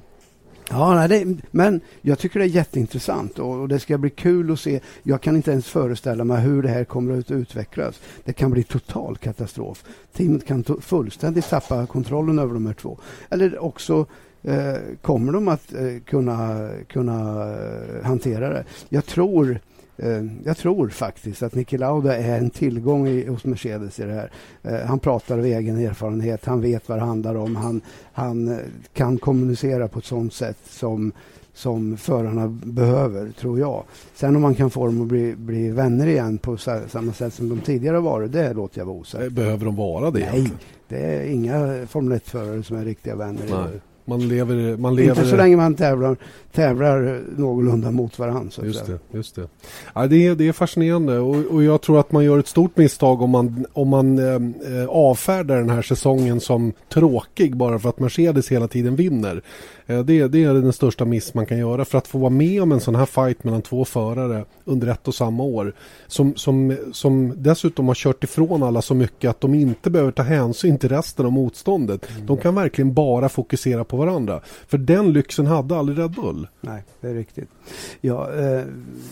Ja, 0.70 0.96
nej, 0.96 1.08
det, 1.08 1.38
men 1.52 1.82
jag 2.02 2.20
tycker 2.20 2.40
det 2.40 2.46
är 2.46 2.50
jätteintressant 2.50 3.40
och, 3.40 3.62
och, 3.62 3.68
det 3.68 3.80
ska 3.80 3.98
bli 3.98 4.10
kul 4.10 4.52
att 4.52 4.60
se. 4.60 4.80
Jag 5.04 5.22
kan 5.22 5.36
inte 5.36 5.52
ens 5.52 5.68
föreställa 5.70 6.24
mig 6.24 6.42
hur 6.42 6.64
det 6.64 6.70
här 6.70 6.84
kommer 6.84 7.20
att 7.20 7.32
utvecklas. 7.32 8.00
Det 8.24 8.34
kan 8.34 8.52
bli 8.52 8.64
total 8.64 9.18
katastrof. 9.18 9.84
Teamet 10.14 10.48
kan 10.48 10.64
fullständigt 10.82 11.50
tappa 11.50 11.88
kontrollen 11.88 12.40
över 12.40 12.54
de 12.54 12.66
här 12.66 12.74
två. 12.74 12.98
Eller 13.30 13.64
också 13.64 14.06
eh, 14.44 14.76
kommer 15.02 15.34
de 15.34 15.48
att 15.48 15.74
eh, 15.74 16.00
kunna, 16.06 16.70
kunna 16.88 17.50
eh, 17.54 18.06
hantera 18.06 18.50
det. 18.50 18.64
Jag 18.90 19.06
tror 19.06 19.46
Eh, 19.56 19.60
jag 20.44 20.58
tror 20.58 20.90
faktiskt 20.90 21.44
att 21.44 21.56
Niki 21.56 21.78
Lauda 21.78 22.18
är 22.18 22.38
en 22.38 22.50
tillgång 22.50 23.08
i, 23.08 23.28
hos 23.28 23.46
Mercedes 23.46 24.00
i 24.00 24.04
det 24.04 24.14
här. 24.14 24.32
Eh, 24.64 24.88
han 24.88 25.00
pratar 25.00 25.38
av 25.38 25.46
egen 25.46 25.78
erfarenhet, 25.78 26.46
han 26.46 26.62
vet 26.62 26.90
vad 26.90 26.98
det 26.98 27.06
handlar 27.06 27.36
om, 27.36 27.56
han, 27.56 27.82
han 28.14 28.48
eh, 28.48 28.58
kan 28.94 29.18
kommunicera 29.18 29.88
på 29.88 30.00
ett 30.00 30.06
sådant 30.06 30.34
sätt 30.34 30.58
som, 30.70 31.12
som 31.54 31.98
förarna 31.98 32.48
behöver, 32.64 33.32
tror 33.32 33.60
jag. 33.60 33.84
Sen 34.16 34.36
om 34.36 34.42
man 34.42 34.56
kan 34.56 34.70
få 34.70 34.86
dem 34.86 35.02
att 35.02 35.08
bli, 35.08 35.36
bli 35.36 35.70
vänner 35.70 36.08
igen 36.08 36.38
på 36.38 36.58
samma 36.88 37.14
sätt 37.14 37.34
som 37.34 37.50
de 37.50 37.60
tidigare 37.60 38.00
varit, 38.00 38.32
det 38.32 38.54
låter 38.54 38.80
jag 38.80 38.86
vara 38.86 38.98
osäkert. 38.98 39.32
Behöver 39.32 39.66
de 39.66 39.76
vara 39.76 40.12
det? 40.12 40.32
Nej, 40.32 40.52
det 40.88 40.98
är 40.98 41.24
inga 41.24 41.88
Formel 41.88 42.20
1-förare 42.20 42.64
som 42.64 42.78
är 42.78 42.86
riktiga 42.86 43.16
vänner. 43.16 43.80
Man 44.10 44.28
lever, 44.28 44.78
man 44.78 44.96
lever... 44.96 45.10
Inte 45.10 45.30
så 45.30 45.36
länge 45.36 45.58
man 45.58 45.76
tävlar, 45.76 46.18
tävlar 46.58 47.22
någorlunda 47.38 47.92
mot 47.92 48.20
varandra. 48.20 48.52
Så 48.52 48.66
just 48.66 48.86
det. 48.86 49.00
Just 49.12 49.36
det. 49.36 49.48
Ja, 49.96 50.08
det, 50.08 50.28
är, 50.28 50.36
det 50.36 50.48
är 50.48 50.52
fascinerande 50.52 51.20
och, 51.20 51.36
och 51.36 51.64
jag 51.64 51.82
tror 51.82 52.00
att 52.00 52.12
man 52.12 52.24
gör 52.24 52.40
ett 52.40 52.48
stort 52.48 52.78
misstag 52.78 53.22
om 53.22 53.30
man, 53.30 53.66
om 53.74 53.88
man 53.88 54.20
eh, 54.20 54.88
avfärdar 54.90 55.58
den 55.58 55.70
här 55.70 55.82
säsongen 55.82 56.40
som 56.40 56.74
tråkig 56.94 57.56
bara 57.56 57.80
för 57.80 57.90
att 57.90 58.00
Mercedes 58.00 58.52
hela 58.52 58.68
tiden 58.68 58.96
vinner. 58.96 59.42
Eh, 59.86 60.00
det, 60.00 60.28
det 60.28 60.44
är 60.44 60.54
den 60.54 60.74
största 60.74 61.06
miss 61.06 61.34
man 61.34 61.46
kan 61.46 61.58
göra 61.58 61.86
för 61.86 61.98
att 61.98 62.08
få 62.08 62.18
vara 62.18 62.30
med 62.30 62.62
om 62.62 62.72
en 62.72 62.80
sån 62.80 62.96
här 62.96 63.06
fight 63.06 63.44
mellan 63.44 63.62
två 63.62 63.86
förare 63.86 64.46
under 64.66 64.88
ett 64.88 65.08
och 65.08 65.16
samma 65.16 65.44
år. 65.44 65.74
Som, 66.08 66.36
som, 66.36 66.78
som 66.94 67.34
dessutom 67.36 67.88
har 67.88 67.96
kört 67.96 68.24
ifrån 68.24 68.64
alla 68.64 68.82
så 68.82 68.94
mycket 68.94 69.30
att 69.30 69.42
de 69.42 69.54
inte 69.54 69.90
behöver 69.90 70.12
ta 70.12 70.24
hänsyn 70.24 70.78
till 70.78 70.90
resten 70.90 71.26
av 71.26 71.32
motståndet. 71.32 72.10
Mm. 72.12 72.26
De 72.26 72.38
kan 72.38 72.56
verkligen 72.56 72.94
bara 72.94 73.30
fokusera 73.30 73.84
på 73.84 73.98
varandra. 73.98 74.42
För 74.68 74.78
den 74.78 75.14
lyxen 75.14 75.46
hade 75.46 75.78
aldrig 75.78 76.00
Red 76.00 76.12
Bull. 76.12 76.47
Nej, 76.62 76.84
det 77.02 77.08
är 77.08 77.14
riktigt. 77.14 77.50
Ja, 78.02 78.34
eh, 78.34 78.64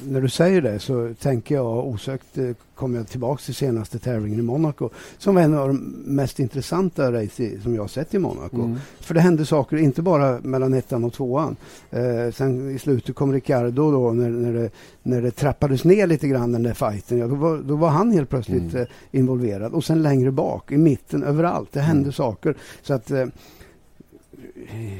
när 0.07 0.21
du 0.21 0.29
säger 0.29 0.61
det 0.61 0.79
så 0.79 1.13
tänker 1.19 1.55
jag 1.55 1.87
osökt 1.87 2.37
eh, 2.37 2.49
kommer 2.75 2.97
jag 2.97 3.07
tillbaka 3.07 3.41
till 3.41 3.55
senaste 3.55 3.99
tävlingen 3.99 4.39
i 4.39 4.41
Monaco 4.41 4.89
som 5.17 5.35
var 5.35 5.41
en 5.41 5.53
av 5.53 5.67
de 5.67 5.77
mest 6.05 6.39
intressanta 6.39 7.11
race 7.11 7.61
som 7.61 7.75
jag 7.75 7.83
har 7.83 7.87
sett 7.87 8.13
i 8.13 8.19
Monaco. 8.19 8.61
Mm. 8.61 8.77
För 8.99 9.13
det 9.13 9.21
hände 9.21 9.45
saker, 9.45 9.77
inte 9.77 10.01
bara 10.01 10.39
mellan 10.39 10.73
ettan 10.73 11.03
och 11.03 11.13
tvåan. 11.13 11.55
Eh, 11.91 12.31
sen 12.33 12.75
i 12.75 12.79
slutet 12.79 13.15
kom 13.15 13.33
Ricciardo 13.33 13.91
då 13.91 14.11
när, 14.11 14.29
när, 14.29 14.53
det, 14.53 14.69
när 15.03 15.21
det 15.21 15.31
trappades 15.31 15.83
ner 15.83 16.07
lite 16.07 16.27
grann 16.27 16.51
den 16.51 16.63
där 16.63 16.73
fighten. 16.73 17.17
Ja, 17.17 17.27
då, 17.27 17.35
var, 17.35 17.57
då 17.57 17.75
var 17.75 17.89
han 17.89 18.11
helt 18.11 18.29
plötsligt 18.29 18.73
mm. 18.73 18.81
eh, 18.81 18.87
involverad. 19.11 19.73
Och 19.73 19.83
sen 19.83 20.01
längre 20.01 20.31
bak, 20.31 20.71
i 20.71 20.77
mitten, 20.77 21.23
överallt. 21.23 21.69
Det 21.71 21.81
hände 21.81 22.01
mm. 22.01 22.13
saker. 22.13 22.55
Så 22.81 22.93
att 22.93 23.11
eh, 23.11 23.25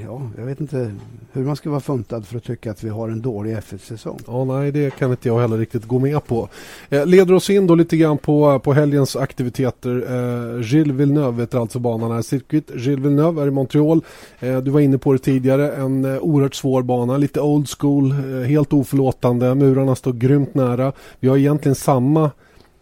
Ja, 0.03 0.21
jag 0.37 0.45
vet 0.45 0.59
inte 0.59 0.91
hur 1.31 1.43
man 1.43 1.55
ska 1.55 1.69
vara 1.69 1.79
funtad 1.79 2.25
för 2.25 2.37
att 2.37 2.43
tycka 2.43 2.71
att 2.71 2.83
vi 2.83 2.89
har 2.89 3.09
en 3.09 3.21
dålig 3.21 3.57
F1-säsong. 3.57 4.19
Ja, 4.27 4.45
nej, 4.45 4.71
det 4.71 4.95
kan 4.95 5.11
inte 5.11 5.27
jag 5.27 5.39
heller 5.39 5.57
riktigt 5.57 5.85
gå 5.85 5.99
med 5.99 6.25
på. 6.25 6.49
Eh, 6.89 7.05
leder 7.05 7.33
oss 7.33 7.49
in 7.49 7.67
då 7.67 7.75
lite 7.75 7.97
grann 7.97 8.17
på, 8.17 8.59
på 8.59 8.73
helgens 8.73 9.15
aktiviteter. 9.15 10.05
Eh, 10.09 10.61
Gilles 10.61 10.95
Villeneuve 10.95 11.43
heter 11.43 11.59
alltså 11.59 11.79
banan 11.79 12.11
här. 12.11 12.21
Circuit 12.21 12.71
Gilles 12.75 13.05
Villeneuve 13.05 13.41
är 13.41 13.47
i 13.47 13.51
Montreal. 13.51 14.01
Eh, 14.39 14.57
du 14.57 14.71
var 14.71 14.79
inne 14.79 14.97
på 14.97 15.13
det 15.13 15.19
tidigare. 15.19 15.71
En 15.71 16.05
eh, 16.05 16.17
oerhört 16.17 16.55
svår 16.55 16.81
bana, 16.81 17.17
lite 17.17 17.41
old 17.41 17.69
school, 17.79 18.11
eh, 18.11 18.47
helt 18.47 18.73
oförlåtande. 18.73 19.55
Murarna 19.55 19.95
står 19.95 20.13
grymt 20.13 20.53
nära. 20.53 20.93
Vi 21.19 21.27
har 21.27 21.37
egentligen 21.37 21.75
samma 21.75 22.31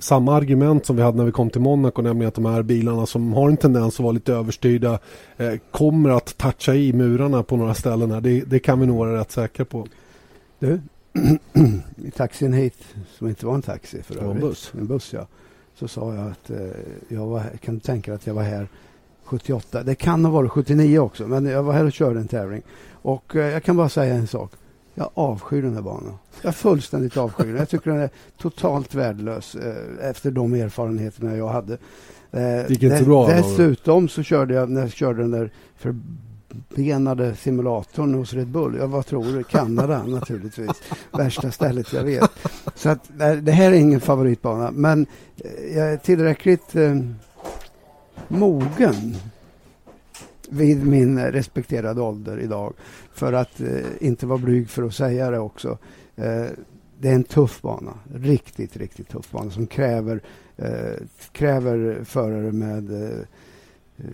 samma 0.04 0.36
argument 0.36 0.86
som 0.86 0.96
vi 0.96 1.02
hade 1.02 1.18
när 1.18 1.26
vi 1.26 1.32
kom 1.32 1.50
till 1.50 1.62
Monaco, 1.62 2.02
nämligen 2.02 2.28
att 2.28 2.36
de 2.36 2.46
här 2.46 2.64
bilarna 2.64 3.06
som 3.06 3.34
har 3.34 3.50
en 3.50 3.58
tendens 3.58 3.96
att 3.96 4.00
vara 4.00 4.12
lite 4.12 4.34
överstyrda 4.34 5.00
eh, 5.38 5.54
kommer 5.72 6.10
att 6.10 6.38
toucha 6.38 6.76
i 6.76 6.94
murarna 6.94 7.44
på 7.44 7.58
några 7.58 7.74
ställen 7.74 8.12
här. 8.12 8.22
Det, 8.22 8.42
det 8.42 8.60
kan 8.60 8.80
vi 8.80 8.86
nog 8.86 8.98
vara 8.98 9.20
rätt 9.20 9.32
säkra 9.32 9.66
på. 9.66 9.88
Du, 10.60 10.82
i 11.96 12.12
taxin 12.12 12.54
hit, 12.54 12.78
som 13.18 13.28
inte 13.28 13.46
var 13.46 13.56
en 13.56 13.62
taxi 13.62 14.04
för 14.04 14.16
övrigt, 14.16 14.36
en 14.36 14.42
buss. 14.42 14.72
en 14.78 14.88
buss 14.88 15.14
ja, 15.14 15.28
så 15.76 15.88
sa 15.88 16.14
jag 16.14 16.28
att 16.32 16.50
eh, 16.50 16.58
jag 17.08 17.26
var, 17.26 17.44
kan 17.62 17.74
du 17.74 17.80
tänka 17.80 18.12
dig 18.12 18.16
att 18.16 18.28
jag 18.28 18.34
var 18.34 18.44
här 18.44 18.68
78, 19.24 19.84
det 19.84 19.96
kan 19.96 20.26
ha 20.26 20.32
varit 20.32 20.52
79 20.52 21.00
också, 21.00 21.28
men 21.28 21.46
jag 21.46 21.64
var 21.64 21.74
här 21.74 21.86
och 21.86 21.94
körde 21.94 22.20
en 22.20 22.28
tävling. 22.28 22.62
Och 22.92 23.36
eh, 23.36 23.54
jag 23.54 23.64
kan 23.64 23.78
bara 23.78 23.90
säga 23.90 24.14
en 24.16 24.28
sak. 24.28 24.52
Jag 24.96 25.10
avskyr 25.14 25.62
den 25.62 25.74
här 25.74 25.82
banan. 25.82 26.18
Jag 26.42 26.56
fullständigt 26.56 27.18
avskyr 27.18 27.48
den. 27.48 27.56
Jag 27.56 27.70
tycker 27.70 27.92
den 27.92 28.00
är 28.00 28.10
totalt 28.38 28.96
värdelös 28.96 29.56
eh, 29.56 30.10
efter 30.10 30.32
de 30.32 30.54
erfarenheterna 30.54 31.36
jag 31.36 31.48
hade. 31.48 31.78
Eh, 32.32 32.84
inte 32.84 33.04
bra? 33.06 33.28
Dessutom 33.28 34.10
så 34.10 34.24
körde 34.24 34.54
jag, 34.54 34.70
när 34.70 34.82
jag 34.82 34.92
körde 34.92 35.22
den 35.22 35.32
där 35.32 35.52
förbenade 35.76 37.36
simulatorn 37.36 38.14
hos 38.14 38.34
Red 38.34 38.48
Bull. 38.48 38.76
Ja, 38.80 38.88
vad 38.88 39.06
tror 39.06 39.26
du? 39.26 39.44
Kanada 39.44 40.04
naturligtvis. 40.08 40.82
Värsta 41.12 41.52
stället 41.52 41.94
jag 41.94 42.04
vet. 42.04 42.32
Så 42.76 42.90
att, 42.90 43.10
det 43.42 43.52
här 43.52 43.72
är 43.72 43.76
ingen 43.76 44.00
favoritbana. 44.00 44.72
Men 44.72 45.06
eh, 45.38 45.78
jag 45.78 45.94
är 45.94 45.98
tillräckligt 45.98 46.76
eh, 46.76 46.96
mogen 48.28 49.16
vid 50.50 50.88
min 50.88 51.20
respekterade 51.20 52.02
ålder 52.02 52.40
idag. 52.40 52.74
För 53.14 53.34
att 53.34 53.62
eh, 53.62 53.68
inte 54.00 54.26
vara 54.26 54.38
blyg 54.38 54.70
för 54.70 54.84
att 54.84 54.94
säga 54.94 55.32
det 55.32 55.40
också. 55.40 55.78
Eh, 56.16 56.46
det 57.00 57.10
är 57.10 57.16
en 57.16 57.24
tuff 57.24 57.62
bana. 57.62 57.94
Riktigt, 58.14 58.78
riktigt 58.78 59.10
tuff 59.10 59.32
bana 59.32 59.52
som 59.52 59.68
kräver, 59.68 60.22
eh, 60.58 61.06
kräver 61.32 62.04
förare 62.04 62.52
med 62.52 63.04
eh, 63.04 63.20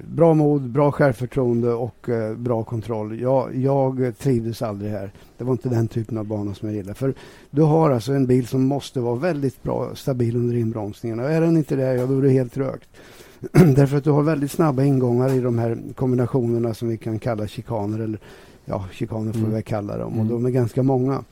bra 0.08 0.34
mod, 0.34 0.70
bra 0.70 0.92
självförtroende 0.92 1.74
och 1.74 2.10
eh, 2.10 2.36
bra 2.36 2.64
kontroll. 2.64 3.20
Jag, 3.20 3.56
jag 3.56 4.14
trivdes 4.18 4.62
aldrig 4.62 4.92
här. 4.92 5.12
Det 5.38 5.44
var 5.44 5.52
inte 5.52 5.70
den 5.70 5.88
typen 5.88 6.18
av 6.18 6.26
bana 6.26 6.54
som 6.54 6.68
jag 6.68 6.76
gillade. 6.76 6.94
För 6.94 7.14
du 7.50 7.62
har 7.62 7.92
alltså 7.92 8.14
en 8.14 8.28
bil 8.28 8.48
som 8.48 8.64
måste 8.64 9.00
vara 9.00 9.16
väldigt 9.16 9.64
bra 9.64 9.96
stabil 9.96 10.36
under 10.36 10.56
inbromsningarna. 10.56 11.24
Är 11.24 11.42
den 11.42 11.58
inte 11.58 11.76
det, 11.76 11.94
ja, 11.94 12.06
då 12.06 12.18
är 12.18 12.22
det 12.22 12.30
helt 12.30 12.58
rökt. 12.58 12.90
Därför 13.52 13.98
att 13.98 14.04
du 14.04 14.12
har 14.12 14.24
väldigt 14.24 14.52
snabba 14.52 14.84
ingångar 14.84 15.34
i 15.34 15.40
de 15.40 15.60
här 15.60 15.78
kombinationerna 15.96 16.74
som 16.74 16.88
vi 16.88 16.98
kan 16.98 17.20
kalla 17.20 17.48
chikaner. 17.48 18.00
Eller, 18.00 18.20
ja, 18.70 18.86
chikaner 18.92 19.32
får 19.32 19.40
mm. 19.40 19.50
vi 19.50 19.56
väl 19.56 19.64
kalla 19.64 19.98
dem. 19.98 20.14
Och 20.14 20.26
mm. 20.26 20.28
de 20.28 20.46
är 20.46 20.50
ganska 20.50 20.84
många. 20.84 21.24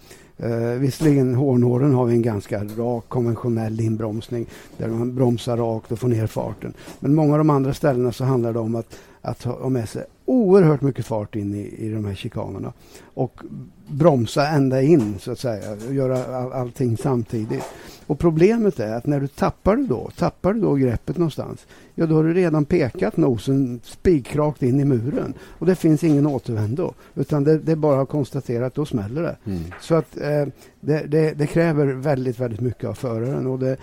Uh, 0.43 0.79
visserligen 0.79 1.35
hårnåren 1.35 1.93
har 1.93 2.05
vi 2.05 2.13
en 2.13 2.21
ganska 2.21 2.63
rak 2.63 3.05
konventionell 3.07 3.81
inbromsning 3.81 4.45
där 4.77 4.87
man 4.87 5.15
bromsar 5.15 5.57
rakt 5.57 5.91
och 5.91 5.99
får 5.99 6.07
ner 6.07 6.27
farten. 6.27 6.73
Men 6.99 7.15
många 7.15 7.33
av 7.33 7.37
de 7.37 7.49
andra 7.49 7.73
ställena 7.73 8.11
så 8.11 8.23
handlar 8.23 8.53
det 8.53 8.59
om 8.59 8.75
att, 8.75 8.97
att 9.21 9.43
ha 9.43 9.69
med 9.69 9.89
sig 9.89 10.03
oerhört 10.27 10.81
mycket 10.81 11.05
fart 11.05 11.35
in 11.35 11.55
i, 11.55 11.75
i 11.77 11.89
de 11.89 12.05
här 12.05 12.15
chikanerna. 12.15 12.73
Och 13.13 13.41
bromsa 13.87 14.47
ända 14.47 14.81
in 14.81 15.19
så 15.19 15.31
att 15.31 15.39
säga 15.39 15.71
och 15.87 15.93
göra 15.93 16.37
all, 16.37 16.53
allting 16.53 16.97
samtidigt. 16.97 17.63
Och 18.07 18.19
problemet 18.19 18.79
är 18.79 18.93
att 18.93 19.05
när 19.05 19.19
du 19.19 19.27
tappar 19.27 19.75
det 19.75 19.87
då, 19.87 20.09
tappar 20.17 20.53
du 20.53 20.61
då 20.61 20.75
greppet 20.75 21.17
någonstans, 21.17 21.67
ja 21.95 22.05
då 22.05 22.15
har 22.15 22.23
du 22.23 22.33
redan 22.33 22.65
pekat 22.65 23.17
nosen 23.17 23.79
spikrakt 23.83 24.63
in 24.63 24.79
i 24.79 24.85
muren. 24.85 25.33
Och 25.41 25.65
det 25.65 25.75
finns 25.75 26.03
ingen 26.03 26.27
återvändo. 26.27 26.93
Utan 27.15 27.43
det, 27.43 27.57
det 27.57 27.71
är 27.71 27.75
bara 27.75 28.01
att 28.01 28.09
konstatera 28.09 28.65
att 28.65 28.75
då 28.75 28.85
smäller 28.85 29.21
det. 29.21 29.37
Mm. 29.45 29.63
Så 29.81 29.95
att 29.95 30.17
eh, 30.17 30.45
det, 30.79 31.03
det, 31.07 31.33
det, 31.33 31.47
kräver 31.47 31.85
väldigt, 31.85 32.39
väldigt 32.39 32.61
mycket 32.61 32.89
av 32.89 32.93
föraren. 32.93 33.47
Och 33.47 33.59
det, 33.59 33.77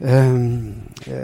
Um, 0.00 0.72
uh, 1.08 1.14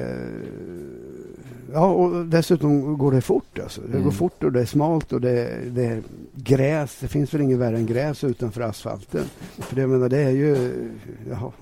ja, 1.73 1.87
och 1.87 2.27
dessutom 2.27 2.99
går 2.99 3.13
det 3.13 3.21
fort. 3.21 3.59
Alltså. 3.63 3.81
Det 3.81 3.93
mm. 3.93 4.05
går 4.05 4.11
fort 4.11 4.45
och 4.45 4.53
det 4.53 4.61
är 4.61 4.67
smalt 4.67 5.13
och 5.13 5.21
det, 5.21 5.59
det, 5.71 5.85
är 5.85 6.03
gräs. 6.35 6.97
Det 7.01 7.09
finns 7.09 7.35
väl 7.35 7.41
inget 7.41 7.59
värre 7.59 7.77
än 7.77 7.87
gräs 7.87 8.25
utanför 8.25 8.61
asfalten. 8.61 9.25
För 9.59 9.77
det, 9.77 9.87
menar, 9.87 10.09
det 10.09 10.19
är 10.19 10.31
ju... 10.31 10.73
Ja, 11.31 11.53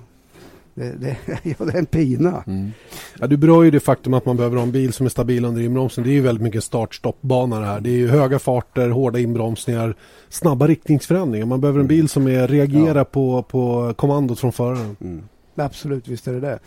det, 0.75 0.93
det, 1.01 1.17
ja, 1.43 1.65
det 1.65 1.73
är 1.73 1.79
en 1.79 1.87
pina. 1.87 2.45
Mm. 2.47 2.73
Ja, 3.21 3.27
du 3.27 3.37
berör 3.37 3.63
ju 3.63 3.71
det 3.71 3.81
faktum 3.81 4.15
att 4.15 4.27
man 4.27 4.37
behöver 4.37 4.57
ha 4.57 4.63
en 4.63 4.73
bil 4.73 4.93
som 4.93 5.07
är 5.07 5.11
stabil 5.11 5.45
under 5.45 5.63
inbromsen. 5.63 6.05
Det 6.05 6.11
är 6.11 6.15
ju 6.15 6.21
väldigt 6.21 6.43
mycket 6.43 6.65
start-stopp-bana 6.65 7.61
det 7.61 7.67
här. 7.67 7.81
Det 7.81 7.91
är 7.91 7.97
ju 7.97 8.09
höga 8.09 8.39
farter, 8.39 8.89
hårda 8.89 9.19
inbromsningar, 9.19 9.95
snabba 10.29 10.67
riktningsförändringar. 10.67 11.47
Man 11.47 11.61
behöver 11.61 11.81
en 11.81 11.87
bil 11.87 12.09
som 12.09 12.29
är, 12.29 12.49
reagerar 12.49 12.99
ja. 13.01 13.05
på, 13.05 13.43
på 13.43 13.95
kommandot 13.97 14.41
från 14.41 14.53
föraren. 14.53 14.97
Mm. 15.01 15.23
Absolut, 15.57 16.09
visst 16.09 16.29
är 16.29 16.33
det 16.33 16.41
det 16.41 16.59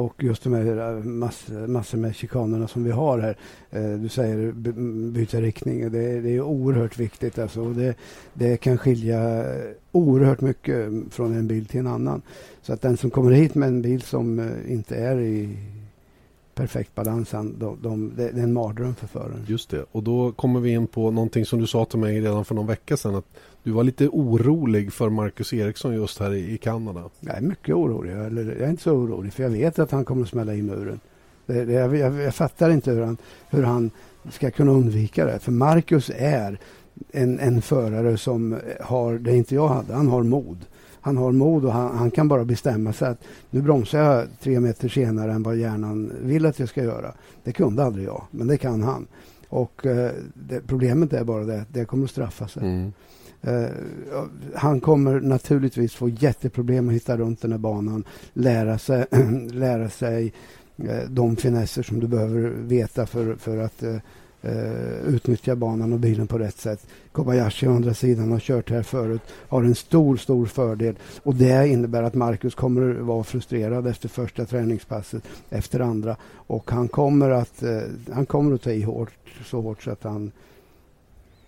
och 0.00 0.24
just 0.24 0.42
de 0.42 0.52
här 0.52 0.96
eh, 0.96 1.04
mass, 1.04 1.46
massor 1.66 1.98
med 1.98 2.14
chikanerna 2.14 2.68
som 2.68 2.84
vi 2.84 2.90
har 2.90 3.18
här. 3.18 3.36
Eh, 3.70 3.92
du 3.92 4.08
säger 4.08 4.52
byta 5.10 5.40
riktning. 5.40 5.92
Det, 5.92 6.20
det 6.20 6.30
är 6.30 6.40
oerhört 6.40 6.98
viktigt. 6.98 7.38
Alltså. 7.38 7.72
Det, 7.72 7.94
det 8.34 8.56
kan 8.56 8.78
skilja 8.78 9.38
eh, 9.38 9.70
oerhört 9.92 10.40
mycket 10.40 10.86
mm, 10.86 11.10
från 11.10 11.36
en 11.36 11.46
bil 11.46 11.66
till 11.66 11.80
en 11.80 11.86
annan. 11.86 12.22
Så 12.62 12.72
att 12.72 12.82
den 12.82 12.96
som 12.96 13.10
kommer 13.10 13.30
hit 13.30 13.54
med 13.54 13.68
en 13.68 13.82
bil 13.82 14.02
som 14.02 14.38
eh, 14.38 14.72
inte 14.72 14.96
är 14.96 15.20
i 15.20 15.58
perfekt 16.54 16.94
balans. 16.94 17.30
De, 17.30 17.78
de, 17.82 18.12
det 18.16 18.24
är 18.24 18.32
en 18.32 18.52
mardröm 18.52 18.94
för 18.94 19.06
föraren. 19.06 19.44
Just 19.48 19.70
det. 19.70 19.84
Och 19.92 20.02
då 20.02 20.32
kommer 20.32 20.60
vi 20.60 20.70
in 20.70 20.86
på 20.86 21.10
någonting 21.10 21.44
som 21.44 21.60
du 21.60 21.66
sa 21.66 21.84
till 21.84 21.98
mig 21.98 22.20
redan 22.20 22.44
för 22.44 22.54
någon 22.54 22.66
vecka 22.66 22.96
sedan. 22.96 23.14
Att 23.14 23.26
du 23.62 23.70
var 23.70 23.84
lite 23.84 24.08
orolig 24.08 24.92
för 24.92 25.10
Marcus 25.10 25.52
Eriksson 25.52 25.94
just 25.94 26.18
här 26.18 26.34
i, 26.34 26.54
i 26.54 26.58
Kanada. 26.58 27.04
Jag 27.20 27.36
är 27.36 27.40
mycket 27.40 27.74
orolig. 27.74 28.12
Eller, 28.12 28.44
jag 28.44 28.60
är 28.60 28.70
inte 28.70 28.82
så 28.82 28.92
orolig 28.92 29.32
för 29.32 29.42
jag 29.42 29.50
vet 29.50 29.78
att 29.78 29.90
han 29.90 30.04
kommer 30.04 30.22
att 30.22 30.28
smälla 30.28 30.54
i 30.54 30.62
muren. 30.62 31.00
Det, 31.46 31.64
det, 31.64 31.72
jag, 31.72 31.96
jag, 31.96 32.14
jag, 32.14 32.34
fattar 32.34 32.70
inte 32.70 32.90
hur 32.90 33.02
han, 33.02 33.16
hur 33.50 33.62
han 33.62 33.90
ska 34.30 34.50
kunna 34.50 34.72
undvika 34.72 35.26
det. 35.26 35.38
För 35.38 35.52
Marcus 35.52 36.10
är 36.16 36.58
en, 37.12 37.38
en 37.38 37.62
förare 37.62 38.16
som 38.16 38.58
har 38.80 39.18
det 39.18 39.36
inte 39.36 39.54
jag 39.54 39.68
hade. 39.68 39.94
Han 39.94 40.08
har 40.08 40.22
mod. 40.22 40.58
Han 41.00 41.16
har 41.16 41.32
mod 41.32 41.64
och 41.64 41.72
han, 41.72 41.96
han, 41.96 42.10
kan 42.10 42.28
bara 42.28 42.44
bestämma 42.44 42.92
sig 42.92 43.08
att 43.08 43.22
nu 43.50 43.62
bromsar 43.62 43.98
jag 43.98 44.26
tre 44.40 44.60
meter 44.60 44.88
senare 44.88 45.32
än 45.32 45.42
vad 45.42 45.56
hjärnan 45.56 46.12
vill 46.22 46.46
att 46.46 46.58
jag 46.58 46.68
ska 46.68 46.84
göra. 46.84 47.14
Det 47.44 47.52
kunde 47.52 47.84
aldrig 47.84 48.06
jag, 48.06 48.22
men 48.30 48.46
det 48.46 48.56
kan 48.56 48.82
han. 48.82 49.06
Och 49.48 49.86
eh, 49.86 50.10
det, 50.34 50.60
problemet 50.66 51.12
är 51.12 51.24
bara 51.24 51.44
det 51.44 51.60
att 51.60 51.74
det 51.74 51.84
kommer 51.84 52.04
att 52.04 52.10
straffa 52.10 52.48
sig. 52.48 52.62
Mm. 52.62 52.92
Uh, 53.48 53.66
han 54.54 54.80
kommer 54.80 55.20
naturligtvis 55.20 55.94
få 55.94 56.08
jätteproblem 56.08 56.88
att 56.88 56.94
hitta 56.94 57.16
runt 57.16 57.42
den 57.42 57.52
här 57.52 57.58
banan, 57.58 58.04
lära 58.32 58.78
sig, 58.78 59.06
lära 59.50 59.88
sig 59.90 60.32
uh, 60.84 61.00
de 61.08 61.36
finesser 61.36 61.82
som 61.82 62.00
du 62.00 62.06
behöver 62.06 62.40
veta 62.50 63.06
för, 63.06 63.34
för 63.34 63.56
att 63.56 63.82
uh, 63.82 63.96
utnyttja 65.06 65.56
banan 65.56 65.92
och 65.92 65.98
bilen 65.98 66.26
på 66.26 66.38
rätt 66.38 66.58
sätt. 66.58 66.86
Kobayashi 67.12 67.66
å 67.66 67.72
andra 67.72 67.94
sidan 67.94 68.32
har 68.32 68.38
kört 68.38 68.70
här 68.70 68.82
förut, 68.82 69.22
har 69.48 69.62
en 69.62 69.74
stor, 69.74 70.16
stor 70.16 70.46
fördel 70.46 70.94
och 71.22 71.34
det 71.34 71.68
innebär 71.68 72.02
att 72.02 72.14
Marcus 72.14 72.54
kommer 72.54 72.94
vara 72.94 73.24
frustrerad 73.24 73.86
efter 73.86 74.08
första 74.08 74.44
träningspasset, 74.44 75.22
efter 75.50 75.80
andra 75.80 76.16
och 76.32 76.70
han 76.70 76.88
kommer 76.88 77.30
att, 77.30 77.62
han 78.12 78.26
kommer 78.26 78.54
att 78.54 78.62
ta 78.62 78.70
i 78.70 78.82
hårt, 78.82 79.12
så 79.44 79.60
hårt 79.60 79.82
så 79.82 79.90
att 79.90 80.02
han 80.02 80.32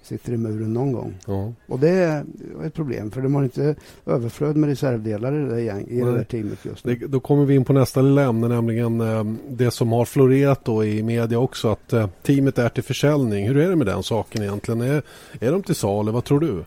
sitter 0.03 0.33
i 0.33 0.37
muren 0.37 0.73
någon 0.73 0.93
gång. 0.93 1.15
Ja. 1.27 1.53
Och 1.67 1.79
det 1.79 1.89
är 1.89 2.25
ett 2.65 2.75
problem 2.75 3.11
för 3.11 3.21
de 3.21 3.35
har 3.35 3.43
inte 3.43 3.75
överflöd 4.07 4.57
med 4.57 4.69
reservdelar 4.69 5.47
i 5.47 5.55
det, 5.55 5.61
gäng, 5.61 5.87
i 5.89 6.01
det 6.01 6.13
där 6.13 6.25
teamet 6.25 6.65
just 6.65 6.85
nu. 6.85 6.95
Det, 6.95 7.07
då 7.07 7.21
kommer 7.21 7.45
vi 7.45 7.55
in 7.55 7.65
på 7.65 7.73
nästa 7.73 8.03
lilla 8.03 8.23
ämne, 8.23 8.49
nämligen 8.49 9.01
eh, 9.01 9.25
det 9.49 9.71
som 9.71 9.93
har 9.93 10.05
florerat 10.05 10.65
då 10.65 10.85
i 10.85 11.03
media 11.03 11.39
också 11.39 11.69
att 11.69 11.93
eh, 11.93 12.09
teamet 12.23 12.59
är 12.59 12.69
till 12.69 12.83
försäljning. 12.83 13.47
Hur 13.49 13.57
är 13.57 13.69
det 13.69 13.77
med 13.77 13.87
den 13.87 14.03
saken 14.03 14.43
egentligen? 14.43 14.81
Är, 14.81 15.03
är 15.41 15.53
de 15.53 15.63
till 15.63 15.75
salu? 15.75 16.13
Vad 16.13 16.25
tror 16.25 16.41
du? 16.41 16.65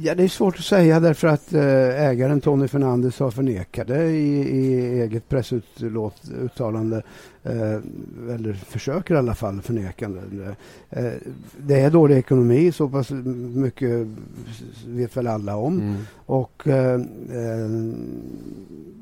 Ja, 0.00 0.14
det 0.14 0.24
är 0.24 0.28
svårt 0.28 0.58
att 0.58 0.64
säga 0.64 1.00
därför 1.00 1.28
att 1.28 1.52
eh, 1.52 2.02
ägaren 2.08 2.40
Tony 2.40 2.68
Fernandes 2.68 3.18
har 3.18 3.30
förnekat 3.30 3.86
det 3.86 4.04
i, 4.04 4.56
i 4.56 5.00
eget 5.00 5.28
pressuttalande. 5.28 7.02
Eh, 7.48 7.80
eller 8.34 8.52
försöker 8.52 9.14
i 9.14 9.18
alla 9.18 9.34
fall 9.34 9.62
förneka 9.62 10.08
det. 10.08 10.56
Eh, 10.90 11.12
det 11.56 11.80
är 11.80 11.90
dålig 11.90 12.16
ekonomi, 12.16 12.72
så 12.72 12.88
pass 12.88 13.10
mycket 13.54 14.06
vet 14.86 15.16
väl 15.16 15.26
alla 15.26 15.56
om. 15.56 15.80
Mm. 15.80 15.96
Och 16.26 16.68
eh, 16.68 17.00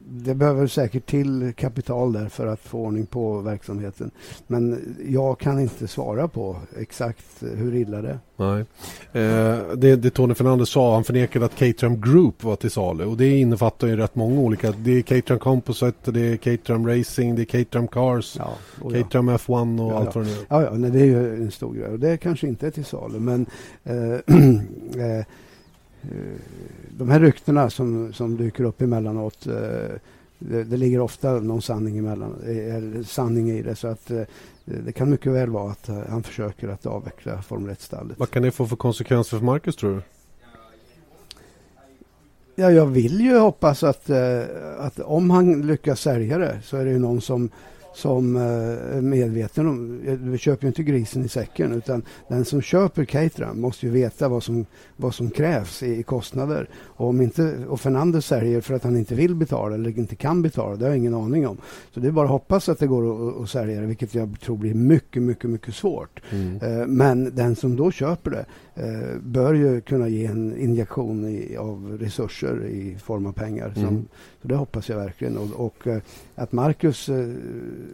det 0.09 0.35
behöver 0.35 0.67
säkert 0.67 1.07
till 1.07 1.53
kapital 1.57 2.13
där 2.13 2.29
för 2.29 2.47
att 2.47 2.61
få 2.61 2.79
ordning 2.79 3.07
på 3.07 3.41
verksamheten. 3.41 4.11
Men 4.47 4.97
jag 5.09 5.39
kan 5.39 5.61
inte 5.61 5.89
svara 5.89 6.29
på 6.29 6.57
exakt 6.79 7.25
hur 7.41 7.75
illa 7.75 8.03
det 8.03 8.09
är. 8.09 8.19
Nej. 8.37 8.65
Eh, 9.13 9.59
det, 9.77 9.97
det 9.97 10.11
Tony 10.11 10.35
Fernandez 10.35 10.69
sa, 10.69 10.95
han 10.95 11.05
förnekade 11.05 11.45
att 11.45 11.57
Caterham 11.57 12.01
Group 12.01 12.45
var 12.45 12.57
till 12.57 12.71
salu 12.71 13.05
och 13.05 13.17
det 13.17 13.39
innefattar 13.39 13.87
ju 13.87 13.97
rätt 13.97 14.15
många 14.15 14.41
olika. 14.41 14.73
Det 14.73 14.91
är 14.91 15.03
Caterham 15.03 15.39
Composite, 15.39 16.11
det 16.11 16.21
är 16.21 16.37
Caterham 16.37 16.89
Racing, 16.89 17.37
det 17.37 17.43
är 17.43 17.65
Caterham 17.65 17.89
Cars, 17.89 18.36
ja, 18.39 18.55
Caterham 18.83 19.29
ja. 19.29 19.37
F1 19.37 19.81
och 19.87 19.93
ja, 19.93 19.99
allt 19.99 20.15
vad 20.15 20.25
det 20.25 20.31
är. 20.31 20.47
Ja, 20.49 20.63
ja 20.63 20.71
nej, 20.73 20.91
det 20.91 21.01
är 21.01 21.05
ju 21.05 21.35
en 21.35 21.51
stor 21.51 21.75
grej 21.75 21.89
och 21.89 21.99
det 21.99 22.17
kanske 22.17 22.47
inte 22.47 22.67
är 22.67 22.71
till 22.71 22.85
salu 22.85 23.21
men 23.21 23.47
eh, 23.85 23.95
eh, 25.05 25.25
de 26.99 27.11
här 27.11 27.21
ryktena 27.21 27.71
som, 27.71 28.13
som 28.13 28.37
dyker 28.37 28.65
upp 28.65 28.83
emellanåt 28.83 29.47
eh, 29.47 29.53
det, 30.39 30.65
det 30.65 30.77
ligger 30.77 31.01
ofta 31.01 31.33
någon 31.33 31.63
sanning, 31.63 31.99
emellan, 31.99 32.35
eller 32.45 33.03
sanning 33.03 33.51
i 33.51 33.63
det. 33.63 33.77
Så 33.77 33.89
att 33.89 34.11
eh, 34.11 34.23
det 34.65 34.93
kan 34.93 35.11
mycket 35.11 35.33
väl 35.33 35.51
vara 35.51 35.71
att 35.71 35.89
eh, 35.89 35.99
han 36.09 36.23
försöker 36.23 36.69
att 36.69 36.87
avveckla 36.87 37.43
Formel 37.43 37.75
1-stallet. 37.75 38.19
Vad 38.19 38.31
kan 38.31 38.43
det 38.43 38.51
få 38.51 38.67
för 38.67 38.77
konsekvenser 38.77 39.39
för 39.39 39.45
Marcus 39.45 39.77
tror 39.77 39.95
du? 39.95 40.03
Ja, 42.59 42.71
jag 42.71 42.87
vill 42.87 43.21
ju 43.21 43.39
hoppas 43.39 43.83
att, 43.83 44.11
att 44.79 45.01
om 45.01 45.31
han 45.31 45.67
lyckas 45.67 46.01
sälja 46.01 46.39
det 46.39 46.61
så 46.65 46.77
är 46.77 46.85
det 46.85 46.91
ju 46.91 46.99
någon 46.99 47.21
som 47.21 47.51
som 47.97 48.37
är 48.37 49.01
medveten 49.01 49.67
om, 49.67 50.01
vi 50.31 50.39
köper 50.39 50.65
ju 50.65 50.69
inte 50.69 50.83
grisen 50.83 51.25
i 51.25 51.29
säcken 51.29 51.73
utan 51.73 52.03
den 52.29 52.45
som 52.45 52.63
köper 52.63 53.05
Caterham 53.05 53.61
måste 53.61 53.87
ju 53.87 53.93
veta 53.93 54.29
vad 54.29 54.43
som, 54.43 54.67
vad 54.97 55.15
som 55.15 55.31
krävs 55.31 55.83
i, 55.83 56.03
kostnader. 56.03 56.69
Och 56.75 57.09
om 57.09 57.21
inte, 57.21 57.65
och 57.69 57.81
Fernandez 57.81 58.27
säljer 58.27 58.61
för 58.61 58.75
att 58.75 58.85
han 58.85 58.97
inte 58.97 59.15
vill 59.15 59.35
betala 59.35 59.75
eller 59.75 59.99
inte 59.99 60.17
kan 60.17 60.43
betala, 60.43 60.77
det 60.77 60.85
har 60.85 60.91
jag 60.91 60.99
ingen 60.99 61.15
aning 61.15 61.47
om. 61.47 61.57
Så 61.95 62.01
det 62.01 62.09
är 62.09 62.13
bara 62.13 62.25
att 62.25 62.31
hoppas 62.31 62.69
att 62.69 62.79
det 62.79 62.87
går 62.87 63.29
att, 63.29 63.43
att 63.43 63.51
sälja 63.51 63.81
det, 63.81 63.87
vilket 63.87 64.15
jag 64.15 64.41
tror 64.41 64.57
blir 64.57 64.75
mycket, 64.75 65.23
mycket, 65.23 65.51
mycket 65.51 65.75
svårt. 65.75 66.21
Mm. 66.31 66.57
Eh, 66.57 66.87
men 66.87 67.35
den 67.35 67.57
som 67.57 67.77
då 67.77 67.91
köper 67.91 68.31
det 68.31 68.47
eh, 68.75 69.21
bör 69.21 69.55
ju 69.55 69.81
kunna 69.81 70.09
ge 70.09 70.27
en 70.27 70.59
injektion 70.59 71.29
i, 71.29 71.57
av 71.57 71.99
resurser 72.01 72.67
i 72.67 72.97
form 72.99 73.27
av 73.27 73.33
pengar. 73.33 73.73
Mm. 73.77 73.89
Som, 73.89 74.09
så 74.43 74.49
det 74.49 74.57
hoppas 74.57 74.89
jag 74.89 74.97
verkligen. 74.97 75.37
Och, 75.39 75.67
och 75.67 75.87
eh, 75.87 76.03
att 76.35 76.53
Marcus 76.53 77.11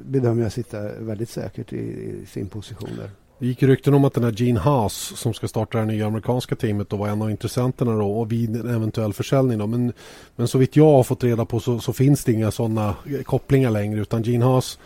bedömer 0.04 0.42
jag 0.42 0.52
sitta 0.52 0.80
väldigt 0.98 1.30
säkert 1.30 1.72
i, 1.72 1.76
i 1.76 2.26
sin 2.26 2.48
position 2.48 2.90
där. 2.96 3.10
Det 3.38 3.46
gick 3.46 3.62
rykten 3.62 3.94
om 3.94 4.04
att 4.04 4.14
den 4.14 4.24
här 4.24 4.32
Gene 4.32 4.60
Haas 4.60 4.94
som 4.94 5.34
ska 5.34 5.48
starta 5.48 5.78
det 5.78 5.84
nya 5.84 6.06
amerikanska 6.06 6.56
teamet 6.56 6.90
då 6.90 6.96
var 6.96 7.08
en 7.08 7.22
av 7.22 7.30
intressenterna 7.30 7.92
då 7.92 8.12
och 8.12 8.32
vid 8.32 8.56
en 8.56 8.74
eventuell 8.74 9.12
försäljning 9.12 9.58
då. 9.58 9.66
Men, 9.66 9.92
men 10.36 10.48
så 10.48 10.58
vitt 10.58 10.76
jag 10.76 10.92
har 10.92 11.02
fått 11.02 11.24
reda 11.24 11.44
på 11.44 11.60
så, 11.60 11.78
så 11.78 11.92
finns 11.92 12.24
det 12.24 12.32
inga 12.32 12.50
sådana 12.50 12.94
kopplingar 13.24 13.70
längre 13.70 14.00
utan 14.00 14.22
Gene 14.22 14.44
Haas 14.44 14.78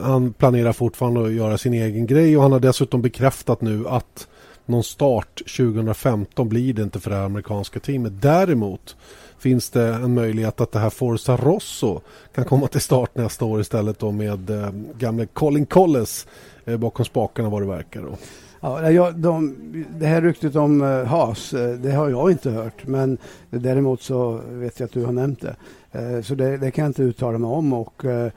han 0.00 0.32
planerar 0.32 0.72
fortfarande 0.72 1.24
att 1.24 1.32
göra 1.32 1.58
sin 1.58 1.74
egen 1.74 2.06
grej 2.06 2.36
och 2.36 2.42
han 2.42 2.52
har 2.52 2.60
dessutom 2.60 3.02
bekräftat 3.02 3.60
nu 3.60 3.88
att 3.88 4.28
någon 4.66 4.84
start 4.84 5.42
2015 5.56 6.48
blir 6.48 6.74
det 6.74 6.82
inte 6.82 7.00
för 7.00 7.10
det 7.10 7.16
här 7.16 7.24
amerikanska 7.24 7.80
teamet. 7.80 8.22
Däremot 8.22 8.96
finns 9.44 9.70
det 9.70 9.88
en 9.88 10.14
möjlighet 10.14 10.60
att 10.60 10.72
det 10.72 10.78
här 10.78 10.90
Forza 10.90 11.36
Rosso 11.36 12.00
kan 12.34 12.44
komma 12.44 12.66
till 12.66 12.80
start 12.80 13.10
nästa 13.14 13.44
år 13.44 13.60
istället 13.60 13.98
då 13.98 14.12
med 14.12 14.50
eh, 14.50 14.70
gamle 14.98 15.26
Colin 15.26 15.66
Colles 15.66 16.26
eh, 16.64 16.76
bakom 16.76 17.04
spakarna 17.04 17.48
vad 17.48 17.62
det 17.62 17.66
verkar. 17.66 18.02
Då. 18.02 18.16
Ja, 18.60 18.90
jag, 18.90 19.14
de, 19.14 19.56
det 19.98 20.06
här 20.06 20.22
ryktet 20.22 20.56
om 20.56 20.82
uh, 20.82 21.04
Haas, 21.04 21.54
uh, 21.54 21.74
det 21.74 21.92
har 21.92 22.10
jag 22.10 22.30
inte 22.30 22.50
hört. 22.50 22.86
Men 22.86 23.18
däremot 23.50 24.02
så 24.02 24.40
vet 24.48 24.80
jag 24.80 24.86
att 24.86 24.92
du 24.92 25.04
har 25.04 25.12
nämnt 25.12 25.40
det. 25.40 25.56
Uh, 26.00 26.22
så 26.22 26.34
det, 26.34 26.56
det, 26.56 26.70
kan 26.70 26.82
jag 26.82 26.90
inte 26.90 27.02
uttala 27.02 27.38
mig 27.38 27.50
om. 27.50 27.72
Och, 27.72 28.04
uh, 28.04 28.28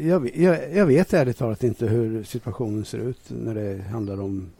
jag, 0.00 0.30
jag, 0.36 0.58
jag, 0.74 0.86
vet 0.86 1.12
ärligt 1.12 1.38
talat 1.38 1.64
inte 1.64 1.86
hur 1.86 2.24
situationen 2.24 2.84
ser 2.84 2.98
ut 2.98 3.20
när 3.28 3.54
det 3.54 3.82
handlar 3.82 4.20
om 4.20 4.50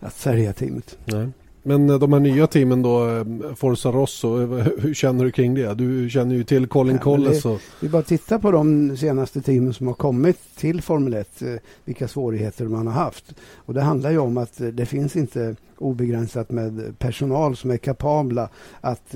att 0.00 0.14
sälja 0.14 0.52
teamet. 0.52 0.98
Nej. 1.04 1.28
Men 1.66 1.90
eh, 1.90 1.98
de 1.98 2.12
här 2.12 2.20
nya 2.20 2.46
teamen 2.46 2.82
då, 2.82 3.08
eh, 3.08 3.54
Forza 3.54 3.92
Rosso, 3.92 4.58
eh, 4.58 4.66
hur 4.78 4.94
känner 4.94 5.24
du 5.24 5.30
kring 5.30 5.54
det? 5.54 5.74
Du 5.74 6.10
känner 6.10 6.34
ju 6.34 6.44
till 6.44 6.66
Colin 6.66 6.96
ja, 6.96 7.02
Colles. 7.02 7.44
Och... 7.44 7.60
Vi 7.80 7.88
bara 7.88 8.02
titta 8.02 8.38
på 8.38 8.50
de 8.50 8.96
senaste 8.96 9.42
teamen 9.42 9.74
som 9.74 9.86
har 9.86 9.94
kommit 9.94 10.38
till 10.56 10.82
Formel 10.82 11.14
1, 11.14 11.42
vilka 11.84 12.08
svårigheter 12.08 12.64
man 12.64 12.86
har 12.86 12.94
haft. 12.94 13.34
Och 13.54 13.74
det 13.74 13.80
handlar 13.80 14.10
ju 14.10 14.18
om 14.18 14.38
att 14.38 14.60
det 14.72 14.86
finns 14.86 15.16
inte 15.16 15.56
obegränsat 15.78 16.50
med 16.50 16.98
personal 16.98 17.56
som 17.56 17.70
är 17.70 17.76
kapabla 17.76 18.48
att, 18.80 19.14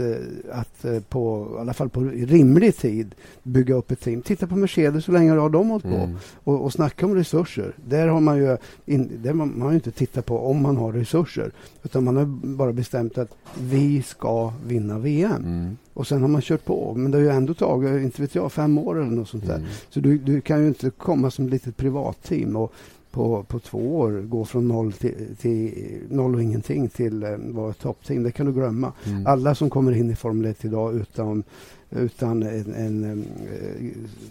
att 0.52 0.84
på, 1.08 1.54
i 1.56 1.60
alla 1.60 1.72
fall 1.72 1.88
på 1.88 2.00
rimlig 2.00 2.76
tid 2.76 3.14
bygga 3.42 3.74
upp 3.74 3.90
ett 3.90 4.00
team. 4.00 4.22
Titta 4.22 4.46
på 4.46 4.56
Mercedes, 4.56 5.08
hur 5.08 5.12
länge 5.12 5.32
har 5.32 5.48
de 5.48 5.70
hållit 5.70 5.84
på? 5.84 5.88
Mm. 5.88 6.16
Och, 6.44 6.64
och 6.64 6.72
snacka 6.72 7.06
om 7.06 7.14
resurser. 7.14 7.72
Där 7.76 8.08
har 8.08 8.20
man 8.20 8.38
ju 8.38 8.56
in, 8.86 9.10
där 9.22 9.32
man, 9.32 9.58
man 9.58 9.66
har 9.66 9.74
inte 9.74 9.90
tittat 9.90 10.26
på 10.26 10.38
om 10.38 10.62
man 10.62 10.76
har 10.76 10.92
resurser. 10.92 11.52
Utan 11.82 12.04
man 12.04 12.16
har 12.16 12.39
bara 12.42 12.72
bestämt 12.72 13.18
att 13.18 13.36
vi 13.60 14.02
ska 14.02 14.52
vinna 14.66 14.98
VM. 14.98 15.44
Mm. 15.44 15.76
Och 15.94 16.06
sen 16.06 16.20
har 16.20 16.28
man 16.28 16.42
kört 16.42 16.64
på. 16.64 16.94
Men 16.94 17.10
det 17.10 17.18
har 17.18 17.22
ju 17.22 17.30
ändå 17.30 17.54
tagit, 17.54 18.02
inte 18.02 18.22
vet 18.22 18.34
jag, 18.34 18.52
fem 18.52 18.78
år 18.78 19.00
eller 19.00 19.10
något 19.10 19.28
sånt 19.28 19.46
där. 19.46 19.56
Mm. 19.56 19.68
Så 19.90 20.00
du, 20.00 20.18
du 20.18 20.40
kan 20.40 20.60
ju 20.60 20.68
inte 20.68 20.90
komma 20.90 21.30
som 21.30 21.44
ett 21.44 21.50
litet 21.50 21.76
privatteam. 21.76 22.56
Och 22.56 22.72
på, 23.10 23.42
på 23.42 23.58
två 23.58 23.98
år 23.98 24.10
gå 24.20 24.44
från 24.44 24.68
noll, 24.68 24.92
till, 24.92 25.36
till 25.40 25.72
noll 26.08 26.34
och 26.34 26.42
ingenting 26.42 26.88
till 26.88 27.22
eh, 27.22 27.36
vara 27.38 27.72
toppteam. 27.72 28.22
Det 28.22 28.32
kan 28.32 28.46
du 28.46 28.52
glömma. 28.52 28.92
Mm. 29.04 29.26
Alla 29.26 29.54
som 29.54 29.70
kommer 29.70 29.92
in 29.92 30.10
i 30.10 30.16
Formel 30.16 30.50
1 30.50 30.64
idag 30.64 30.94
utom 30.94 31.42
utan 31.90 32.42
en, 32.42 32.74
en, 32.74 33.04
en, 33.04 33.24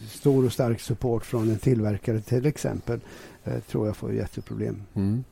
stor 0.10 0.46
och 0.46 0.54
stark 0.54 0.80
support 0.80 1.26
från 1.26 1.50
en 1.50 1.58
tillverkare 1.58 2.22
till 2.22 2.46
exempel 2.46 3.00
tror 3.68 3.88
jag 3.88 3.96
får 3.96 4.14
jätteproblem. 4.14 4.82
Mm. 4.94 5.24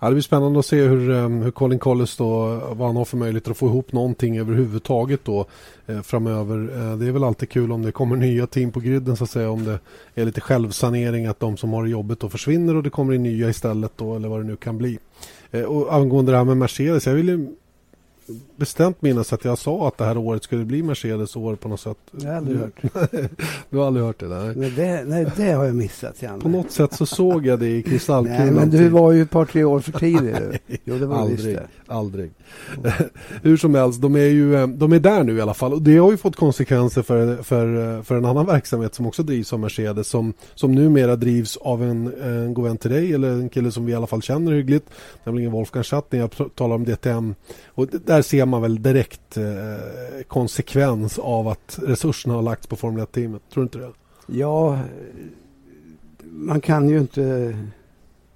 Ja, 0.00 0.06
det 0.08 0.14
blir 0.14 0.22
spännande 0.22 0.58
att 0.58 0.66
se 0.66 0.82
hur, 0.82 1.10
ehm, 1.10 1.42
hur 1.42 1.50
Colin 1.50 1.78
Collis 1.78 2.16
då, 2.16 2.46
vad 2.72 2.86
han 2.88 2.96
har 2.96 3.04
för 3.04 3.16
möjligheter 3.16 3.50
att 3.50 3.56
få 3.56 3.66
ihop 3.66 3.92
någonting 3.92 4.38
överhuvudtaget 4.38 5.24
då 5.24 5.46
eh, 5.86 6.02
framöver. 6.02 6.58
Eh, 6.58 6.96
det 6.96 7.06
är 7.06 7.12
väl 7.12 7.24
alltid 7.24 7.48
kul 7.48 7.72
om 7.72 7.82
det 7.82 7.92
kommer 7.92 8.16
nya 8.26 8.46
team 8.46 8.72
på 8.72 8.80
griden 8.80 9.16
så 9.16 9.24
att 9.24 9.30
säga. 9.30 9.50
Om 9.50 9.64
det 9.64 9.78
är 10.14 10.24
lite 10.24 10.40
självsanering 10.40 11.26
att 11.26 11.40
de 11.40 11.56
som 11.56 11.72
har 11.72 11.86
jobbet 11.86 12.20
då 12.20 12.28
försvinner 12.28 12.76
och 12.76 12.82
det 12.82 12.90
kommer 12.90 13.14
in 13.14 13.22
nya 13.22 13.48
istället 13.48 13.92
då 13.96 14.16
eller 14.16 14.28
vad 14.28 14.40
det 14.40 14.46
nu 14.46 14.56
kan 14.56 14.78
bli. 14.78 14.98
Eh, 15.50 15.62
och 15.62 15.94
angående 15.94 16.32
det 16.32 16.38
här 16.38 16.44
med 16.44 16.56
Mercedes, 16.56 17.06
jag 17.06 17.14
vill 17.14 17.28
ju 17.28 17.48
bestämt 18.60 19.02
minnas 19.02 19.32
att 19.32 19.44
jag 19.44 19.58
sa 19.58 19.88
att 19.88 19.98
det 19.98 20.04
här 20.04 20.18
året 20.18 20.44
skulle 20.44 20.64
bli 20.64 20.82
Mercedes 20.82 21.36
år 21.36 21.56
på 21.56 21.68
något 21.68 21.80
sätt. 21.80 21.96
Jag 22.10 22.28
har 22.28 22.36
aldrig 22.36 22.58
hört. 22.58 22.82
du 23.70 23.78
har 23.78 23.86
aldrig 23.86 24.06
hört 24.06 24.20
det? 24.20 24.28
Nej, 24.28 24.52
nej, 24.56 24.70
det, 24.70 25.04
nej 25.06 25.26
det 25.36 25.52
har 25.52 25.64
jag 25.64 25.74
missat. 25.74 26.22
Janne. 26.22 26.40
På 26.40 26.48
något 26.48 26.70
sätt 26.70 26.92
så 26.92 27.06
såg 27.06 27.46
jag 27.46 27.58
det 27.58 27.68
i 27.68 27.82
kristallkulan. 27.82 28.38
Nej, 28.38 28.50
men 28.50 28.70
du 28.70 28.88
var 28.88 29.12
ju 29.12 29.22
ett 29.22 29.30
par, 29.30 29.44
tre 29.44 29.64
år 29.64 29.80
för 29.80 29.92
tidig. 29.92 30.34
jo, 30.84 30.98
det 30.98 31.06
var 31.06 31.16
aldrig, 31.16 31.56
det. 31.56 31.66
aldrig. 31.86 32.30
Hur 33.42 33.56
som 33.56 33.74
helst, 33.74 34.02
de 34.02 34.16
är 34.16 34.20
ju 34.20 34.56
eh, 34.56 34.66
de 34.66 34.92
är 34.92 35.00
där 35.00 35.24
nu 35.24 35.36
i 35.36 35.40
alla 35.40 35.54
fall. 35.54 35.72
Och 35.72 35.82
det 35.82 35.96
har 35.96 36.10
ju 36.10 36.16
fått 36.16 36.36
konsekvenser 36.36 37.02
för, 37.02 37.36
för, 37.42 38.02
för 38.02 38.16
en 38.16 38.24
annan 38.24 38.46
verksamhet 38.46 38.94
som 38.94 39.06
också 39.06 39.22
drivs 39.22 39.52
av 39.52 39.60
Mercedes. 39.60 40.08
Som, 40.08 40.32
som 40.54 40.74
numera 40.74 41.16
drivs 41.16 41.56
av 41.56 41.82
en, 41.82 42.12
en 42.22 42.54
god 42.54 42.64
vän 42.64 42.76
till 42.76 42.90
dig, 42.90 43.14
eller 43.14 43.30
en 43.30 43.48
kille 43.48 43.72
som 43.72 43.86
vi 43.86 43.92
i 43.92 43.94
alla 43.94 44.06
fall 44.06 44.22
känner 44.22 44.52
hyggligt. 44.52 44.90
Nämligen 45.24 45.52
Wolfgang 45.52 45.84
Schatt 45.84 46.12
när 46.12 46.18
jag 46.18 46.30
talar 46.54 46.74
om 46.74 46.84
DTM. 46.84 47.34
Och 47.66 47.86
där 48.06 48.22
ser 48.22 48.46
man 48.46 48.49
väl 48.58 48.82
direkt 48.82 49.36
eh, 49.36 50.24
konsekvens 50.28 51.18
av 51.18 51.48
att 51.48 51.78
resurserna 51.82 52.34
har 52.34 52.42
lagts 52.42 52.66
på 52.66 52.76
Formel 52.76 53.04
1-teamet. 53.04 53.42
Tror 53.52 53.62
du 53.62 53.62
inte 53.62 53.78
det? 53.78 53.92
Ja, 54.26 54.78
man 56.22 56.60
kan 56.60 56.88
ju 56.88 56.98
inte... 56.98 57.56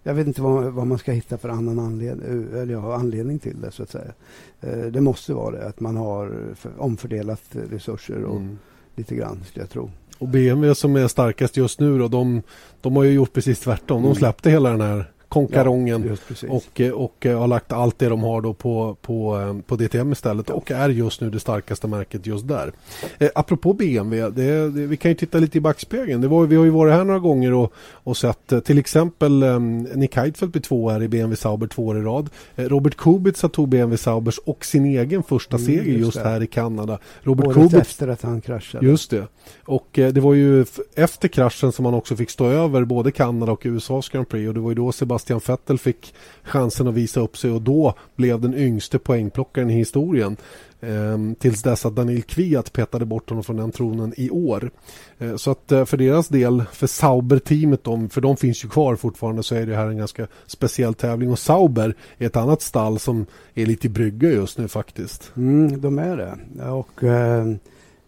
Jag 0.03 0.15
vet 0.15 0.27
inte 0.27 0.43
vad, 0.43 0.65
vad 0.65 0.87
man 0.87 0.99
ska 0.99 1.13
hitta 1.13 1.39
för 1.39 1.49
annan 1.49 1.79
anledning, 1.79 2.47
eller 2.55 2.73
ja, 2.73 2.95
anledning 2.95 3.39
till 3.39 3.61
det 3.61 3.71
så 3.71 3.83
att 3.83 3.91
säga. 3.91 4.13
Eh, 4.61 4.79
det 4.79 5.01
måste 5.01 5.35
vara 5.35 5.57
det, 5.57 5.67
att 5.67 5.81
man 5.81 5.97
har 5.97 6.39
omfördelat 6.79 7.43
resurser 7.71 8.25
och 8.25 8.37
mm. 8.37 8.59
lite 8.95 9.15
grann 9.15 9.41
skulle 9.45 9.63
jag 9.63 9.71
tro. 9.71 9.91
Och 10.19 10.29
BMW 10.29 10.75
som 10.75 10.97
är 10.97 11.09
starkast 11.09 11.57
just 11.57 11.81
nu 11.81 11.99
då, 11.99 12.09
de, 12.09 12.43
de 12.81 12.97
har 12.97 13.05
ju 13.05 13.13
gjort 13.13 13.33
precis 13.33 13.61
tvärtom. 13.61 14.03
De 14.03 14.09
mm. 14.09 14.15
släppte 14.15 14.51
hela 14.51 14.71
den 14.71 14.81
här 14.81 15.14
konkarongen 15.35 16.17
ja, 16.29 16.49
och, 16.49 16.81
eh, 16.81 16.93
och 16.93 17.27
eh, 17.27 17.39
har 17.39 17.49
lagt 17.49 17.73
allt 17.73 17.99
det 17.99 18.09
de 18.09 18.23
har 18.23 18.41
då 18.41 18.55
på, 18.55 18.97
på, 19.03 19.41
eh, 19.41 19.67
på 19.67 19.77
DTM 19.77 20.13
istället 20.13 20.51
och 20.51 20.71
är 20.71 20.89
just 20.89 21.21
nu 21.21 21.31
det 21.31 21.41
starkaste 21.41 21.87
märket 21.87 22.27
just 22.27 22.49
där. 22.49 22.73
Eh, 23.19 23.29
apropå 23.35 23.73
BMW, 23.73 24.31
det, 24.31 24.71
det, 24.71 24.87
vi 24.87 24.97
kan 24.97 25.11
ju 25.11 25.15
titta 25.15 25.39
lite 25.39 25.59
i 25.59 25.61
backspegeln. 25.61 26.21
Det 26.21 26.29
var, 26.29 26.47
vi 26.47 26.57
har 26.57 26.65
ju 26.65 26.71
varit 26.71 26.95
här 26.95 27.05
några 27.05 27.19
gånger 27.19 27.53
och, 27.53 27.73
och 27.93 28.17
sett 28.17 28.65
till 28.65 28.79
exempel 28.79 29.43
eh, 29.43 29.61
Nick 29.61 30.17
Heidfeldt 30.17 30.53
blir 30.53 30.63
två 30.63 30.91
här 30.91 31.03
i 31.03 31.09
BMW 31.09 31.37
Sauber 31.37 31.67
två 31.67 31.87
år 31.87 31.99
i 31.99 32.01
rad. 32.01 32.31
Eh, 32.57 32.65
Robert 32.65 32.97
Kubica 32.97 33.49
tog 33.49 33.69
BMW 33.69 33.97
Saubers 33.97 34.39
och 34.39 34.65
sin 34.65 34.85
egen 34.85 35.23
första 35.23 35.57
mm, 35.57 35.67
seger 35.67 35.93
just, 35.93 36.05
just 36.05 36.19
här 36.19 36.43
i 36.43 36.47
Kanada. 36.47 36.99
Robert 37.23 37.47
Året 37.47 37.57
Kubica, 37.57 37.81
efter 37.81 38.09
att 38.09 38.23
han 38.23 38.41
kraschade. 38.41 38.87
Just 38.87 39.11
det. 39.11 39.27
Och 39.65 39.89
det 39.93 40.19
var 40.19 40.35
ju 40.35 40.65
efter 40.95 41.29
kraschen 41.29 41.73
som 41.73 41.85
han 41.85 41.95
också 41.95 42.17
fick 42.17 42.31
stå 42.31 42.47
över 42.47 42.85
både 42.85 43.13
Kanada 43.13 43.53
och 43.53 43.63
USAs 43.65 44.09
Grand 44.09 44.29
Prix 44.29 44.49
och 44.49 44.55
det 44.55 44.61
var 44.61 44.71
ju 44.71 44.75
då 44.75 44.93
Sebastian 44.93 45.24
Sebastian 45.25 45.57
Vettel 45.57 45.79
fick 45.79 46.15
chansen 46.43 46.89
att 46.89 46.95
visa 46.95 47.21
upp 47.21 47.37
sig 47.37 47.51
och 47.51 47.63
då 47.63 47.95
blev 48.17 48.41
den 48.41 48.55
yngste 48.55 48.99
poängplockaren 48.99 49.71
i 49.71 49.75
historien. 49.75 50.37
Eh, 50.81 51.19
tills 51.39 51.63
dess 51.63 51.87
att 51.87 51.97
Daniel 51.97 52.23
Kviat 52.23 52.73
petade 52.73 53.05
bort 53.05 53.29
honom 53.29 53.45
från 53.45 53.57
den 53.57 53.73
tronen 53.73 54.15
i 54.17 54.31
år. 54.31 54.71
Eh, 55.19 55.37
så 55.37 55.51
att 55.51 55.73
eh, 55.73 55.85
för 55.85 55.97
deras 55.97 56.29
del, 56.29 56.65
för 56.73 56.87
Sauber-teamet, 56.87 58.13
för 58.13 58.21
de 58.21 58.37
finns 58.37 58.65
ju 58.65 58.69
kvar 58.69 58.97
fortfarande, 58.97 59.43
så 59.43 59.55
är 59.55 59.67
det 59.67 59.77
här 59.77 59.87
en 59.87 59.99
ganska 59.99 60.27
speciell 60.47 60.95
tävling. 60.95 61.31
Och 61.31 61.39
Sauber 61.39 61.95
är 62.19 62.27
ett 62.27 62.37
annat 62.37 62.63
stall 62.63 62.99
som 62.99 63.27
är 63.55 63.67
lite 63.67 63.87
i 63.87 63.91
brygga 63.91 64.29
just 64.29 64.59
nu 64.59 64.69
faktiskt. 64.69 65.33
Mm, 65.37 65.81
de 65.81 65.99
är 65.99 66.17
det. 66.17 66.69
Och 66.71 67.05
eh, 67.05 67.49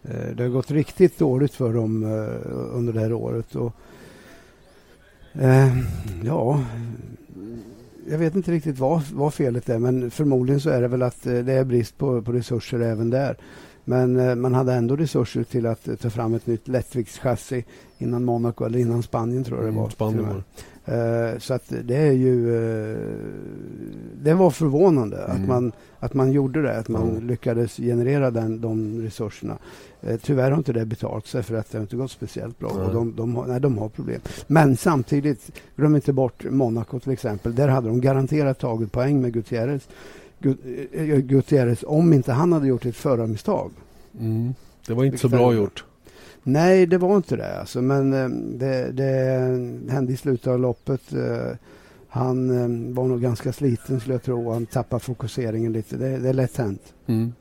eh, 0.03 0.35
det 0.35 0.43
har 0.43 0.49
gått 0.49 0.71
riktigt 0.71 1.19
dåligt 1.19 1.53
för 1.53 1.73
dem 1.73 2.03
eh, 2.03 2.51
under 2.77 2.93
det 2.93 2.99
här 2.99 3.13
året. 3.13 3.55
Och 3.55 3.73
Eh, 5.39 5.77
ja, 6.23 6.63
jag 8.09 8.17
vet 8.17 8.35
inte 8.35 8.51
riktigt 8.51 8.79
vad, 8.79 9.01
vad 9.13 9.33
felet 9.33 9.69
är 9.69 9.79
men 9.79 10.11
förmodligen 10.11 10.61
så 10.61 10.69
är 10.69 10.81
det 10.81 10.87
väl 10.87 11.01
att 11.01 11.25
eh, 11.25 11.33
det 11.33 11.53
är 11.53 11.63
brist 11.63 11.97
på, 11.97 12.21
på 12.21 12.31
resurser 12.31 12.79
även 12.79 13.09
där. 13.09 13.37
Men 13.83 14.19
eh, 14.19 14.35
man 14.35 14.53
hade 14.53 14.73
ändå 14.73 14.95
resurser 14.95 15.43
till 15.43 15.65
att 15.65 15.99
ta 16.01 16.09
fram 16.09 16.33
ett 16.33 16.47
nytt 16.47 16.67
lättviktschassi 16.67 17.65
innan 17.97 18.25
Monaco 18.25 18.65
eller 18.65 18.79
innan 18.79 19.03
Spanien 19.03 19.43
tror 19.43 19.57
jag 19.57 19.65
det 19.65 19.69
mm, 19.69 19.81
var. 19.81 19.89
Spanien. 19.89 20.25
Uh, 20.25 20.41
så 21.39 21.53
att 21.53 21.73
det 21.83 21.95
är 21.95 22.11
ju... 22.11 22.49
Uh, 22.49 22.97
det 24.21 24.33
var 24.33 24.49
förvånande 24.49 25.17
mm. 25.17 25.31
att, 25.31 25.47
man, 25.47 25.71
att 25.99 26.13
man 26.13 26.31
gjorde 26.31 26.61
det. 26.61 26.77
Att 26.77 26.87
man 26.87 27.09
mm. 27.09 27.27
lyckades 27.27 27.77
generera 27.77 28.31
den, 28.31 28.61
de 28.61 29.01
resurserna. 29.01 29.57
Uh, 30.09 30.17
tyvärr 30.17 30.51
har 30.51 30.57
inte 30.57 30.73
det 30.73 30.85
betalt 30.85 31.27
sig 31.27 31.43
för 31.43 31.55
att 31.55 31.71
det 31.71 31.77
har 31.77 31.83
inte 31.83 31.95
gått 31.95 32.11
speciellt 32.11 32.59
bra. 32.59 32.69
Och 32.69 32.93
de, 32.93 33.15
de, 33.15 33.35
har, 33.35 33.47
nej, 33.47 33.59
de 33.59 33.77
har 33.77 33.89
problem. 33.89 34.21
Men 34.47 34.77
samtidigt, 34.77 35.51
glöm 35.75 35.95
inte 35.95 36.13
bort 36.13 36.43
Monaco 36.49 36.99
till 36.99 37.11
exempel. 37.11 37.55
Där 37.55 37.67
hade 37.67 37.87
de 37.87 38.01
garanterat 38.01 38.59
tagit 38.59 38.91
poäng 38.91 39.21
med 39.21 39.33
Gutierrez. 39.33 39.87
Gutierrez 41.23 41.83
om 41.87 42.13
inte 42.13 42.31
han 42.31 42.53
hade 42.53 42.67
gjort 42.67 42.85
ett 42.85 42.95
förarmisstag. 42.95 43.71
Mm. 44.19 44.53
Det 44.87 44.93
var 44.93 45.03
inte 45.03 45.17
så 45.17 45.29
bra 45.29 45.53
gjort. 45.53 45.83
Nej, 46.47 46.85
det 46.85 46.97
var 46.97 47.15
inte 47.15 47.35
det. 47.35 47.59
Alltså, 47.59 47.81
men 47.81 48.13
eh, 48.13 48.29
det, 48.29 48.91
det 48.91 49.11
hände 49.91 50.13
i 50.13 50.17
slutet 50.17 50.47
av 50.47 50.59
loppet. 50.59 51.13
Eh, 51.13 51.57
han 52.09 52.49
eh, 52.49 52.95
var 52.95 53.07
nog 53.07 53.21
ganska 53.21 53.53
sliten 53.53 53.99
skulle 53.99 54.13
jag 54.13 54.23
tro. 54.23 54.51
Han 54.51 54.65
tappade 54.65 54.99
fokuseringen 54.99 55.73
lite. 55.73 55.97
Det, 55.97 56.17
det 56.17 56.29
är 56.29 56.33
lätt 56.33 56.57
hänt. 56.57 56.93
Mm. 57.07 57.33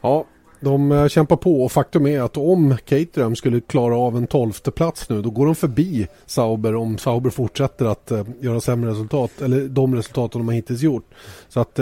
Ja, 0.00 0.24
de 0.60 1.08
kämpar 1.08 1.36
på 1.36 1.64
och 1.64 1.72
faktum 1.72 2.06
är 2.06 2.20
att 2.20 2.36
om 2.36 2.76
Caterham 2.84 3.36
skulle 3.36 3.60
klara 3.60 3.96
av 3.96 4.16
en 4.16 4.26
tolfte 4.26 4.70
plats 4.70 5.08
nu 5.08 5.22
då 5.22 5.30
går 5.30 5.46
de 5.46 5.54
förbi 5.54 6.06
Sauber 6.26 6.74
om 6.74 6.98
Sauber 6.98 7.30
fortsätter 7.30 7.84
att 7.84 8.12
göra 8.40 8.60
sämre 8.60 8.90
resultat 8.90 9.30
eller 9.42 9.68
de 9.68 9.94
resultaten 9.94 10.40
de 10.40 10.48
har 10.48 10.54
hittills 10.54 10.82
gjort. 10.82 11.14
Så 11.48 11.60
att 11.60 11.80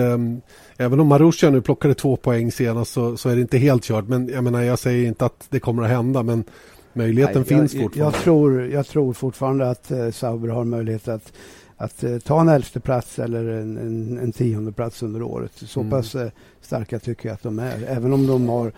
även 0.76 1.00
om 1.00 1.06
Marussia 1.06 1.50
nu 1.50 1.60
plockade 1.60 1.94
två 1.94 2.16
poäng 2.16 2.52
senast 2.52 2.92
så, 2.92 3.16
så, 3.16 3.28
är 3.28 3.34
det 3.34 3.40
inte 3.40 3.58
helt 3.58 3.84
kört. 3.84 4.08
Men 4.08 4.28
jag 4.28 4.44
menar 4.44 4.62
jag 4.62 4.78
säger 4.78 5.08
inte 5.08 5.24
att 5.24 5.46
det 5.50 5.60
kommer 5.60 5.82
att 5.82 5.88
hända 5.88 6.22
men 6.22 6.44
möjligheten 6.92 7.44
Nej, 7.48 7.58
finns 7.58 7.74
jag, 7.74 7.82
fortfarande. 7.82 8.16
Jag 8.16 8.24
tror, 8.24 8.66
jag 8.66 8.86
tror 8.86 9.12
fortfarande 9.12 9.70
att 9.70 9.90
uh, 9.90 10.10
Sauber 10.10 10.48
har 10.48 10.64
möjlighet 10.64 11.08
att 11.08 11.32
att 11.76 12.04
uh, 12.04 12.18
ta 12.18 12.40
en 12.40 12.48
elfte 12.48 12.80
plats 12.80 13.18
eller 13.18 13.48
en, 13.48 13.76
en, 13.76 14.18
en 14.18 14.32
tionde 14.32 14.72
plats 14.72 15.02
under 15.02 15.22
året. 15.22 15.52
Så 15.54 15.80
mm. 15.80 15.90
pass 15.90 16.14
uh, 16.14 16.26
starka 16.60 16.98
tycker 16.98 17.28
jag 17.28 17.34
att 17.34 17.42
de 17.42 17.58
är. 17.58 17.84
Även 17.88 18.12
om 18.12 18.26
de 18.26 18.48
har 18.48 18.66
Eh, 18.66 18.72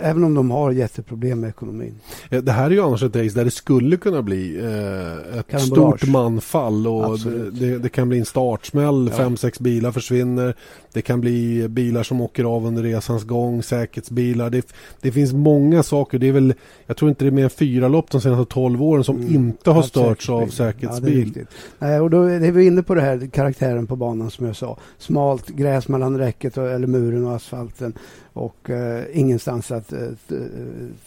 även 0.00 0.24
om 0.24 0.34
de 0.34 0.50
har 0.50 0.70
jätteproblem 0.70 1.40
med 1.40 1.50
ekonomin. 1.50 1.94
Det 2.28 2.52
här 2.52 2.66
är 2.66 2.70
ju 2.70 2.80
annars 2.80 3.02
ett 3.02 3.16
race 3.16 3.34
där 3.34 3.44
det 3.44 3.50
skulle 3.50 3.96
kunna 3.96 4.22
bli 4.22 4.58
eh, 4.58 5.38
ett 5.38 5.62
stort 5.62 6.06
manfall 6.06 6.86
och 6.86 7.18
det, 7.52 7.78
det, 7.78 7.88
kan 7.88 8.08
bli 8.08 8.18
en 8.18 8.24
startsmäll, 8.24 9.08
ja. 9.12 9.16
fem, 9.16 9.36
sex 9.36 9.60
bilar 9.60 9.92
försvinner. 9.92 10.54
Det 10.92 11.02
kan 11.02 11.20
bli 11.20 11.68
bilar 11.68 12.02
som 12.02 12.20
åker 12.20 12.44
av 12.44 12.66
under 12.66 12.82
resans 12.82 13.24
gång, 13.24 13.62
säkerhetsbilar. 13.62 14.50
Det, 14.50 14.72
det 15.00 15.12
finns 15.12 15.32
många 15.32 15.82
saker. 15.82 16.18
Det 16.18 16.28
är 16.28 16.32
väl, 16.32 16.54
jag 16.86 16.96
tror 16.96 17.08
inte 17.08 17.24
det 17.24 17.28
är 17.28 17.32
mer 17.32 17.44
än 17.44 17.50
fyra 17.50 17.88
lopp 17.88 18.10
de 18.10 18.20
senaste 18.20 18.54
tolv 18.54 18.82
åren 18.82 19.04
som 19.04 19.16
mm. 19.16 19.34
inte 19.34 19.70
har 19.70 19.82
störts 19.82 20.30
av 20.30 20.46
säkerhetsbil. 20.46 21.32
Ja, 21.36 21.42
Nej, 21.78 22.00
och 22.00 22.10
då 22.10 22.22
är 22.22 22.52
vi 22.52 22.66
inne 22.66 22.82
på 22.82 22.94
det 22.94 23.00
här 23.00 23.28
karaktären 23.32 23.86
på 23.86 23.96
banan 23.96 24.30
som 24.30 24.46
jag 24.46 24.56
sa. 24.56 24.78
Smalt 24.98 25.48
gräs 25.48 25.88
mellan 25.88 26.18
räcket 26.18 26.58
och, 26.58 26.70
eller 26.70 26.86
muren 26.86 27.26
och 27.26 27.34
asfalten 27.34 27.92
och 28.34 28.70
eh, 28.70 29.04
ingenstans 29.12 29.70
att 29.70 29.92
eh, 29.92 30.02
eh 30.02 30.38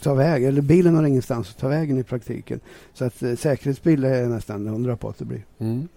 ta 0.01 0.13
vägen. 0.13 0.49
Eller 0.49 0.61
bilen 0.61 0.95
har 0.95 1.03
ingenstans 1.03 1.49
att 1.49 1.57
ta 1.57 1.67
vägen 1.67 1.97
i 1.97 2.03
praktiken. 2.03 2.59
Så 2.93 3.05
att 3.05 3.23
eh, 3.23 3.35
säkerhetsbil 3.35 4.03
är 4.03 4.27
nästan 4.27 4.67
hundra 4.67 4.97
på 4.97 5.09
att 5.09 5.17
det 5.17 5.25
blir. 5.25 5.45
Mm. 5.59 5.87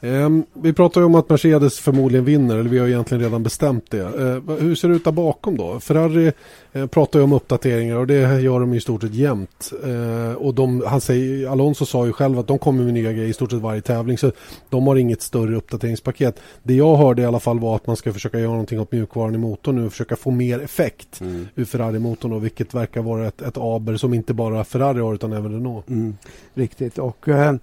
Eh, 0.00 0.30
vi 0.52 0.72
pratar 0.72 1.00
ju 1.00 1.04
om 1.04 1.14
att 1.14 1.28
Mercedes 1.28 1.78
förmodligen 1.78 2.24
vinner, 2.24 2.56
eller 2.56 2.70
vi 2.70 2.78
har 2.78 2.88
egentligen 2.88 3.22
redan 3.24 3.42
bestämt 3.42 3.90
det. 3.90 4.00
Eh, 4.00 4.56
hur 4.58 4.74
ser 4.74 4.88
det 4.88 4.94
ut 4.94 5.04
där 5.04 5.12
bakom 5.12 5.56
då? 5.56 5.80
Ferrari 5.80 6.32
eh, 6.72 6.86
pratar 6.86 7.18
ju 7.18 7.24
om 7.24 7.32
uppdateringar 7.32 7.96
och 7.96 8.06
det 8.06 8.40
gör 8.40 8.60
de 8.60 8.74
i 8.74 8.80
stort 8.80 9.02
sett 9.02 9.14
jämt. 9.14 9.72
Eh, 9.84 10.32
och 10.32 10.54
de, 10.54 10.82
han 10.86 11.00
säger, 11.00 11.48
Alonso 11.48 11.86
sa 11.86 12.06
ju 12.06 12.12
själv 12.12 12.38
att 12.38 12.46
de 12.46 12.58
kommer 12.58 12.84
med 12.84 12.94
nya 12.94 13.12
grejer 13.12 13.28
i 13.28 13.32
stort 13.32 13.50
sett 13.50 13.60
varje 13.60 13.80
tävling 13.80 14.18
så 14.18 14.32
de 14.68 14.86
har 14.86 14.96
inget 14.96 15.22
större 15.22 15.56
uppdateringspaket. 15.56 16.40
Det 16.62 16.74
jag 16.74 16.96
hörde 16.96 17.22
i 17.22 17.24
alla 17.24 17.40
fall 17.40 17.60
var 17.60 17.76
att 17.76 17.86
man 17.86 17.96
ska 17.96 18.12
försöka 18.12 18.38
göra 18.38 18.50
någonting 18.50 18.80
åt 18.80 18.92
mjukvaran 18.92 19.34
i 19.34 19.38
motorn 19.38 19.76
nu 19.76 19.86
och 19.86 19.92
försöka 19.92 20.16
få 20.16 20.30
mer 20.30 20.60
effekt 20.60 21.20
mm. 21.20 21.48
ur 21.54 21.64
Ferrari-motorn 21.64 22.40
vilket 22.40 22.74
verkar 22.74 23.02
vara 23.02 23.26
ett, 23.26 23.42
ett 23.42 23.58
aber 23.58 23.96
som 23.96 24.14
inte 24.14 24.34
bara 24.34 24.64
Ferrari 24.64 25.00
har 25.00 25.14
utan 25.14 25.32
även 25.32 25.52
Renault. 25.52 25.88
Mm. 25.88 26.16
Riktigt 26.54 26.98
och 26.98 27.28
Eh, 27.28 27.54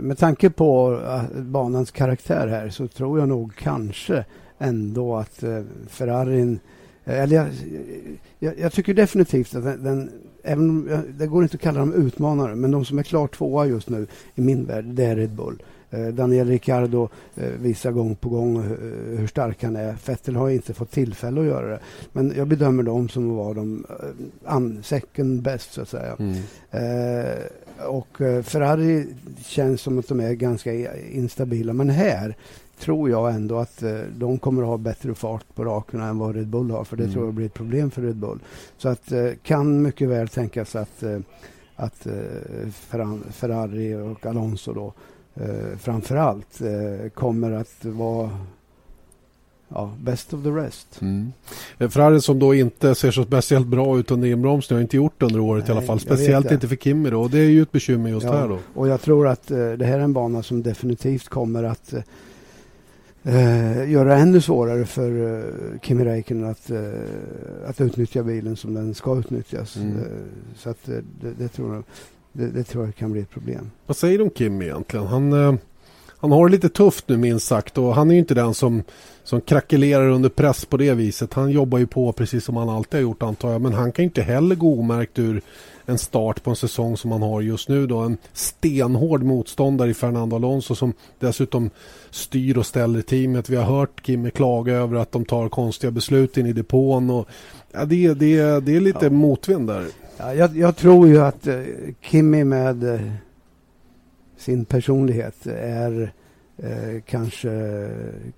med 0.00 0.18
tanke 0.18 0.50
på 0.50 1.00
eh, 1.04 1.40
banans 1.42 1.90
karaktär 1.90 2.46
här 2.46 2.70
så 2.70 2.88
tror 2.88 3.18
jag 3.18 3.28
nog 3.28 3.56
kanske 3.56 4.24
ändå 4.58 5.16
att 5.16 5.42
eh, 5.42 5.62
Ferrarin 5.88 6.60
Eller 7.04 7.36
jag, 7.36 7.48
jag, 8.38 8.58
jag, 8.58 8.72
tycker 8.72 8.94
definitivt 8.94 9.54
att 9.54 9.64
den, 9.64 9.84
den 9.84 10.10
även 10.42 10.70
om, 10.70 11.02
det 11.18 11.26
går 11.26 11.42
inte 11.42 11.54
att 11.54 11.60
kalla 11.60 11.80
dem 11.80 11.94
utmanare, 11.94 12.54
men 12.54 12.70
de 12.70 12.84
som 12.84 12.98
är 12.98 13.02
klart 13.02 13.36
tvåa 13.36 13.66
just 13.66 13.88
nu 13.88 14.06
i 14.34 14.40
min 14.40 14.64
värld, 14.64 14.84
det 14.84 15.04
är 15.04 15.16
Red 15.16 15.30
Bull. 15.30 15.62
Eh, 15.92 16.06
Daniel 16.06 16.48
Ricciardo 16.48 17.08
eh, 17.34 17.50
visar 17.60 17.92
gång 17.92 18.14
på 18.14 18.28
gång 18.28 18.56
eh, 18.56 19.18
hur 19.18 19.26
stark 19.26 19.62
han 19.62 19.76
är. 19.76 19.96
Vettel 20.06 20.36
har 20.36 20.50
inte 20.50 20.74
fått 20.74 20.90
tillfälle 20.90 21.40
att 21.40 21.46
göra 21.46 21.66
det. 21.66 21.80
Men 22.12 22.32
jag 22.36 22.48
bedömer 22.48 22.82
dem 22.82 23.08
som 23.08 23.30
att 23.30 23.36
vara 23.36 23.54
de 23.54 23.86
second 24.82 25.42
best, 25.42 25.72
så 25.72 25.82
att 25.82 25.88
säga. 25.88 26.16
Mm. 26.18 26.36
Och 27.88 28.16
Ferrari 28.44 29.06
känns 29.44 29.80
som 29.80 29.98
att 29.98 30.08
de 30.08 30.20
är 30.20 30.32
ganska 30.32 30.96
instabila. 30.96 31.72
Men 31.72 31.90
här 31.90 32.36
tror 32.78 33.10
jag 33.10 33.34
ändå 33.34 33.58
att 33.58 33.82
de 34.16 34.38
kommer 34.38 34.62
att 34.62 34.68
ha 34.68 34.76
bättre 34.76 35.14
fart 35.14 35.54
på 35.54 35.64
rakerna 35.64 36.06
än 36.06 36.18
vad 36.18 36.34
Red 36.34 36.46
Bull 36.46 36.70
har. 36.70 36.84
För 36.84 36.96
det 36.96 37.02
mm. 37.02 37.14
tror 37.14 37.24
jag 37.24 37.34
blir 37.34 37.46
ett 37.46 37.54
problem 37.54 37.90
för 37.90 38.02
Red 38.02 38.16
Bull. 38.16 38.38
Så 38.76 38.88
att 38.88 39.12
kan 39.42 39.82
mycket 39.82 40.08
väl 40.08 40.28
tänkas 40.28 40.76
att, 40.76 41.02
att 41.76 42.06
Ferrari 43.30 43.94
och 43.94 44.26
Alonso 44.26 44.72
då 44.72 44.92
eh, 45.34 45.76
framför 45.78 46.16
allt 46.16 46.60
eh, 46.60 47.08
kommer 47.10 47.52
att 47.52 47.84
vara 47.84 48.30
ja, 49.74 49.92
best 50.00 50.34
of 50.34 50.42
the 50.42 50.50
rest. 50.50 51.00
Mm. 51.00 51.32
Eh, 51.78 51.88
Ferrari 51.88 52.20
som 52.20 52.38
då 52.38 52.54
inte 52.54 52.94
ser 52.94 53.10
så 53.10 53.24
speciellt 53.24 53.66
bra 53.66 53.98
ut 53.98 54.10
under 54.10 54.28
inbromsningen 54.28 54.78
har 54.78 54.82
inte 54.82 54.96
gjort 54.96 55.14
det 55.18 55.26
under 55.26 55.40
året 55.40 55.64
Nej, 55.64 55.74
i 55.74 55.78
alla 55.78 55.86
fall. 55.86 56.00
Speciellt 56.00 56.52
inte 56.52 56.68
för 56.68 56.76
Kimi 56.76 57.10
då. 57.10 57.20
Och 57.20 57.30
det 57.30 57.38
är 57.38 57.48
ju 57.48 57.62
ett 57.62 57.72
bekymmer 57.72 58.10
just 58.10 58.26
ja, 58.26 58.32
här 58.32 58.48
då. 58.48 58.58
Och 58.74 58.88
jag 58.88 59.00
tror 59.00 59.26
att 59.28 59.50
eh, 59.50 59.72
det 59.72 59.84
här 59.84 59.98
är 59.98 60.02
en 60.02 60.12
bana 60.12 60.42
som 60.42 60.62
definitivt 60.62 61.28
kommer 61.28 61.62
att 61.62 61.94
eh, 63.22 63.90
göra 63.90 64.16
ännu 64.16 64.40
svårare 64.40 64.84
för 64.84 65.38
eh, 65.38 65.80
Kimi 65.82 66.04
Räikkönen 66.04 66.50
att, 66.50 66.70
eh, 66.70 66.80
att 67.66 67.80
utnyttja 67.80 68.22
bilen 68.22 68.56
som 68.56 68.74
den 68.74 68.94
ska 68.94 69.18
utnyttjas. 69.18 69.76
Mm. 69.76 69.98
Eh, 69.98 70.04
så 70.56 70.70
att 70.70 70.84
det, 70.84 71.02
det, 71.38 71.48
tror 71.48 71.74
jag. 71.74 71.84
Det, 72.32 72.46
det, 72.46 72.64
tror 72.64 72.84
jag 72.84 72.94
kan 72.94 73.12
bli 73.12 73.20
ett 73.20 73.30
problem. 73.30 73.70
Vad 73.86 73.96
säger 73.96 74.18
du 74.18 74.24
om 74.24 74.30
Kim 74.30 74.62
egentligen? 74.62 75.06
Han, 75.06 75.32
eh, 75.32 75.54
han 76.22 76.32
har 76.32 76.48
det 76.48 76.52
lite 76.52 76.68
tufft 76.68 77.08
nu 77.08 77.16
minst 77.16 77.46
sagt 77.46 77.78
och 77.78 77.94
han 77.94 78.10
är 78.10 78.14
ju 78.14 78.20
inte 78.20 78.34
den 78.34 78.54
som, 78.54 78.82
som 79.24 79.40
krackelerar 79.40 80.08
under 80.08 80.28
press 80.28 80.64
på 80.64 80.76
det 80.76 80.94
viset. 80.94 81.34
Han 81.34 81.50
jobbar 81.50 81.78
ju 81.78 81.86
på 81.86 82.12
precis 82.12 82.44
som 82.44 82.56
han 82.56 82.68
alltid 82.68 82.94
har 82.94 83.02
gjort 83.02 83.22
antar 83.22 83.52
jag. 83.52 83.60
Men 83.60 83.72
han 83.72 83.92
kan 83.92 84.04
inte 84.04 84.22
heller 84.22 84.54
gå 84.54 84.78
omärkt 84.78 85.18
ur 85.18 85.42
en 85.86 85.98
start 85.98 86.42
på 86.42 86.50
en 86.50 86.56
säsong 86.56 86.96
som 86.96 87.12
han 87.12 87.22
har 87.22 87.40
just 87.40 87.68
nu 87.68 87.86
då. 87.86 87.98
En 87.98 88.16
stenhård 88.32 89.22
motståndare 89.22 89.90
i 89.90 89.94
Fernando 89.94 90.36
Alonso 90.36 90.74
som 90.74 90.92
dessutom 91.18 91.70
styr 92.10 92.58
och 92.58 92.66
ställer 92.66 93.02
teamet. 93.02 93.48
Vi 93.48 93.56
har 93.56 93.78
hört 93.78 94.06
Kimme 94.06 94.30
klaga 94.30 94.72
över 94.72 94.96
att 94.96 95.12
de 95.12 95.24
tar 95.24 95.48
konstiga 95.48 95.90
beslut 95.90 96.36
in 96.36 96.46
i 96.46 96.52
depån. 96.52 97.10
Och, 97.10 97.28
ja, 97.72 97.84
det, 97.84 98.14
det, 98.14 98.60
det 98.60 98.76
är 98.76 98.80
lite 98.80 99.06
ja. 99.06 99.10
motvind 99.10 99.66
där. 99.66 99.86
Ja, 100.16 100.34
jag, 100.34 100.56
jag, 100.56 100.76
tror 100.76 101.08
ju 101.08 101.20
att 101.20 101.46
uh, 101.46 101.62
Kimmy 102.00 102.44
med 102.44 102.84
uh, 102.84 103.00
sin 104.42 104.64
personlighet 104.64 105.46
är 105.56 106.12
eh, 106.56 107.02
kanske, 107.06 107.88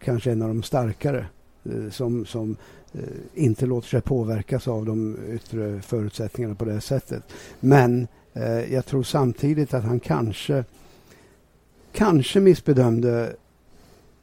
kanske 0.05 0.33
en 0.33 0.43
av 0.43 0.49
de 0.49 0.63
starkare 0.63 1.27
eh, 1.65 1.91
som, 1.91 2.27
som 2.27 2.57
eh, 2.93 3.01
inte 3.35 3.67
låter 3.67 3.89
sig 3.89 4.01
påverkas 4.01 4.69
av 4.69 4.87
de 4.87 5.17
yttre 5.31 5.81
förutsättningarna 5.83 6.55
på 6.55 6.65
det 6.65 6.81
sättet. 6.81 7.23
Men 7.61 8.07
eh, 8.33 8.73
jag 8.75 8.87
tror 8.87 9.03
samtidigt 9.03 9.75
att 9.75 9.85
han 9.85 10.01
kanske 10.01 10.65
kanske 11.93 12.41
missbedömde 12.41 13.37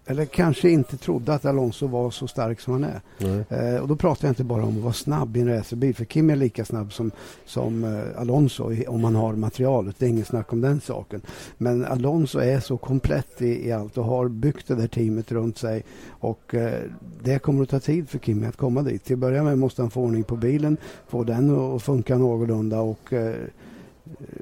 eller 0.05 0.25
kanske 0.25 0.69
inte 0.69 0.97
trodde 0.97 1.33
att 1.33 1.45
Alonso 1.45 1.87
var 1.87 2.11
så 2.11 2.27
stark 2.27 2.59
som 2.59 2.73
han 2.73 2.83
är. 2.83 3.01
Eh, 3.49 3.81
och 3.81 3.87
då 3.87 3.95
pratar 3.95 4.27
jag 4.27 4.31
inte 4.31 4.43
bara 4.43 4.63
om 4.63 4.77
att 4.77 4.83
vara 4.83 4.93
snabb 4.93 5.37
i 5.37 5.39
en 5.39 5.47
racerbil, 5.47 5.95
för 5.95 6.05
Kim 6.05 6.29
är 6.29 6.35
lika 6.35 6.65
snabb 6.65 6.93
som, 6.93 7.11
som 7.45 7.83
eh, 7.83 8.21
Alonso 8.21 8.87
om 8.87 9.01
man 9.01 9.15
har 9.15 9.33
materialet. 9.33 9.95
Det 9.99 10.05
är 10.05 10.09
inget 10.09 10.27
snack 10.27 10.53
om 10.53 10.61
den 10.61 10.81
saken. 10.81 11.21
Men 11.57 11.85
Alonso 11.85 12.39
är 12.39 12.59
så 12.59 12.77
komplett 12.77 13.41
i, 13.41 13.67
i 13.67 13.71
allt 13.71 13.97
och 13.97 14.05
har 14.05 14.27
byggt 14.27 14.67
det 14.67 14.75
där 14.75 14.87
teamet 14.87 15.31
runt 15.31 15.57
sig. 15.57 15.83
Och 16.09 16.55
eh, 16.55 16.81
det 17.23 17.39
kommer 17.39 17.63
att 17.63 17.69
ta 17.69 17.79
tid 17.79 18.09
för 18.09 18.19
Kimi 18.19 18.47
att 18.47 18.57
komma 18.57 18.81
dit. 18.81 19.03
Till 19.03 19.13
att 19.13 19.19
börja 19.19 19.43
med 19.43 19.57
måste 19.57 19.81
han 19.81 19.91
få 19.91 20.01
ordning 20.01 20.23
på 20.23 20.35
bilen, 20.35 20.77
få 21.07 21.23
den 21.23 21.75
att 21.75 21.83
funka 21.83 22.17
någorlunda 22.17 22.79
och 22.79 23.13
eh, 23.13 23.35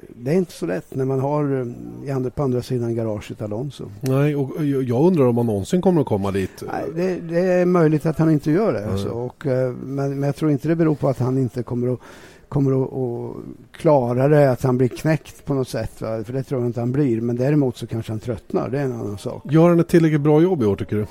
det 0.08 0.30
är 0.30 0.34
inte 0.34 0.52
så 0.52 0.66
lätt 0.66 0.94
när 0.94 1.04
man 1.04 1.20
har 1.20 1.66
eh, 2.06 2.28
på 2.28 2.42
andra 2.42 2.62
sidan 2.62 2.94
garaget 2.94 3.42
Alonso. 3.42 3.84
Nej, 4.00 4.36
och 4.36 4.64
jag 4.64 5.06
undrar 5.06 5.24
om 5.24 5.36
han 5.36 5.46
någonsin 5.46 5.82
kommer 5.82 6.00
att 6.00 6.06
komma 6.06 6.30
dit. 6.30 6.62
Nej, 6.72 6.84
det, 6.94 7.20
det 7.20 7.40
är 7.40 7.66
möjligt 7.66 8.06
att 8.06 8.18
han 8.18 8.30
inte 8.30 8.50
gör 8.50 8.72
det. 8.72 8.86
Alltså. 8.86 9.08
Och, 9.08 9.46
eh, 9.46 9.72
men, 9.72 10.10
men 10.10 10.22
jag 10.22 10.36
tror 10.36 10.50
inte 10.50 10.68
det 10.68 10.76
beror 10.76 10.94
på 10.94 11.08
att 11.08 11.18
han 11.18 11.38
inte 11.38 11.62
kommer 11.62 11.92
att 11.92 12.00
kommer 12.48 12.82
att, 12.82 12.92
att 12.92 13.36
klara 13.72 14.28
det, 14.28 14.50
att 14.50 14.62
han 14.62 14.78
blir 14.78 14.88
knäckt 14.88 15.44
på 15.44 15.54
något 15.54 15.68
sätt. 15.68 16.00
Va? 16.00 16.24
För 16.24 16.32
det 16.32 16.42
tror 16.42 16.60
jag 16.60 16.68
inte 16.68 16.80
han 16.80 16.92
blir. 16.92 17.20
Men 17.20 17.36
däremot 17.36 17.76
så 17.76 17.86
kanske 17.86 18.12
han 18.12 18.20
tröttnar. 18.20 18.68
Det 18.68 18.78
är 18.78 18.84
en 18.84 18.92
annan 18.92 19.18
sak. 19.18 19.42
Gör 19.44 19.68
han 19.68 19.80
ett 19.80 19.88
tillräckligt 19.88 20.20
bra 20.20 20.42
jobb 20.42 20.62
i 20.62 20.66
år 20.66 20.76
tycker 20.76 20.96
du? 20.96 21.06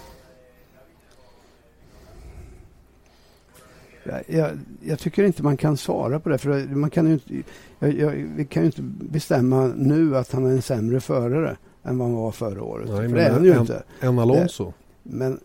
Jag, 4.27 4.59
jag, 4.81 4.99
tycker 4.99 5.23
inte 5.23 5.43
man 5.43 5.57
kan 5.57 5.77
svara 5.77 6.19
på 6.19 6.29
det. 6.29 6.37
För 6.37 6.75
man 6.75 6.89
kan 6.89 7.11
inte, 7.11 7.33
jag, 7.79 7.93
jag, 7.93 8.11
vi 8.35 8.45
kan 8.45 8.63
ju 8.63 8.65
inte 8.65 8.81
bestämma 8.81 9.67
nu 9.75 10.17
att 10.17 10.31
han 10.31 10.45
är 10.45 10.49
en 10.49 10.61
sämre 10.61 10.99
förare 10.99 11.57
än 11.83 11.97
vad 11.97 12.07
han 12.07 12.17
var 12.17 12.31
förra 12.31 12.63
året. 12.63 12.89
Nej, 12.89 13.09
för 13.09 13.15
det 13.15 13.23
är 13.23 13.31
han 13.31 13.43
ju 13.43 13.51
en, 13.51 13.59
inte. 13.59 13.83
En 13.99 14.19
Alonso. 14.19 14.65
Det, 14.65 15.15
men 15.15 15.39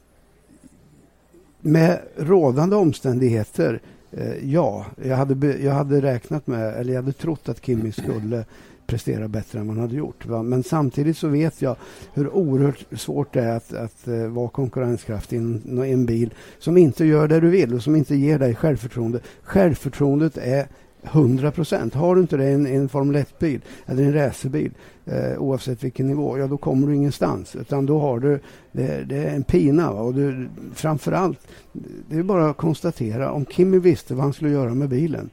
med 1.61 1.99
rådande 2.17 2.77
omständigheter, 2.77 3.81
eh, 4.11 4.53
ja. 4.53 4.87
Jag 5.05 5.17
hade, 5.17 5.59
jag 5.59 5.73
hade 5.73 6.01
räknat 6.01 6.47
med, 6.47 6.75
eller 6.75 6.95
jag 6.95 7.03
hade 7.03 7.13
trott 7.13 7.49
att 7.49 7.65
Kimi 7.65 7.93
skulle 7.93 8.45
prestera 8.87 9.29
bättre 9.29 9.59
än 9.59 9.67
man 9.67 9.79
hade 9.79 9.97
gjort. 9.97 10.27
Va? 10.27 10.43
Men 10.43 10.63
samtidigt 10.63 11.17
så 11.17 11.29
vet 11.29 11.63
jag 11.63 11.77
hur 12.15 12.35
oerhört 12.35 12.85
svårt 12.93 13.33
det 13.33 13.41
är 13.41 13.57
att, 13.57 13.73
att 13.73 14.09
uh, 14.09 14.27
vara 14.27 14.49
konkurrenskraftig 14.49 15.37
i 15.37 15.93
en 15.93 16.07
bil 16.07 16.35
som 16.59 16.77
inte 16.77 17.05
gör 17.05 17.29
det 17.29 17.41
du 17.41 17.49
vill 17.49 17.75
och 17.75 17.83
som 17.83 17.97
inte 17.97 18.17
ger 18.17 18.39
dig 18.39 18.55
självförtroende. 18.55 19.21
Självförtroendet 19.43 20.37
är 20.37 20.67
100 21.05 21.51
procent. 21.51 21.95
Har 21.95 22.15
du 22.15 22.21
inte 22.21 22.37
det 22.37 22.45
i 22.45 22.53
en, 22.53 22.67
en 22.67 22.89
Formel 22.89 23.17
1-bil 23.17 23.61
eller 23.87 24.03
en 24.03 24.13
racerbil, 24.13 24.73
eh, 25.05 25.39
oavsett 25.39 25.85
vilken 25.85 26.07
nivå, 26.07 26.39
ja 26.39 26.47
då 26.47 26.57
kommer 26.57 26.87
du 26.87 26.95
ingenstans. 26.95 27.57
Utan 27.57 27.87
då 27.87 27.99
har 27.99 28.19
du, 28.19 28.41
det, 28.73 29.05
det 29.05 29.17
är 29.17 29.35
en 29.35 29.43
pina. 29.43 29.93
Va? 29.93 30.01
Och 30.01 30.15
du, 30.15 30.49
framförallt, 30.75 31.39
det 32.09 32.17
är 32.17 32.23
bara 32.23 32.51
att 32.51 32.57
konstatera, 32.57 33.33
om 33.33 33.47
Kimmy 33.47 33.79
visste 33.79 34.15
vad 34.15 34.25
han 34.25 34.33
skulle 34.33 34.51
göra 34.51 34.75
med 34.75 34.89
bilen, 34.89 35.31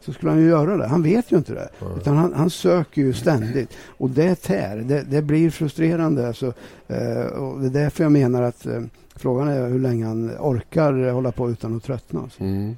så 0.00 0.12
skulle 0.12 0.32
han 0.32 0.40
ju 0.40 0.48
göra 0.48 0.76
det. 0.76 0.86
Han 0.86 1.02
vet 1.02 1.32
ju 1.32 1.36
inte 1.36 1.54
det. 1.54 1.68
Mm. 1.80 1.98
Utan 1.98 2.16
han, 2.16 2.34
han, 2.34 2.50
söker 2.50 3.02
ju 3.02 3.12
ständigt. 3.12 3.76
Och 3.86 4.10
det 4.10 4.34
tär. 4.34 4.76
Det, 4.76 5.02
det 5.02 5.22
blir 5.22 5.50
frustrerande. 5.50 6.28
Alltså, 6.28 6.52
eh, 6.88 7.26
och 7.26 7.60
det 7.60 7.66
är 7.66 7.82
därför 7.82 8.04
jag 8.04 8.12
menar 8.12 8.42
att 8.42 8.66
eh, 8.66 8.80
frågan 9.16 9.48
är 9.48 9.68
hur 9.68 9.78
länge 9.78 10.06
han 10.06 10.30
orkar 10.38 11.10
hålla 11.10 11.32
på 11.32 11.50
utan 11.50 11.76
att 11.76 11.82
tröttna. 11.82 12.20
Alltså. 12.20 12.42
Mm. 12.42 12.76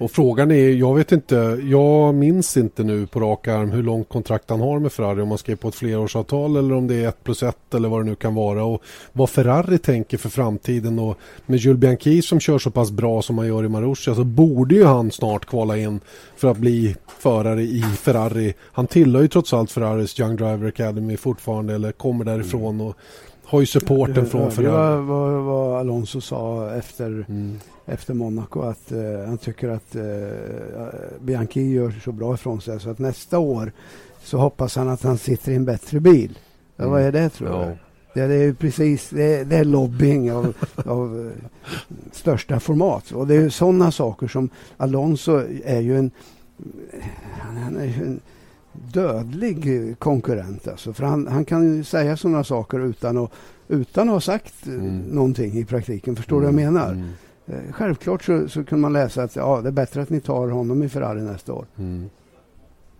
Och 0.00 0.10
frågan 0.10 0.50
är, 0.50 0.70
jag 0.70 0.94
vet 0.94 1.12
inte, 1.12 1.58
jag 1.64 2.14
minns 2.14 2.56
inte 2.56 2.82
nu 2.82 3.06
på 3.06 3.20
rak 3.20 3.48
arm 3.48 3.70
hur 3.70 3.82
långt 3.82 4.08
kontrakt 4.08 4.50
han 4.50 4.60
har 4.60 4.78
med 4.78 4.92
Ferrari. 4.92 5.20
Om 5.20 5.28
man 5.28 5.38
skriver 5.38 5.56
på 5.56 5.68
ett 5.68 5.74
flerårsavtal 5.74 6.56
eller 6.56 6.74
om 6.74 6.86
det 6.86 6.94
är 6.94 7.08
ett 7.08 7.24
plus 7.24 7.42
ett 7.42 7.74
eller 7.74 7.88
vad 7.88 8.00
det 8.00 8.04
nu 8.04 8.14
kan 8.14 8.34
vara. 8.34 8.64
Och 8.64 8.82
vad 9.12 9.30
Ferrari 9.30 9.78
tänker 9.78 10.18
för 10.18 10.28
framtiden. 10.28 10.98
Och 10.98 11.18
med 11.46 11.58
Jules 11.58 11.80
Bianchi 11.80 12.22
som 12.22 12.40
kör 12.40 12.58
så 12.58 12.70
pass 12.70 12.90
bra 12.90 13.22
som 13.22 13.38
han 13.38 13.46
gör 13.46 13.64
i 13.64 13.68
Marussia 13.68 14.14
så 14.14 14.24
borde 14.24 14.74
ju 14.74 14.84
han 14.84 15.10
snart 15.10 15.46
kvala 15.46 15.76
in 15.76 16.00
för 16.36 16.50
att 16.50 16.58
bli 16.58 16.96
förare 17.18 17.62
i 17.62 17.82
Ferrari. 17.82 18.54
Han 18.72 18.86
tillhör 18.86 19.22
ju 19.22 19.28
trots 19.28 19.52
allt 19.52 19.70
Ferraris 19.70 20.20
Young 20.20 20.36
Driver 20.36 20.68
Academy 20.68 21.16
fortfarande 21.16 21.74
eller 21.74 21.92
kommer 21.92 22.24
därifrån. 22.24 22.80
Och 22.80 22.96
har 23.50 23.60
ju 23.60 23.66
supporten 23.66 24.26
från 24.26 24.50
Ferrari. 24.50 24.66
Det 24.66 24.72
var 24.72 24.96
vad, 24.96 25.42
vad 25.42 25.80
Alonso 25.80 26.20
sa 26.20 26.70
efter, 26.74 27.06
mm. 27.06 27.58
efter 27.86 28.14
Monaco 28.14 28.60
att 28.60 28.92
uh, 28.92 29.26
han 29.26 29.38
tycker 29.38 29.68
att 29.68 29.96
uh, 29.96 30.02
Bianchi 31.20 31.72
gör 31.72 31.94
så 32.04 32.12
bra 32.12 32.34
ifrån 32.34 32.60
sig 32.60 32.80
så 32.80 32.90
att 32.90 32.98
nästa 32.98 33.38
år 33.38 33.72
så 34.22 34.38
hoppas 34.38 34.76
han 34.76 34.88
att 34.88 35.02
han 35.02 35.18
sitter 35.18 35.52
i 35.52 35.54
en 35.54 35.64
bättre 35.64 36.00
bil. 36.00 36.38
Ja, 36.76 36.84
mm. 36.84 36.92
Vad 36.92 37.02
är 37.02 37.12
det 37.12 37.28
tror 37.28 37.50
ja. 37.50 37.64
jag? 37.64 37.76
Det, 38.14 38.26
det 38.26 38.44
är 38.44 38.52
precis 38.52 39.10
det 39.10 39.22
är, 39.22 39.44
det 39.44 39.56
är 39.56 39.64
lobbying 39.64 40.32
av, 40.32 40.54
av 40.84 41.16
uh, 41.16 41.32
största 42.12 42.60
format. 42.60 43.12
Och 43.12 43.26
det 43.26 43.34
är 43.34 43.48
sådana 43.48 43.92
saker 43.92 44.28
som 44.28 44.48
Alonso 44.76 45.42
är 45.64 45.80
ju 45.80 45.98
en 45.98 46.10
han 47.40 47.76
är 47.76 47.84
ju 47.84 48.02
en 48.02 48.20
dödlig 48.92 49.94
konkurrent. 49.98 50.68
Alltså. 50.68 50.92
För 50.92 51.04
han, 51.04 51.26
han 51.26 51.44
kan 51.44 51.76
ju 51.76 51.84
säga 51.84 52.16
sådana 52.16 52.44
saker 52.44 52.80
utan 52.80 53.18
att, 53.18 53.30
utan 53.68 54.08
att 54.08 54.12
ha 54.12 54.20
sagt 54.20 54.66
mm. 54.66 54.98
någonting 54.98 55.58
i 55.58 55.64
praktiken. 55.64 56.16
Förstår 56.16 56.40
du 56.40 56.48
mm. 56.48 56.56
vad 56.56 56.64
jag 56.64 56.86
mm. 56.86 56.96
menar? 56.96 57.12
Mm. 57.46 57.66
Eh, 57.66 57.72
självklart 57.72 58.24
så, 58.24 58.48
så 58.48 58.64
kan 58.64 58.80
man 58.80 58.92
läsa 58.92 59.22
att 59.22 59.36
ja, 59.36 59.60
det 59.60 59.68
är 59.68 59.72
bättre 59.72 60.02
att 60.02 60.10
ni 60.10 60.20
tar 60.20 60.48
honom 60.48 60.82
i 60.82 60.88
Ferrari 60.88 61.22
nästa 61.22 61.52
år. 61.52 61.66
Mm. 61.78 62.10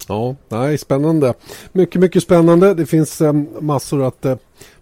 Ja, 0.09 0.37
nej, 0.49 0.79
spännande. 0.79 1.35
Mycket, 1.73 2.01
mycket 2.01 2.23
spännande. 2.23 2.75
Det 2.75 2.87
finns 2.87 3.21
eh, 3.21 3.33
massor 3.61 4.03
att 4.03 4.25
eh, 4.25 4.37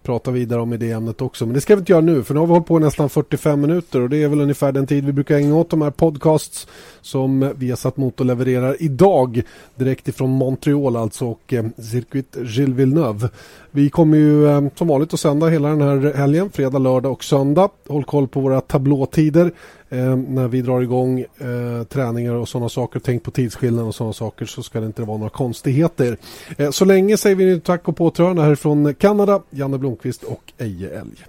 prata 0.08 0.30
vidare 0.30 0.60
om 0.60 0.72
i 0.72 0.76
det 0.76 0.90
ämnet 0.90 1.22
också. 1.22 1.46
Men 1.46 1.54
det 1.54 1.60
ska 1.60 1.74
vi 1.74 1.78
inte 1.78 1.92
göra 1.92 2.00
nu 2.00 2.22
för 2.22 2.34
nu 2.34 2.40
har 2.40 2.46
vi 2.46 2.52
hållit 2.52 2.66
på 2.66 2.76
i 2.76 2.80
nästan 2.80 3.08
45 3.08 3.60
minuter 3.60 4.00
och 4.00 4.10
det 4.10 4.22
är 4.22 4.28
väl 4.28 4.40
ungefär 4.40 4.72
den 4.72 4.86
tid 4.86 5.04
vi 5.04 5.12
brukar 5.12 5.36
ägna 5.36 5.56
åt 5.56 5.70
de 5.70 5.82
här 5.82 5.90
podcasts 5.90 6.66
som 7.00 7.52
vi 7.56 7.70
har 7.70 7.76
satt 7.76 7.96
Motor 7.96 8.24
levererar 8.24 8.76
idag 8.78 9.42
direkt 9.74 10.08
ifrån 10.08 10.30
Montreal 10.30 10.96
alltså 10.96 11.26
och 11.26 11.52
eh, 11.52 11.64
Circuit 11.78 12.36
Gilles 12.36 12.76
Villeneuve. 12.76 13.28
Vi 13.70 13.90
kommer 13.90 14.18
ju 14.18 14.48
eh, 14.48 14.62
som 14.74 14.88
vanligt 14.88 15.14
att 15.14 15.20
sända 15.20 15.48
hela 15.48 15.68
den 15.68 15.80
här 15.80 16.12
helgen, 16.14 16.50
fredag, 16.50 16.78
lördag 16.78 17.12
och 17.12 17.24
söndag. 17.24 17.68
Håll 17.88 18.04
koll 18.04 18.28
på 18.28 18.40
våra 18.40 18.60
tablåtider 18.60 19.52
eh, 19.88 20.16
när 20.16 20.48
vi 20.48 20.62
drar 20.62 20.80
igång 20.80 21.20
eh, 21.20 21.84
träningar 21.88 22.32
och 22.32 22.48
sådana 22.48 22.68
saker. 22.68 23.00
Tänk 23.00 23.22
på 23.22 23.30
tidsskillnad 23.30 23.86
och 23.86 23.94
sådana 23.94 24.12
saker 24.12 24.46
så 24.46 24.62
ska 24.62 24.80
det 24.80 24.86
inte 24.86 25.02
vara 25.02 25.18
några 25.18 25.30
konstigheter. 25.30 26.16
Eh, 26.56 26.70
så 26.70 26.84
länge 26.84 27.16
säger 27.16 27.36
vi 27.36 27.60
tack 27.60 27.88
och 27.88 27.96
påtrörande 27.96 28.42
härifrån 28.42 28.94
Kanada, 28.94 29.42
Janne 29.50 29.78
Blomqvist 29.78 30.22
och 30.22 30.52
Eje 30.58 31.00
Elg. 31.00 31.24